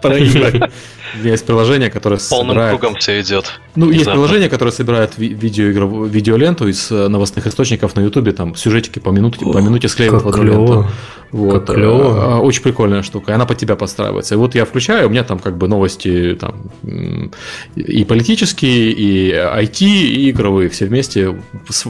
[0.00, 0.70] Про игры.
[1.22, 2.78] Есть приложение, которое Полным собирает...
[2.78, 3.60] кругом все идет.
[3.74, 8.98] Ну, есть приложение, которое собирает видео, видеоленту из э, новостных источников на Ютубе, там сюжетики
[8.98, 10.86] по минуте, по минуте склеивают в одну ленту.
[11.32, 11.66] Вот.
[11.66, 12.36] Как клево.
[12.36, 13.34] Э, очень прикольная штука.
[13.34, 14.34] Она под тебя подстраивается.
[14.34, 16.70] И вот я включаю, у меня там как бы новости там
[17.74, 20.68] и политические, и IT, и игровые.
[20.68, 21.38] Все вместе.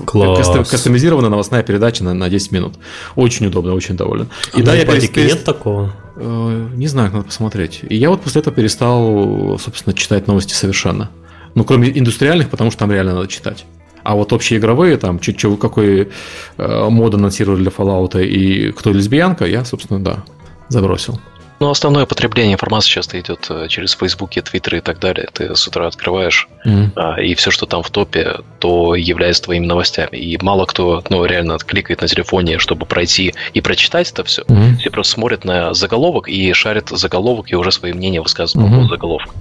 [0.07, 0.69] Класс.
[0.69, 2.75] Кастомизированная новостная передача на, на 10 минут.
[3.17, 4.29] Очень удобно, очень доволен.
[4.53, 5.11] А и да, я перес...
[5.15, 5.93] нет такого?
[6.17, 7.81] Э, не знаю, надо посмотреть.
[7.89, 11.11] И я вот после этого перестал, собственно, читать новости совершенно.
[11.55, 13.65] Ну, кроме индустриальных, потому что там реально надо читать.
[14.03, 16.09] А вот общие игровые, там, чуть-чуть какой
[16.57, 20.25] э, мод анонсировали для Fallout и кто лесбиянка, я, собственно, да,
[20.69, 21.21] забросил.
[21.63, 25.29] Ну, основное потребление информации часто идет э, через Facebook, Twitter и так далее.
[25.33, 27.23] Ты с утра открываешь, mm-hmm.
[27.23, 30.17] и все, что там в топе, то является твоими новостями.
[30.17, 34.43] И мало кто, ну, реально кликает на телефоне, чтобы пройти и прочитать это все.
[34.43, 34.79] Mm-hmm.
[34.79, 38.83] Все просто смотрят на заголовок и шарят заголовок и уже свои мнения высказывают mm-hmm.
[38.83, 39.35] по заголовку.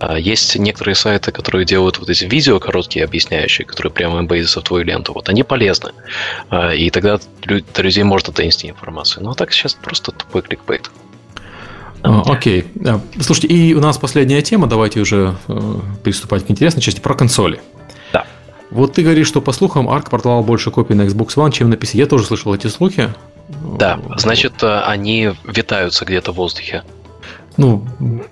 [0.00, 4.64] А есть некоторые сайты, которые делают вот эти видео короткие, объясняющие, которые прямо имбейзятся в
[4.64, 5.12] твою ленту.
[5.12, 5.92] Вот они полезны.
[6.50, 9.22] А, и тогда до людей может донести информацию.
[9.22, 10.90] Ну а так сейчас просто тупой кликбейт.
[12.06, 12.64] А, окей.
[13.20, 15.74] Слушайте, и у нас последняя тема, давайте уже э,
[16.04, 17.60] приступать к интересной части, про консоли.
[18.12, 18.24] Да.
[18.70, 21.74] Вот ты говоришь, что по слухам Arc продавал больше копий на Xbox One, чем на
[21.74, 21.96] PC.
[21.96, 23.12] Я тоже слышал эти слухи.
[23.78, 26.84] Да, значит, э, они витаются где-то в воздухе.
[27.56, 27.84] Ну,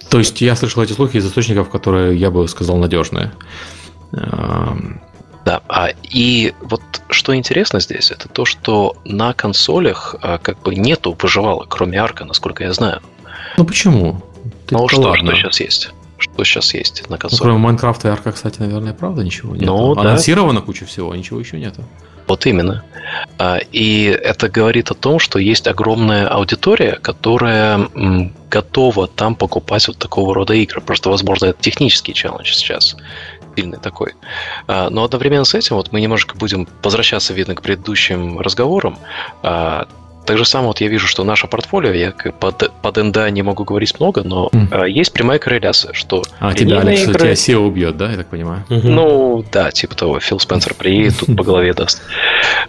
[0.09, 3.33] то есть я слышал эти слухи из источников, которые, я бы сказал, надежные.
[4.13, 10.75] Да, а, и вот что интересно здесь, это то, что на консолях а, как бы
[10.75, 13.03] нету выживалок, кроме арка, насколько я знаю.
[13.57, 14.23] Ну почему?
[14.67, 15.35] Ты ну что, ладно.
[15.35, 15.91] что сейчас есть?
[16.19, 17.41] Что сейчас есть на консолях?
[17.41, 19.67] Ну, кроме Майнкрафта и арка, кстати, наверное, правда ничего нет.
[19.67, 20.67] Ну, Анонсировано да.
[20.67, 21.85] куча всего, а ничего еще нету.
[22.27, 22.83] Вот именно.
[23.39, 27.89] А, и это говорит о том, что есть огромная аудитория, которая
[28.51, 30.81] готова там покупать вот такого рода игры.
[30.81, 32.97] Просто, возможно, это технический челлендж сейчас
[33.57, 34.15] сильный такой.
[34.67, 38.99] А, но одновременно с этим вот мы немножко будем возвращаться, видно, к предыдущим разговорам.
[40.25, 43.65] Так же самое вот я вижу, что наше портфолио, я под, под НДА не могу
[43.65, 44.85] говорить много, но mm.
[44.85, 46.23] э, есть прямая корреляция, что...
[46.41, 47.15] А, тебя Алекс, игры...
[47.15, 48.65] тебя SEO убьет, да, я так понимаю?
[48.69, 48.89] Mm-hmm.
[48.89, 52.03] Ну, да, типа того, Фил Спенсер приедет, тут по голове даст.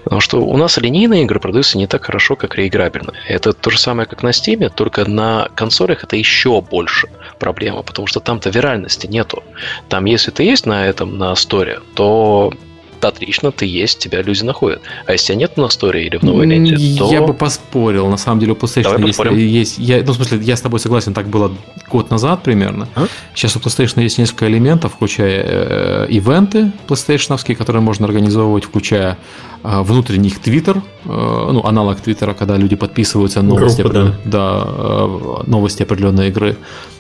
[0.03, 3.22] Потому что у нас линейные игры продаются не так хорошо, как реиграбельные.
[3.27, 7.07] Это то же самое, как на Steam, только на консолях это еще больше
[7.40, 9.44] проблема, потому что там-то виральности нету.
[9.90, 12.52] Там, если ты есть на этом, на сторе, то
[13.01, 14.81] отлично, ты есть, тебя люди находят.
[15.05, 17.11] А если тебя нет на сторе или в новой ленте, то...
[17.11, 18.07] Я бы поспорил.
[18.07, 19.80] На самом деле у PlayStation есть, есть...
[19.80, 21.51] Я, ну, в смысле, я с тобой согласен, так было
[21.89, 22.88] год назад примерно.
[22.95, 23.07] А?
[23.34, 29.17] Сейчас у PlayStation есть несколько элементов, включая э, ивенты PlayStation, которые можно организовывать, включая
[29.63, 34.19] э, внутренних Twitter, э, ну, аналог Твиттера, когда люди подписываются на новости, Группа, определен...
[34.26, 34.35] да.
[34.35, 36.57] Да, э, новости определенной игры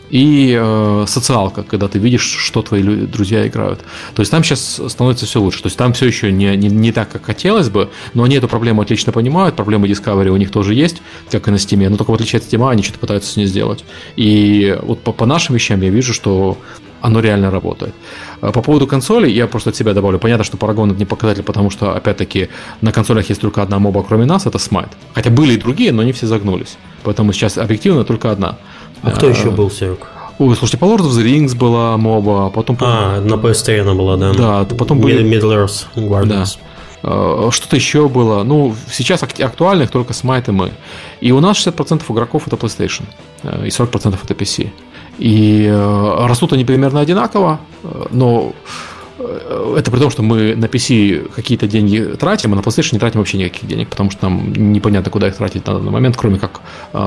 [0.09, 3.79] и э, социалка, когда ты видишь, что твои друзья играют.
[4.13, 5.61] То есть там сейчас становится все лучше.
[5.61, 8.47] То есть там все еще не, не, не так, как хотелось бы, но они эту
[8.47, 9.55] проблему отлично понимают.
[9.55, 11.01] Проблемы Discovery у них тоже есть,
[11.31, 11.89] как и на Steam.
[11.89, 13.83] Но только в отличие от Steam, они что-то пытаются с ней сделать.
[14.15, 16.57] И вот по, по нашим вещам я вижу, что
[17.01, 17.93] оно реально работает.
[18.41, 20.17] А по поводу консолей, я просто от себя добавлю.
[20.17, 22.49] Понятно, что Paragon это не показатель, потому что, опять-таки,
[22.81, 24.91] на консолях есть только одна моба, кроме нас, это Smite.
[25.13, 26.77] Хотя были и другие, но они все загнулись.
[27.03, 28.57] Поэтому сейчас объективно только одна.
[29.01, 29.99] А кто еще был, Серег?
[30.37, 32.77] Ой, слушайте, по Lord of the Rings была моба, потом...
[32.81, 34.33] А, на PS3 она была, да.
[34.33, 35.23] Да, потом были...
[35.23, 36.57] Middle Earth Guardians.
[37.01, 37.51] Да.
[37.51, 38.43] Что-то еще было.
[38.43, 40.71] Ну, сейчас актуальных только Smite и мы.
[41.21, 43.03] И у нас 60% игроков это PlayStation.
[43.43, 44.71] И 40% это PC.
[45.19, 45.69] И
[46.19, 47.59] растут они примерно одинаково,
[48.11, 48.53] но
[49.17, 53.19] это при том, что мы на PC какие-то деньги тратим, а на PlayStation не тратим
[53.19, 56.59] вообще никаких денег, потому что нам непонятно, куда их тратить на данный момент, кроме как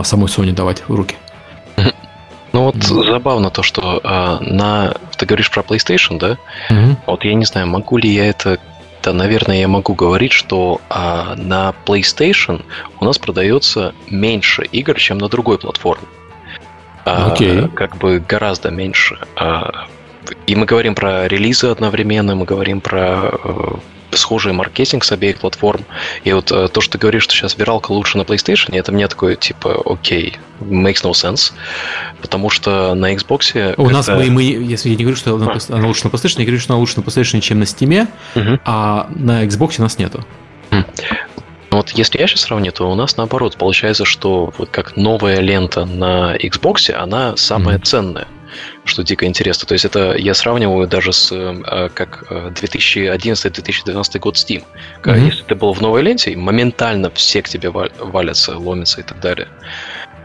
[0.05, 1.16] самой Sony давать в руки.
[2.59, 3.12] Ну вот mm-hmm.
[3.12, 6.39] забавно то, что а, на ты говоришь про PlayStation, да?
[6.70, 6.97] Mm-hmm.
[7.06, 8.59] Вот я не знаю, могу ли я это
[9.01, 12.64] да, наверное, я могу говорить, что а, на PlayStation
[12.98, 16.09] у нас продается меньше игр, чем на другой платформе.
[17.05, 17.72] А, okay.
[17.74, 19.20] Как бы гораздо меньше.
[19.36, 19.86] А,
[20.48, 23.74] и мы говорим про релизы одновременно, мы говорим про э,
[24.12, 25.85] схожий маркетинг с обеих платформ.
[26.24, 29.09] И вот э, то, что ты говоришь, что сейчас виралка лучше на PlayStation, это мне
[29.09, 31.52] такое, типа, окей, makes no sense.
[32.20, 33.74] Потому что на Xbox...
[33.76, 35.74] У нас мы, мы, если я не говорю, что она, а.
[35.74, 38.59] она лучше на PlayStation, я говорю, что она лучше на PlayStation, чем на Steam, угу.
[38.64, 40.24] а на Xbox у нас нету.
[41.70, 45.85] Вот если я сейчас сравню, то у нас наоборот получается, что вот как новая лента
[45.85, 47.85] на Xbox, она самая mm-hmm.
[47.85, 48.26] ценная
[48.89, 49.66] что дико интересно.
[49.66, 54.65] То есть это я сравниваю даже с э, как 2011-2012 э, год Steam.
[55.02, 55.27] Mm-hmm.
[55.27, 59.48] Если ты был в новой ленте, моментально все к тебе валятся, ломятся и так далее.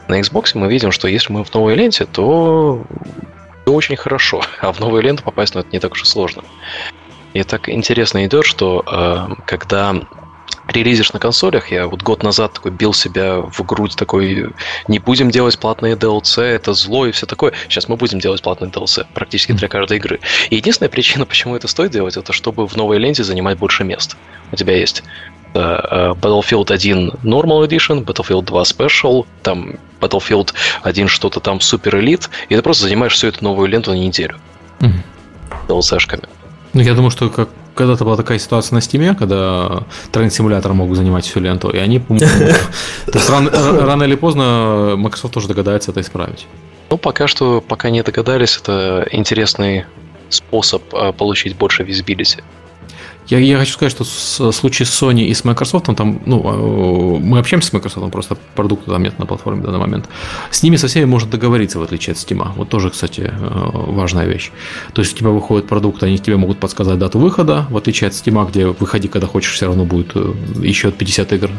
[0.07, 2.85] На Xbox мы видим, что если мы в новой ленте, то
[3.65, 6.43] очень хорошо, а в новую ленту попасть ну, это не так уж и сложно.
[7.33, 9.95] И так интересно идет, что э, когда
[10.67, 14.49] релизишь на консолях, я вот год назад такой бил себя в грудь такой,
[14.87, 17.53] не будем делать платные DLC, это зло и все такое.
[17.67, 20.19] Сейчас мы будем делать платные DLC практически для каждой игры.
[20.49, 24.15] И единственная причина, почему это стоит делать, это чтобы в новой ленте занимать больше мест.
[24.51, 25.03] У тебя есть
[25.53, 30.53] э, э, Battlefield 1 Normal Edition, Battlefield 2 Special, там Battlefield
[30.83, 34.37] 1 что-то там Super Elite, и ты просто занимаешь всю эту новую ленту на неделю.
[34.79, 35.67] Mm-hmm.
[35.67, 36.27] DLC-шками.
[36.73, 41.25] Ну, я думаю, что как когда-то была такая ситуация на Стиме, когда тренд-симулятор мог занимать
[41.25, 42.01] всю ленту, и они...
[43.07, 46.47] Рано или поздно Microsoft тоже догадается это исправить.
[46.89, 49.85] Ну, пока что, пока не догадались, это интересный
[50.29, 52.43] способ а, получить больше визибилити.
[53.27, 57.19] Я, я хочу сказать, что в случае с Sony и с Microsoft, там, ну, э,
[57.19, 60.09] мы общаемся с Microsoft, просто продукта там нет на платформе в данный момент.
[60.51, 62.45] С ними со всеми можно договориться, в отличие от Steam.
[62.55, 64.51] Вот тоже, кстати, э, важная вещь.
[64.93, 68.13] То есть у тебя выходит продукт, они тебе могут подсказать дату выхода, в отличие от
[68.13, 71.49] Steam, где выходи, когда хочешь, все равно будет э, еще 50 игр,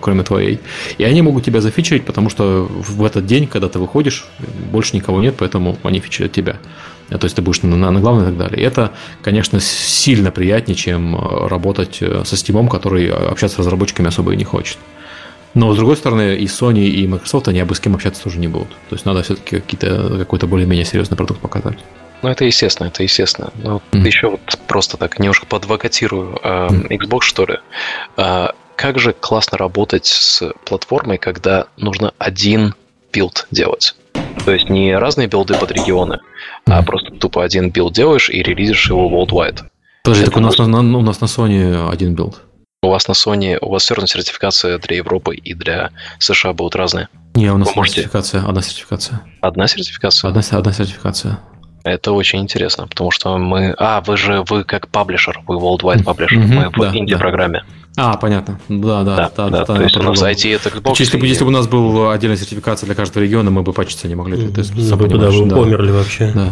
[0.00, 0.60] кроме твоей.
[0.98, 4.26] И они могут тебя зафичерить, потому что в этот день, когда ты выходишь,
[4.72, 6.56] больше никого нет, поэтому они фичерят тебя.
[7.14, 8.60] Э, то есть ты будешь на, на главной и так далее.
[8.60, 8.92] И это,
[9.22, 14.36] конечно, сильно приятнее, чем э, работать э, со Steam, который общаться с разработчиками особо и
[14.36, 14.78] не хочет.
[15.54, 18.48] Но, с другой стороны, и Sony, и Microsoft, они обо с кем общаться тоже не
[18.48, 18.70] будут.
[18.88, 21.78] То есть надо все-таки какие-то, какой-то более-менее серьезный продукт показать.
[22.22, 23.52] Ну, это естественно, это естественно.
[23.62, 24.06] Но mm.
[24.06, 27.58] еще вот просто так немножко подвокатирую э, Xbox, что ли.
[28.16, 32.74] Э, как же классно работать с платформой, когда нужно один
[33.12, 33.94] билд делать?
[34.44, 36.18] То есть не разные билды под регионы,
[36.66, 39.60] а просто тупо один билд делаешь и релизишь его worldwide.
[40.02, 42.42] Подожди, так у нас, на, у нас на Sony один билд.
[42.82, 46.76] У вас на Sony, у вас все равно сертификация для Европы и для США будут
[46.76, 47.08] разные.
[47.34, 47.96] Не, у нас Вы можете...
[47.96, 49.22] сертификация, одна сертификация.
[49.40, 50.28] Одна сертификация?
[50.28, 51.40] Одна, одна сертификация.
[51.84, 53.74] Это очень интересно, потому что мы...
[53.78, 57.64] А, вы же, вы как publisher, вы worldwide publisher, mm-hmm, мы в да, инди-программе.
[57.66, 57.83] Да.
[57.96, 58.58] А, понятно.
[58.68, 59.30] Да, да, да.
[59.36, 60.96] да, да то есть у нас IT это Xbox.
[60.98, 61.26] Если, и...
[61.26, 64.48] если бы у нас был отдельная сертификация для каждого региона, мы бы пачиться не могли.
[64.48, 65.56] Ты, ты да, вы да.
[65.56, 66.32] померли вообще.
[66.34, 66.50] Да.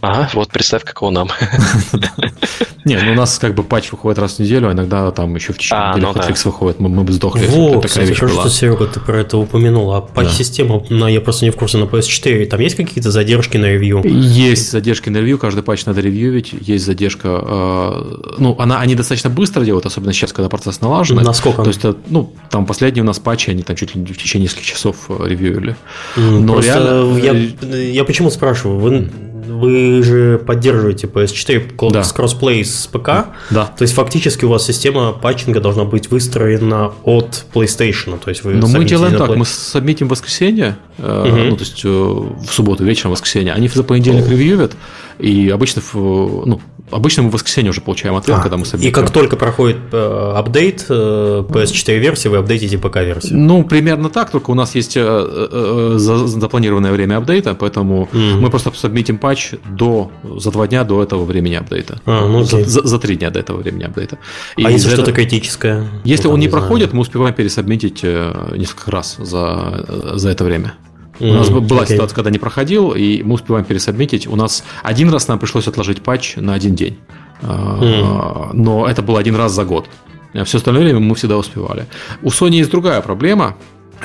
[0.00, 1.30] Ага, вот представь, какого нам.
[2.84, 5.52] Не, ну у нас как бы патч выходит раз в неделю, а иногда там еще
[5.52, 6.50] в течение а, недели ну, хотфикс да.
[6.50, 7.46] выходит, мы, мы бы сдохли.
[7.46, 9.92] Во, кстати, хорошо, что, Серега, ты про это упомянул.
[9.92, 11.08] А патч-система, да.
[11.08, 14.02] я просто не в курсе, на PS4, там есть какие-то задержки на ревью?
[14.04, 17.28] Есть задержки на ревью, каждый патч надо ревьюить, есть задержка.
[17.28, 21.16] Э, ну, она, они достаточно быстро делают, особенно сейчас, когда процесс налажен.
[21.16, 21.62] Насколько?
[21.62, 24.44] То есть, э, ну, там последние у нас патчи, они там чуть ли в течение
[24.44, 25.76] нескольких часов э, ревьюили.
[26.16, 27.66] Но Просто реально...
[27.66, 28.78] я, я почему спрашиваю?
[28.78, 29.10] Вы
[29.48, 32.04] вы же поддерживаете PS4 да.
[32.04, 33.08] с cross-play с ПК.
[33.50, 33.66] Да.
[33.66, 38.18] То есть фактически у вас система патчинга должна быть выстроена от PlayStation.
[38.22, 41.06] То есть вы Но мы делаем так, мы сабмитим в воскресенье, угу.
[41.06, 43.52] ну то есть в субботу вечером, в воскресенье.
[43.52, 44.76] Они за понедельник ревьюют,
[45.18, 48.90] и обычно, ну, обычно мы в воскресенье уже получаем ответ, а, когда мы сабмитим.
[48.90, 53.38] И как только проходит э, апдейт э, PS4 версии, вы апдейтите ПК-версию?
[53.38, 58.50] Ну, примерно так, только у нас есть э, э, запланированное время апдейта, поэтому mm мы
[58.50, 62.00] просто сабмитим патч до, за два дня до этого времени апдейта.
[62.06, 64.18] А, ну, за, за, за три дня до этого времени апдейта.
[64.56, 65.88] И а если что-то критическое?
[66.04, 69.84] Если ну, он не, не проходит, мы успеваем пересабмитить несколько раз за,
[70.14, 70.74] за это время.
[71.20, 71.92] У нас была okay.
[71.92, 74.26] ситуация, когда не проходил, и мы успеваем пересобмитить.
[74.26, 76.98] У нас один раз нам пришлось отложить патч на один день.
[77.42, 78.50] Mm.
[78.52, 79.86] Но это был один раз за год.
[80.34, 81.86] А все остальное время мы всегда успевали.
[82.22, 83.56] У Sony есть другая проблема.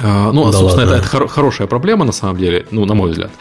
[0.02, 1.04] А, ну, да собственно, ладно.
[1.04, 3.32] это, это хорошая проблема на самом деле, ну, на мой взгляд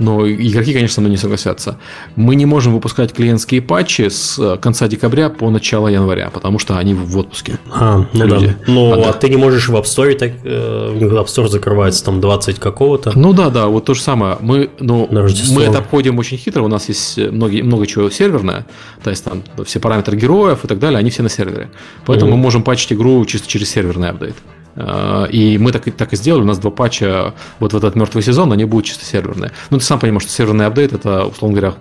[0.00, 1.78] но игроки, конечно, со мной не согласятся.
[2.16, 6.78] Мы не можем выпускать клиентские патчи с э, конца декабря по начало января, потому что
[6.78, 7.58] они в отпуске.
[7.70, 8.46] А, ну люди.
[8.46, 8.54] да.
[8.66, 12.20] Ну, а, а ты не можешь в App Store, так, э, App Store закрывается там
[12.20, 13.12] 20 какого-то.
[13.14, 14.38] Ну да, да, вот то же самое.
[14.40, 18.66] Мы, ну, мы это обходим очень хитро, у нас есть многие, много чего серверное,
[19.04, 21.70] то есть там все параметры героев и так далее, они все на сервере.
[22.06, 22.36] Поэтому mm-hmm.
[22.36, 24.36] мы можем патчить игру чисто через серверный апдейт.
[24.76, 26.42] Э, и мы так, так и сделали.
[26.42, 29.52] У нас два патча вот в этот мертвый сезон, они будут чисто серверные.
[29.70, 31.76] Ну, ты сам понимаешь, что серверный апдейт это, условно говоря,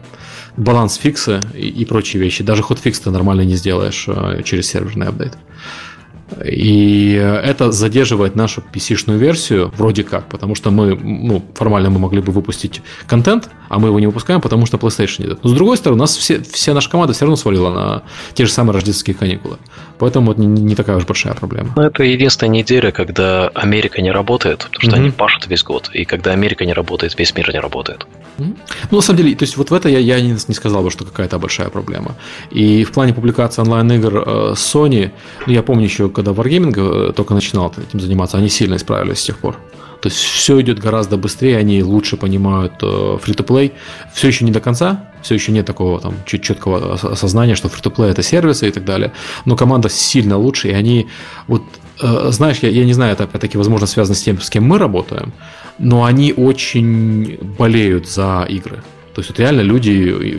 [0.58, 2.44] баланс фикса и, и прочие вещи.
[2.44, 5.38] Даже ход фикс ты нормально не сделаешь э, через серверный апдейт.
[6.46, 12.22] И это задерживает нашу PC-шную версию вроде как, потому что мы, ну, формально мы могли
[12.22, 15.40] бы выпустить контент, а мы его не выпускаем, потому что PlayStation нет.
[15.44, 18.04] Но с другой стороны, у нас все, вся наша команда все равно свалила на
[18.34, 19.58] те же самые рождественские каникулы.
[19.98, 21.74] Поэтому это не, не такая уж большая проблема.
[21.76, 25.00] Ну, это единственная неделя, когда Америка не работает, потому что mm-hmm.
[25.00, 25.90] они пашут весь год.
[25.94, 28.08] И когда Америка не работает, весь мир не работает.
[28.38, 30.92] Ну, на самом деле, то есть вот в это я, я не, не сказал бы,
[30.92, 32.16] что какая-то большая проблема.
[32.52, 35.12] И в плане публикации онлайн-игр э, Sony,
[35.48, 39.26] ну, я помню еще, когда Wargaming э, только начинал этим заниматься, они сильно исправились с
[39.26, 39.56] тех пор.
[40.02, 42.74] То есть все идет гораздо быстрее, они лучше понимают.
[42.82, 43.18] Э,
[44.14, 48.24] все еще не до конца, все еще нет такого там четкого осознания, что free-to-play это
[48.24, 49.12] сервисы и так далее.
[49.46, 51.08] Но команда сильно лучше, и они
[51.48, 51.64] вот
[52.02, 54.78] э, знаешь, я, я не знаю, это опять-таки, возможно, связано с тем, с кем мы
[54.78, 55.34] работаем,
[55.80, 58.82] но они очень болеют за игры.
[59.14, 59.92] То есть вот реально люди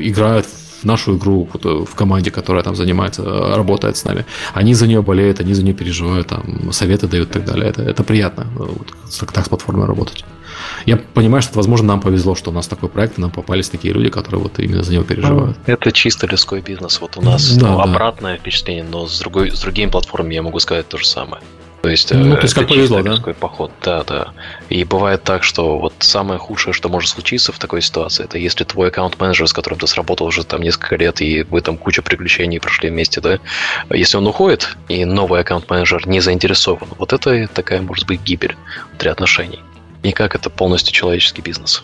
[0.09, 0.47] играют
[0.85, 4.25] нашу игру э, в команде, которая там занимается, э, работает с нами.
[4.55, 7.69] Они за нее болеют, они за нее переживают, там, советы дают и так далее.
[7.71, 8.95] Это, это приятно, э, вот,
[9.33, 10.25] так с платформой работать.
[10.87, 13.95] Я понимаю, что, возможно, нам повезло, что у нас такой проект, и нам попались такие
[13.95, 15.57] люди, которые вот именно за него переживают.
[15.67, 17.01] Ну, это чисто людской бизнес.
[17.01, 17.83] Вот у нас да, ну, да.
[17.85, 21.43] обратное впечатление, но с, другой, с другими платформами я могу сказать то же самое.
[21.83, 23.17] То есть, ну, то есть как повезло, да?
[23.33, 24.33] поход, да, да.
[24.69, 28.65] И бывает так, что вот самое худшее, что может случиться в такой ситуации, это если
[28.65, 32.61] твой аккаунт-менеджер, с которым ты сработал уже там несколько лет, и вы там куча приключений
[32.61, 33.39] прошли вместе, да,
[33.91, 38.57] если он уходит, и новый аккаунт-менеджер не заинтересован, вот это такая может быть гибель
[38.91, 39.61] внутри отношений.
[40.03, 41.83] Никак это полностью человеческий бизнес.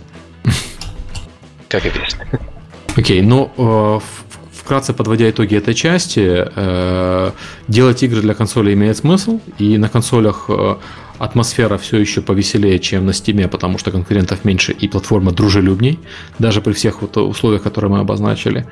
[1.68, 2.16] Как весь.
[2.96, 4.00] Окей, ну, э,
[4.66, 7.30] вкратце подводя итоги этой части, э,
[7.68, 10.74] делать игры для консоли имеет смысл, и на консолях э,
[11.18, 16.00] атмосфера все еще повеселее, чем на Steam, потому что конкурентов меньше и платформа дружелюбней,
[16.40, 18.66] даже при всех вот условиях, которые мы обозначили.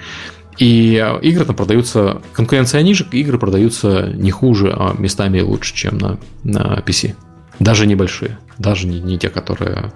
[0.58, 5.98] И э, игры там продаются, конкуренция ниже, игры продаются не хуже, а местами лучше, чем
[5.98, 7.14] на, на PC.
[7.60, 9.92] Даже небольшие, даже не, не те, которые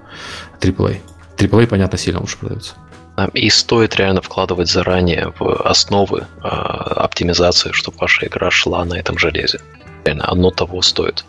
[0.61, 0.99] AAA.
[1.37, 2.75] AAA, понятно, сильно лучше продаются.
[3.35, 9.19] И стоит реально вкладывать заранее в основы э, оптимизации, чтобы ваша игра шла на этом
[9.19, 9.61] железе.
[10.05, 11.24] Реально, оно того стоит.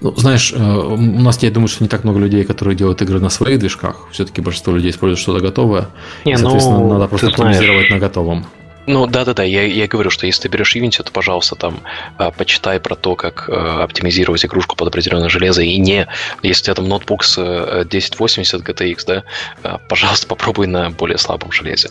[0.00, 3.20] Ну, знаешь, э, у нас, я думаю, что не так много людей, которые делают игры
[3.20, 4.08] на своих движках.
[4.12, 5.88] Все-таки большинство людей используют что-то готовое.
[6.24, 8.46] Не, и, соответственно, ну, надо просто оптимизировать на готовом.
[8.88, 9.42] Ну да, да, да.
[9.42, 11.80] Я, я говорю, что если ты берешь Unity, то, пожалуйста, там
[12.16, 15.60] а, почитай про то, как а, оптимизировать игрушку под определенное железо.
[15.60, 16.08] И не,
[16.42, 19.24] если у тебя там ноутбук с 1080 GTX, да,
[19.62, 21.90] а, пожалуйста, попробуй на более слабом железе.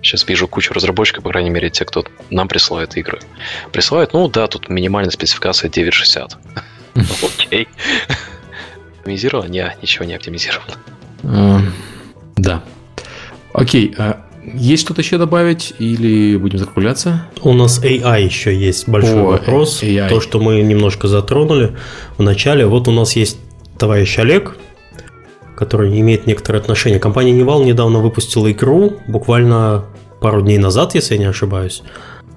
[0.00, 3.20] Сейчас вижу кучу разработчиков, по крайней мере, те, кто нам присылает игры.
[3.70, 6.38] Присылают, ну да, тут минимальная спецификация 960.
[7.22, 7.68] Окей.
[9.00, 9.48] Оптимизировано?
[9.48, 10.74] Не, ничего не оптимизировано.
[12.36, 12.62] Да.
[13.52, 13.94] Окей,
[14.52, 17.26] есть что-то еще добавить или будем закругляться?
[17.42, 19.82] У нас AI еще есть большой О, вопрос.
[19.82, 20.08] AI.
[20.08, 21.76] То, что мы немножко затронули
[22.18, 22.66] в начале.
[22.66, 23.38] Вот у нас есть
[23.78, 24.56] товарищ Олег,
[25.56, 27.00] который имеет некоторое отношение.
[27.00, 29.84] Компания Nival недавно выпустила игру, буквально
[30.20, 31.82] пару дней назад, если я не ошибаюсь.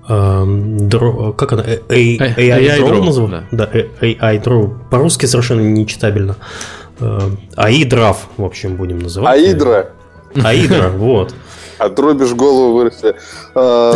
[0.07, 1.63] Эм, дро, как она?
[1.63, 3.47] AI, AI, AI Draw, называется?
[3.51, 3.67] Да.
[3.67, 4.89] да, AI Draw.
[4.89, 6.37] По-русски совершенно нечитабельно.
[6.99, 9.37] AI в общем, будем называть.
[9.37, 9.89] Аидра.
[10.35, 11.33] Аидра, вот.
[11.77, 13.15] Отрубишь голову, вырасти.
[13.55, 13.93] А,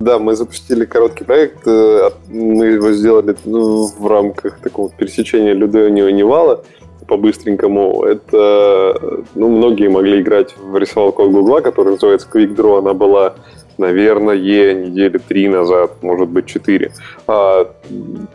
[0.00, 1.66] да, мы запустили короткий проект.
[1.66, 6.62] Э, мы его сделали ну, в рамках такого пересечения Людонио Невала
[7.06, 8.04] по-быстренькому.
[8.04, 8.98] Это,
[9.34, 12.78] ну, многие могли играть в рисовалку от Гугла, которая называется Quick Draw.
[12.78, 13.34] Она была
[13.78, 16.92] наверное, недели три назад, может быть, четыре.
[17.26, 17.70] А,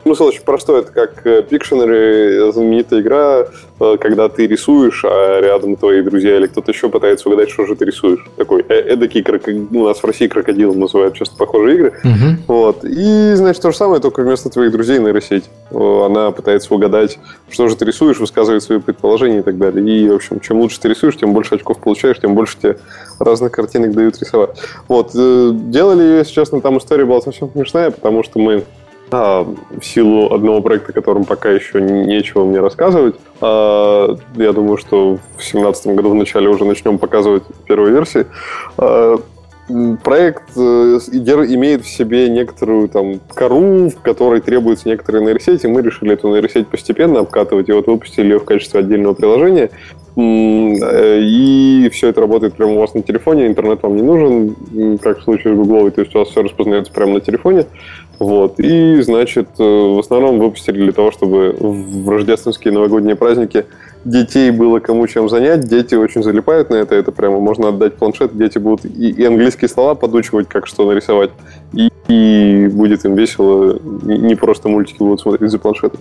[0.03, 0.82] смысл очень простой.
[0.82, 3.45] Это как Pictionary, знаменитая игра, э,
[3.99, 7.86] когда ты рисуешь, а рядом твои друзья или кто-то еще пытается угадать, что же ты
[7.86, 8.26] рисуешь.
[8.38, 9.68] Такой э эдакий крокодил.
[9.72, 11.94] У нас в России крокодил называют часто похожие игры.
[12.03, 12.53] Угу.
[12.53, 12.84] Вот.
[12.84, 15.45] И, значит, то же самое, только вместо твоих друзей нейросеть.
[15.72, 17.18] Она пытается угадать,
[17.49, 19.84] что же ты рисуешь, высказывает свои предположения и так далее.
[19.88, 22.78] И, в общем, чем лучше ты рисуешь, тем больше очков получаешь, тем больше тебе
[23.20, 24.52] разных картинок дают рисовать.
[24.88, 25.12] Вот.
[25.16, 28.64] Э, делали ее, если честно, там история была совсем смешная, потому что мы
[29.11, 33.15] а, в силу одного проекта, которым пока еще нечего мне рассказывать.
[33.41, 38.25] А, я думаю, что в 2017 году в начале уже начнем показывать первые версии.
[38.77, 39.17] А,
[40.03, 45.67] проект э, имеет в себе некоторую там кору, в которой требуется некоторые нейросети.
[45.67, 49.71] Мы решили эту нейросеть постепенно обкатывать, и вот выпустили ее в качестве отдельного приложения.
[50.15, 55.19] Э, и все это работает прямо у вас на телефоне, интернет вам не нужен, как
[55.19, 57.65] в случае с Google, то есть у вас все распознается прямо на телефоне.
[58.22, 58.60] Вот.
[58.60, 63.65] И, значит, э, в основном выпустили для того, чтобы в рождественские новогодние праздники
[64.06, 65.61] детей было кому чем занять.
[65.61, 66.93] Дети очень залипают на это.
[66.93, 68.38] Это прямо можно отдать планшет.
[68.38, 71.31] Дети будут и, и английские слова подучивать, как что нарисовать.
[71.73, 73.80] И, и будет им весело.
[74.03, 75.99] Не просто мультики будут смотреть за планшетом.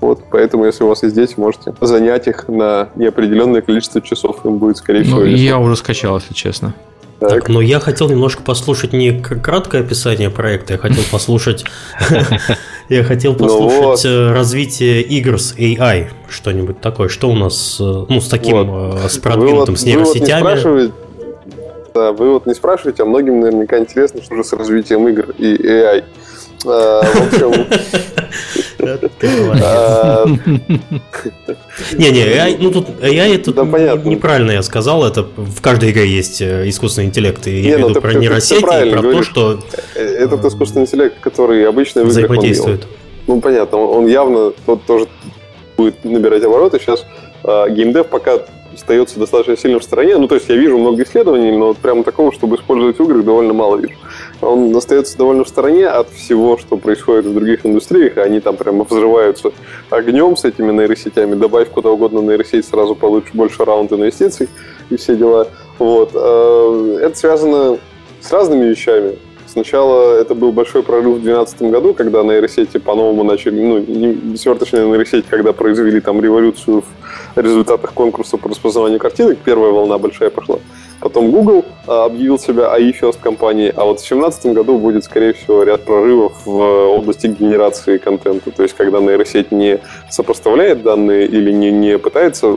[0.00, 4.46] Вот, поэтому, если у вас есть дети, можете занять их на неопределенное количество часов.
[4.46, 6.74] Им будет, скорее всего, ну, Я уже скачал, если честно.
[7.28, 7.40] Так.
[7.40, 11.64] так, но я хотел немножко послушать не краткое описание проекта, я хотел послушать
[12.88, 17.08] я хотел ну послушать э, развитие игр с AI, что-нибудь такое.
[17.08, 20.92] Что у нас э, ну, с таким, э, с продвинутым, с нейросетями?
[21.94, 25.54] Да, вы вот не спрашиваете, а многим наверняка интересно, что же с развитием игр и
[25.54, 26.04] AI.
[31.98, 33.50] Не-не, AI, ну тут AI это
[34.08, 38.14] неправильно я сказал, это в каждой игре есть э, искусственный интеллект, и я веду про
[38.14, 39.60] нейросети и про то, что...
[39.94, 42.86] Э, этот искусственный интеллект, который обычно взаимодействует.
[43.26, 44.52] Ну, понятно, он явно
[44.86, 45.06] тоже
[45.76, 46.78] будет набирать обороты.
[46.78, 47.06] Сейчас
[47.44, 48.40] геймдев пока
[48.74, 50.18] остается достаточно сильно в стороне.
[50.18, 53.24] Ну, то есть я вижу много исследований, но вот прямо такого, чтобы использовать в играх,
[53.24, 53.94] довольно мало вижу.
[54.44, 58.84] Он остается довольно в стороне от всего, что происходит в других индустриях, они там прямо
[58.84, 59.52] взрываются
[59.90, 61.34] огнем с этими нейросетями.
[61.34, 64.48] Добавь куда угодно нейросеть, сразу получишь больше раунд инвестиций
[64.90, 65.48] и все дела.
[65.78, 66.10] Вот.
[66.14, 67.78] А, это связано
[68.20, 69.18] с разными вещами.
[69.46, 74.84] Сначала это был большой прорыв в 2012 году, когда нейросети по-новому начали, ну, не сверточные
[74.84, 76.82] нейросети, когда произвели там революцию
[77.36, 80.58] в результатах конкурса по распознаванию картинок, первая волна большая пошла.
[81.04, 85.34] Потом Google а, объявил себя AI First компанией, а вот в 2017 году будет, скорее
[85.34, 88.50] всего, ряд прорывов в области генерации контента.
[88.50, 92.56] То есть, когда нейросеть не сопоставляет данные или не, не пытается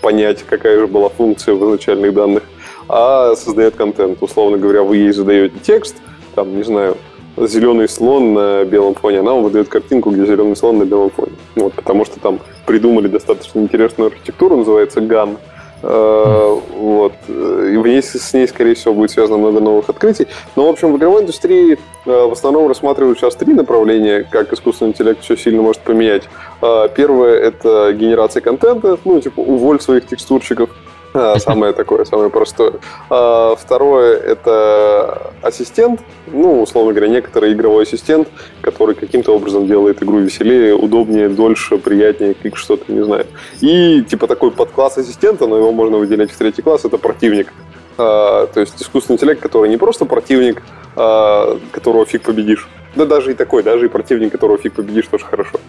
[0.00, 2.44] понять, какая же была функция в изначальных данных,
[2.88, 4.22] а создает контент.
[4.22, 5.96] Условно говоря, вы ей задаете текст,
[6.36, 6.96] там, не знаю,
[7.36, 11.32] зеленый слон на белом фоне, она вам выдает картинку, где зеленый слон на белом фоне.
[11.56, 17.12] Вот, потому что там придумали достаточно интересную архитектуру, называется GAN, Э, вот.
[17.28, 20.26] И в ней, с ней, скорее всего, будет связано много новых открытий.
[20.56, 24.90] Но, в общем, в игровой индустрии э, в основном рассматривают сейчас три направления, как искусственный
[24.90, 26.24] интеллект все сильно может поменять.
[26.62, 30.70] Э, первое– это генерация контента, ну, типа, уволь своих текстурщиков.
[31.14, 32.74] А, самое такое, самое простое.
[33.10, 38.28] А, второе– это ассистент, ну, условно говоря, некоторый игровой ассистент,
[38.60, 43.26] который каким-то образом делает игру веселее, удобнее, дольше, приятнее, как что-то, не знаю.
[43.60, 47.52] И типа такой подкласс ассистента, но его можно выделять в третий класс, это противник.
[47.98, 50.62] А, то есть искусственный интеллект, который не просто противник,
[50.94, 55.60] которого фиг победишь, да даже и такой, даже и противник, которого фиг победишь, тоже хорошо.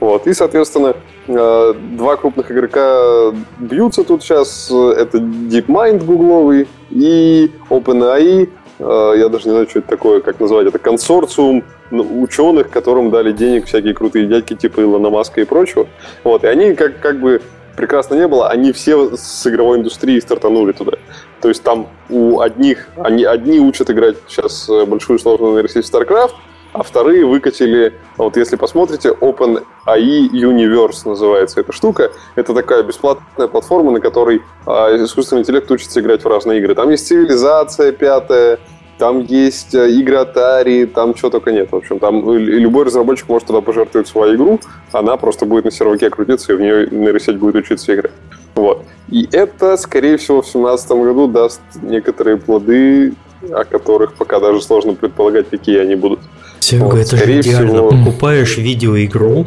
[0.00, 0.26] Вот.
[0.26, 0.94] И, соответственно,
[1.26, 4.70] э, два крупных игрока бьются тут сейчас.
[4.70, 8.48] Это DeepMind гугловый и OpenAI.
[8.80, 10.68] Я даже не знаю, что это такое, как назвать.
[10.68, 15.88] Это консорциум ученых, которым дали денег всякие крутые дядьки типа Илона Маска и прочего.
[16.22, 16.44] Вот.
[16.44, 17.42] И они как, как бы
[17.76, 20.92] прекрасно не было, они все с игровой индустрии стартанули туда.
[21.40, 26.32] То есть там у одних, они одни учат играть сейчас э, большую сложную нейросеть StarCraft,
[26.72, 32.10] а вторые выкатили, вот если посмотрите, OpenAI Universe называется эта штука.
[32.34, 36.74] Это такая бесплатная платформа, на которой а, искусственный интеллект учится играть в разные игры.
[36.74, 38.58] Там есть цивилизация пятая,
[38.98, 41.70] там есть э, игры Atari, там чего только нет.
[41.72, 44.60] В общем, там любой разработчик может туда пожертвовать свою игру,
[44.92, 48.12] она просто будет на серваке крутиться, и в нее нейросеть будет учиться играть.
[48.58, 48.84] Вот.
[49.08, 53.14] И это, скорее всего, в 2017 году даст некоторые плоды,
[53.50, 56.20] о которых пока даже сложно предполагать, какие они будут.
[56.60, 57.68] Серега, вот, это же идеально.
[57.68, 57.90] Всего...
[57.90, 59.46] Покупаешь видеоигру, угу.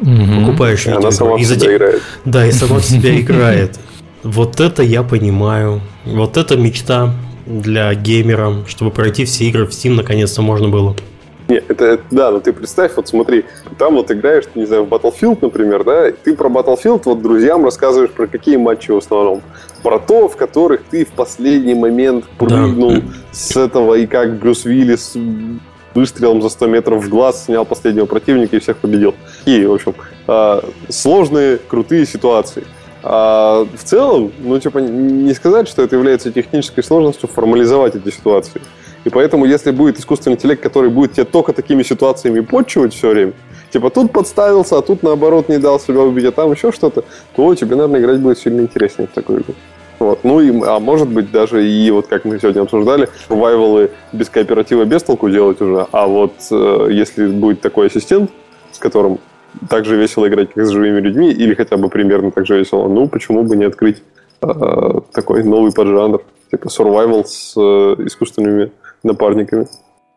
[0.00, 1.76] покупаешь видеоигру, и, она сама и затем...
[1.76, 2.02] играет.
[2.24, 3.78] Да, и сама в себя играет.
[4.22, 5.82] Вот это я понимаю.
[6.06, 7.14] Вот это мечта
[7.44, 10.96] для геймера, чтобы пройти все игры в Steam наконец-то можно было.
[11.48, 13.44] Нет, это, это, да, но ты представь, вот смотри,
[13.78, 18.10] там вот играешь, не знаю, в Battlefield, например, да, ты про Battlefield вот друзьям рассказываешь
[18.10, 19.42] про какие матчи в основном.
[19.82, 23.02] Про то, в которых ты в последний момент прыгнул да.
[23.30, 25.16] с этого, и как Брюс Виллис
[25.94, 29.14] выстрелом за 100 метров в глаз снял последнего противника и всех победил.
[29.46, 29.94] И, в общем,
[30.26, 32.64] а, сложные, крутые ситуации.
[33.02, 38.60] А в целом, ну, типа, не сказать, что это является технической сложностью формализовать эти ситуации.
[39.06, 43.32] И поэтому, если будет искусственный интеллект, который будет тебе только такими ситуациями почивать все время,
[43.70, 47.04] типа тут подставился, а тут наоборот не дал себя убить, а там еще что-то,
[47.36, 49.54] то тебе, наверное, играть будет сильно интереснее в такую игру.
[50.00, 50.24] Вот.
[50.24, 54.84] Ну, и, а может быть, даже и вот как мы сегодня обсуждали, рвайвалы без кооператива
[54.84, 55.86] без толку делать уже.
[55.92, 58.32] А вот э, если будет такой ассистент,
[58.72, 59.20] с которым
[59.70, 62.88] так же весело играть, как с живыми людьми, или хотя бы примерно так же весело,
[62.88, 64.02] ну, почему бы не открыть
[64.42, 68.72] э, такой новый поджанр, типа survival с э, искусственными
[69.06, 69.66] напарниками.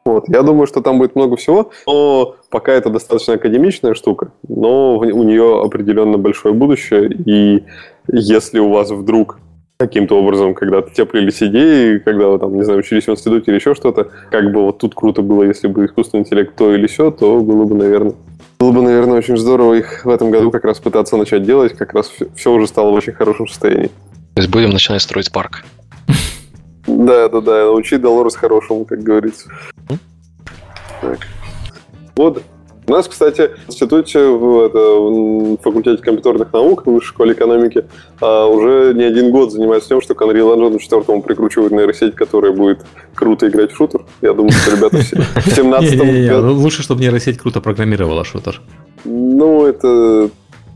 [0.05, 0.27] Вот.
[0.27, 5.23] Я думаю, что там будет много всего, но пока это достаточно академичная штука, но у
[5.23, 7.63] нее определенно большое будущее, и
[8.07, 9.39] если у вас вдруг
[9.77, 13.75] каким-то образом когда-то теплились идеи, когда вы там, не знаю, учились в институте или еще
[13.75, 17.39] что-то, как бы вот тут круто было, если бы искусственный интеллект то или все, то
[17.39, 18.15] было бы, наверное,
[18.59, 21.93] было бы, наверное, очень здорово их в этом году как раз пытаться начать делать, как
[21.93, 23.87] раз все уже стало в очень хорошем состоянии.
[24.33, 25.63] То есть будем начинать строить парк.
[26.89, 29.49] Да, да, да, научить Долорес хорошему, как говорится.
[31.01, 31.19] Так.
[32.15, 32.43] Вот,
[32.89, 37.85] у нас, кстати, в институте, в, это, в факультете компьютерных наук, в высшей школе экономики,
[38.19, 42.51] а, уже не один год занимается тем, что к Unreal Engine 4 прикручивают нейросеть, которая
[42.51, 42.83] будет
[43.13, 44.05] круто играть в шутер.
[44.21, 45.03] Я думаю, что ребята в
[45.55, 48.59] 17 ну, Лучше, чтобы нейросеть круто программировала шутер.
[49.05, 50.31] Ну, это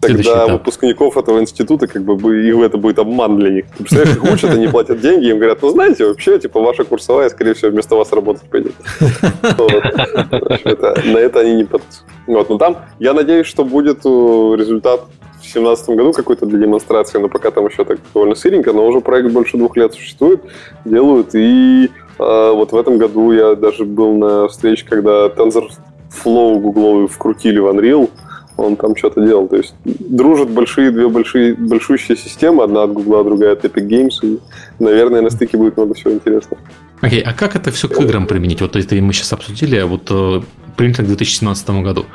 [0.08, 3.66] тогда выпускников этого института, как бы, и это будет обман для них.
[3.78, 7.30] Ты представляешь, их учат, они платят деньги, им говорят, ну, знаете, вообще, типа, ваша курсовая,
[7.30, 8.74] скорее всего, вместо вас работать пойдет.
[9.42, 12.04] На это они не подпишут.
[12.28, 14.10] Вот, но там, я надеюсь, что будет э,
[14.58, 18.88] результат в 2017 году какой-то для демонстрации, но пока там еще так довольно сыренько, но
[18.88, 20.42] уже проект больше двух лет существует,
[20.86, 27.08] делают, и э, вот в этом году я даже был на встрече, когда TensorFlow гугловый
[27.08, 28.10] вкрутили в Unreal,
[28.58, 29.48] он там что-то делал.
[29.48, 34.14] То есть дружат большие, две большие, большущие системы, одна от Гугла, другая от Epic Games,
[34.24, 34.40] и,
[34.80, 36.62] наверное, на стыке будет много всего интересного.
[37.02, 38.62] Окей, okay, а как это все к играм применить?
[38.62, 40.42] Вот это мы сейчас обсудили, а вот э,
[40.78, 42.06] принято к 2017 году.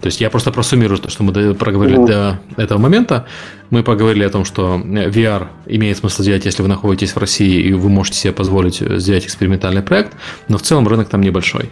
[0.00, 2.06] То есть я просто просуммирую то, что мы проговорили mm.
[2.06, 3.28] до этого момента.
[3.70, 7.72] Мы поговорили о том, что VR имеет смысл делать, если вы находитесь в России и
[7.72, 10.14] вы можете себе позволить сделать экспериментальный проект,
[10.48, 11.70] но в целом рынок там небольшой.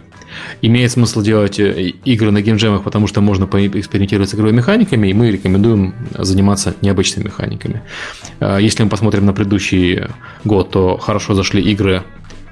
[0.62, 5.14] Имеет смысл делать э, игры на геймджемах, потому что можно поэкспериментировать с игровыми механиками, и
[5.14, 7.82] мы рекомендуем заниматься необычными механиками.
[8.40, 10.02] Э, если мы посмотрим на предыдущий
[10.44, 12.02] год, то хорошо зашли игры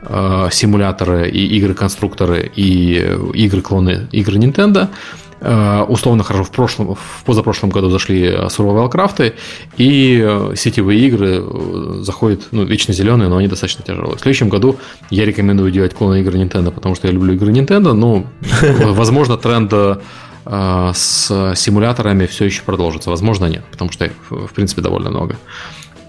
[0.03, 2.97] э, симуляторы и игры-конструкторы и
[3.35, 4.89] игры-клоны игры Nintendo.
[5.41, 9.35] Э, условно хорошо в прошлом, в позапрошлом году зашли Survival Craft,
[9.77, 14.17] и э, сетевые игры э, заходят, ну, вечно зеленые, но они достаточно тяжелые.
[14.17, 14.79] В следующем году
[15.11, 18.25] я рекомендую делать клоны игр Nintendo, потому что я люблю игры Nintendo, но,
[18.85, 19.73] возможно, тренд
[20.45, 23.11] с симуляторами все еще продолжится.
[23.11, 25.37] Возможно, нет, потому что их, в принципе, довольно много.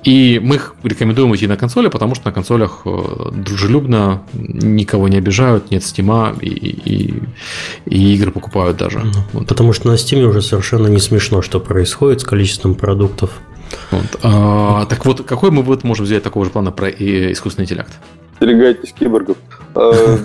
[0.04, 5.18] И мы их рекомендуем идти на консоли, потому что на консолях э, дружелюбно, никого не
[5.18, 7.24] обижают, нет стима, и, и,
[7.86, 9.04] и игры покупают даже.
[9.34, 9.48] Вот.
[9.48, 13.32] Потому что на стиме уже совершенно не смешно, что происходит с количеством продуктов.
[13.92, 14.20] Вот.
[14.24, 17.92] А, так вот, какой мы вот можем взять такого же плана про искусственный интеллект?
[18.40, 19.38] Берегайтесь киборгов.
[19.76, 19.92] А,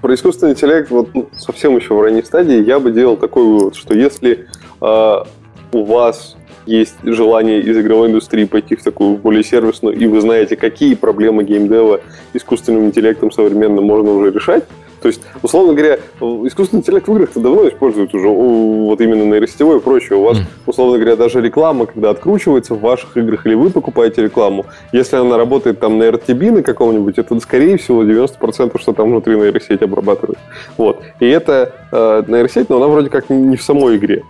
[0.00, 3.76] про искусственный интеллект вот ну, совсем еще в ранней стадии я бы делал такой вывод,
[3.76, 4.48] что если
[4.80, 5.26] а,
[5.72, 6.36] у вас
[6.66, 11.44] есть желание из игровой индустрии пойти в такую более сервисную, и вы знаете, какие проблемы
[11.44, 12.00] геймдева
[12.32, 14.64] искусственным интеллектом современным можно уже решать,
[15.02, 15.98] то есть, условно говоря,
[16.46, 20.16] искусственный интеллект в играх-то давно используют уже вот именно нейросетевое и прочее.
[20.16, 24.64] У вас, условно говоря, даже реклама, когда откручивается в ваших играх, или вы покупаете рекламу,
[24.92, 29.34] если она работает там на RTB на каком-нибудь, это, скорее всего, 90%, что там внутри
[29.34, 30.38] нейросеть обрабатывает.
[30.76, 31.02] Вот.
[31.18, 34.22] И это э, нейросеть, но она вроде как не в самой игре.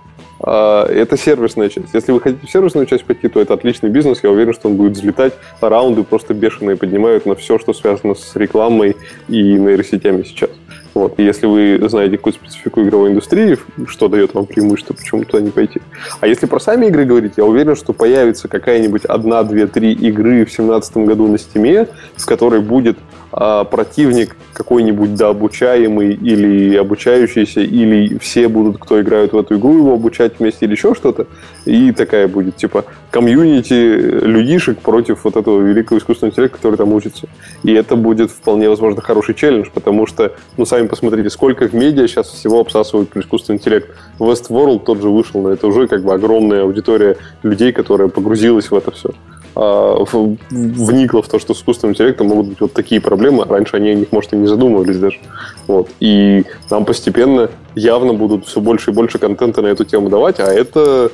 [0.42, 1.94] А, это сервисная часть.
[1.94, 4.20] Если вы хотите в сервисную часть пойти, то это отличный бизнес.
[4.22, 5.34] Я уверен, что он будет взлетать.
[5.60, 8.96] Раунды просто бешеные поднимают на все, что связано с рекламой
[9.28, 10.50] и нейросетями сейчас.
[10.94, 11.18] Вот.
[11.18, 13.56] Если вы знаете какую специфику игровой индустрии,
[13.86, 15.80] что дает вам преимущество, почему туда не пойти.
[16.20, 20.44] А если про сами игры говорить, я уверен, что появится какая-нибудь одна, две, три игры
[20.44, 22.98] в 2017 году на Стиме, в которой будет
[23.32, 29.94] а, противник какой-нибудь дообучаемый или обучающийся, или все будут, кто играют в эту игру, его
[29.94, 31.26] обучать вместе или еще что-то.
[31.64, 37.26] И такая будет, типа, комьюнити людишек против вот этого великого искусственного интеллекта, который там учится.
[37.62, 42.06] И это будет вполне возможно хороший челлендж, потому что, ну, сами посмотрите, сколько в медиа
[42.06, 43.88] сейчас всего обсасывают про искусственный интеллект.
[44.18, 48.74] Westworld тот же вышел, но это уже как бы огромная аудитория людей, которая погрузилась в
[48.74, 49.10] это все.
[49.54, 50.04] А,
[50.50, 53.44] вникла в то, что с искусственным интеллектом могут быть вот такие проблемы.
[53.44, 55.18] Раньше они о них, может, и не задумывались даже.
[55.66, 55.90] Вот.
[56.00, 60.44] И нам постепенно явно будут все больше и больше контента на эту тему давать, а
[60.44, 61.10] это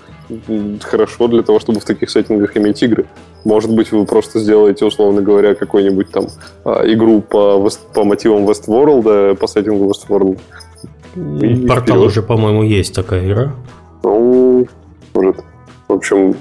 [0.82, 3.06] хорошо для того, чтобы в таких сеттингах иметь игры.
[3.44, 6.26] Может быть, вы просто сделаете, условно говоря, какую-нибудь там
[6.64, 10.38] а, игру по, по мотивам Westworld, по сеттингу Westworld.
[11.66, 13.52] Портал уже, по-моему, есть такая игра.
[14.04, 14.68] Ну,
[15.14, 15.36] может.
[15.88, 16.36] В общем,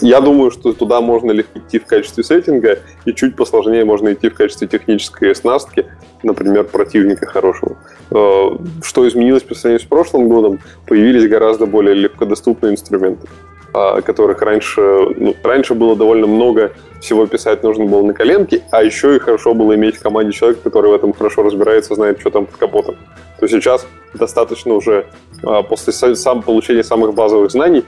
[0.00, 4.28] я думаю, что туда можно легко идти в качестве сеттинга, и чуть посложнее можно идти
[4.28, 5.86] в качестве технической оснастки,
[6.22, 7.76] например, противника хорошего.
[8.10, 8.50] Э,
[8.82, 10.60] что изменилось по сравнению с прошлым годом?
[10.86, 13.28] Появились гораздо более легкодоступные инструменты.
[13.72, 18.82] а, которых раньше, ну, раньше было довольно много всего писать нужно было на коленке, а
[18.82, 22.30] еще и хорошо было иметь в команде человека, который в этом хорошо разбирается, знает, что
[22.30, 22.96] там под капотом.
[23.38, 25.06] То сейчас достаточно уже
[25.42, 27.84] а, после сам получения самых базовых знаний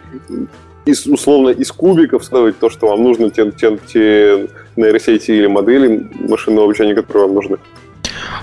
[0.84, 6.08] из, условно из кубиков складывать то, что вам нужно, те, те, те нейросети или модели
[6.28, 7.56] машинного обучения, которые вам нужны.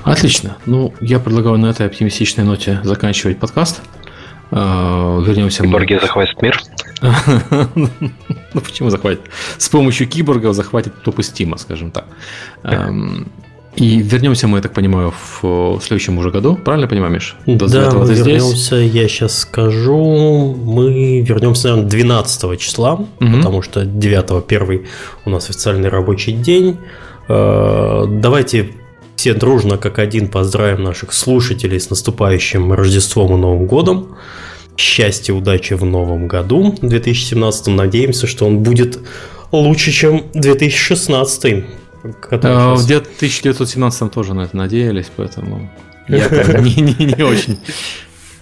[0.03, 0.57] Отлично.
[0.65, 3.81] Ну, я предлагаю на этой оптимистичной ноте заканчивать подкаст.
[4.51, 5.99] А, вернемся Киборги мы...
[5.99, 6.59] захватят мир?
[7.75, 9.21] ну, почему захватит?
[9.57, 12.05] С помощью киборгов захватит топы Стима, скажем так.
[13.79, 16.55] И вернемся мы, я так понимаю, в следующем уже году.
[16.55, 17.35] Правильно понимаю, Миш?
[17.45, 23.07] Да, мы вернемся, я сейчас скажу, мы вернемся, наверное, 12 числа, угу.
[23.19, 24.85] потому что 9 первый
[25.25, 26.77] у нас официальный рабочий день.
[27.29, 28.71] А, давайте
[29.15, 34.17] все дружно, как один, поздравим наших слушателей с наступающим Рождеством и Новым годом.
[34.75, 37.67] Счастья, удачи в новом году, 2017.
[37.67, 38.99] Надеемся, что он будет
[39.51, 41.65] лучше, чем 2016.
[42.03, 45.69] А, в 1917 тоже на это надеялись, поэтому
[46.07, 46.27] я
[46.59, 47.59] не, очень.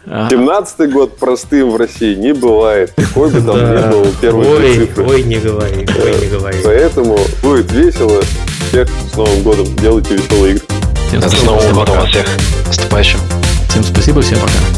[0.06, 2.94] 17 год простым в России не бывает.
[2.96, 5.06] Какой бы там ни был первый ой, цифры.
[5.06, 6.58] Ой, не говори, ой, не говори.
[6.64, 8.22] Поэтому будет весело.
[8.70, 9.76] Всех с Новым годом.
[9.78, 10.66] Делайте веселые игры.
[11.08, 12.28] Всем с Новым годом всех.
[12.68, 13.20] Наступающим.
[13.70, 14.77] Всем спасибо, всем пока.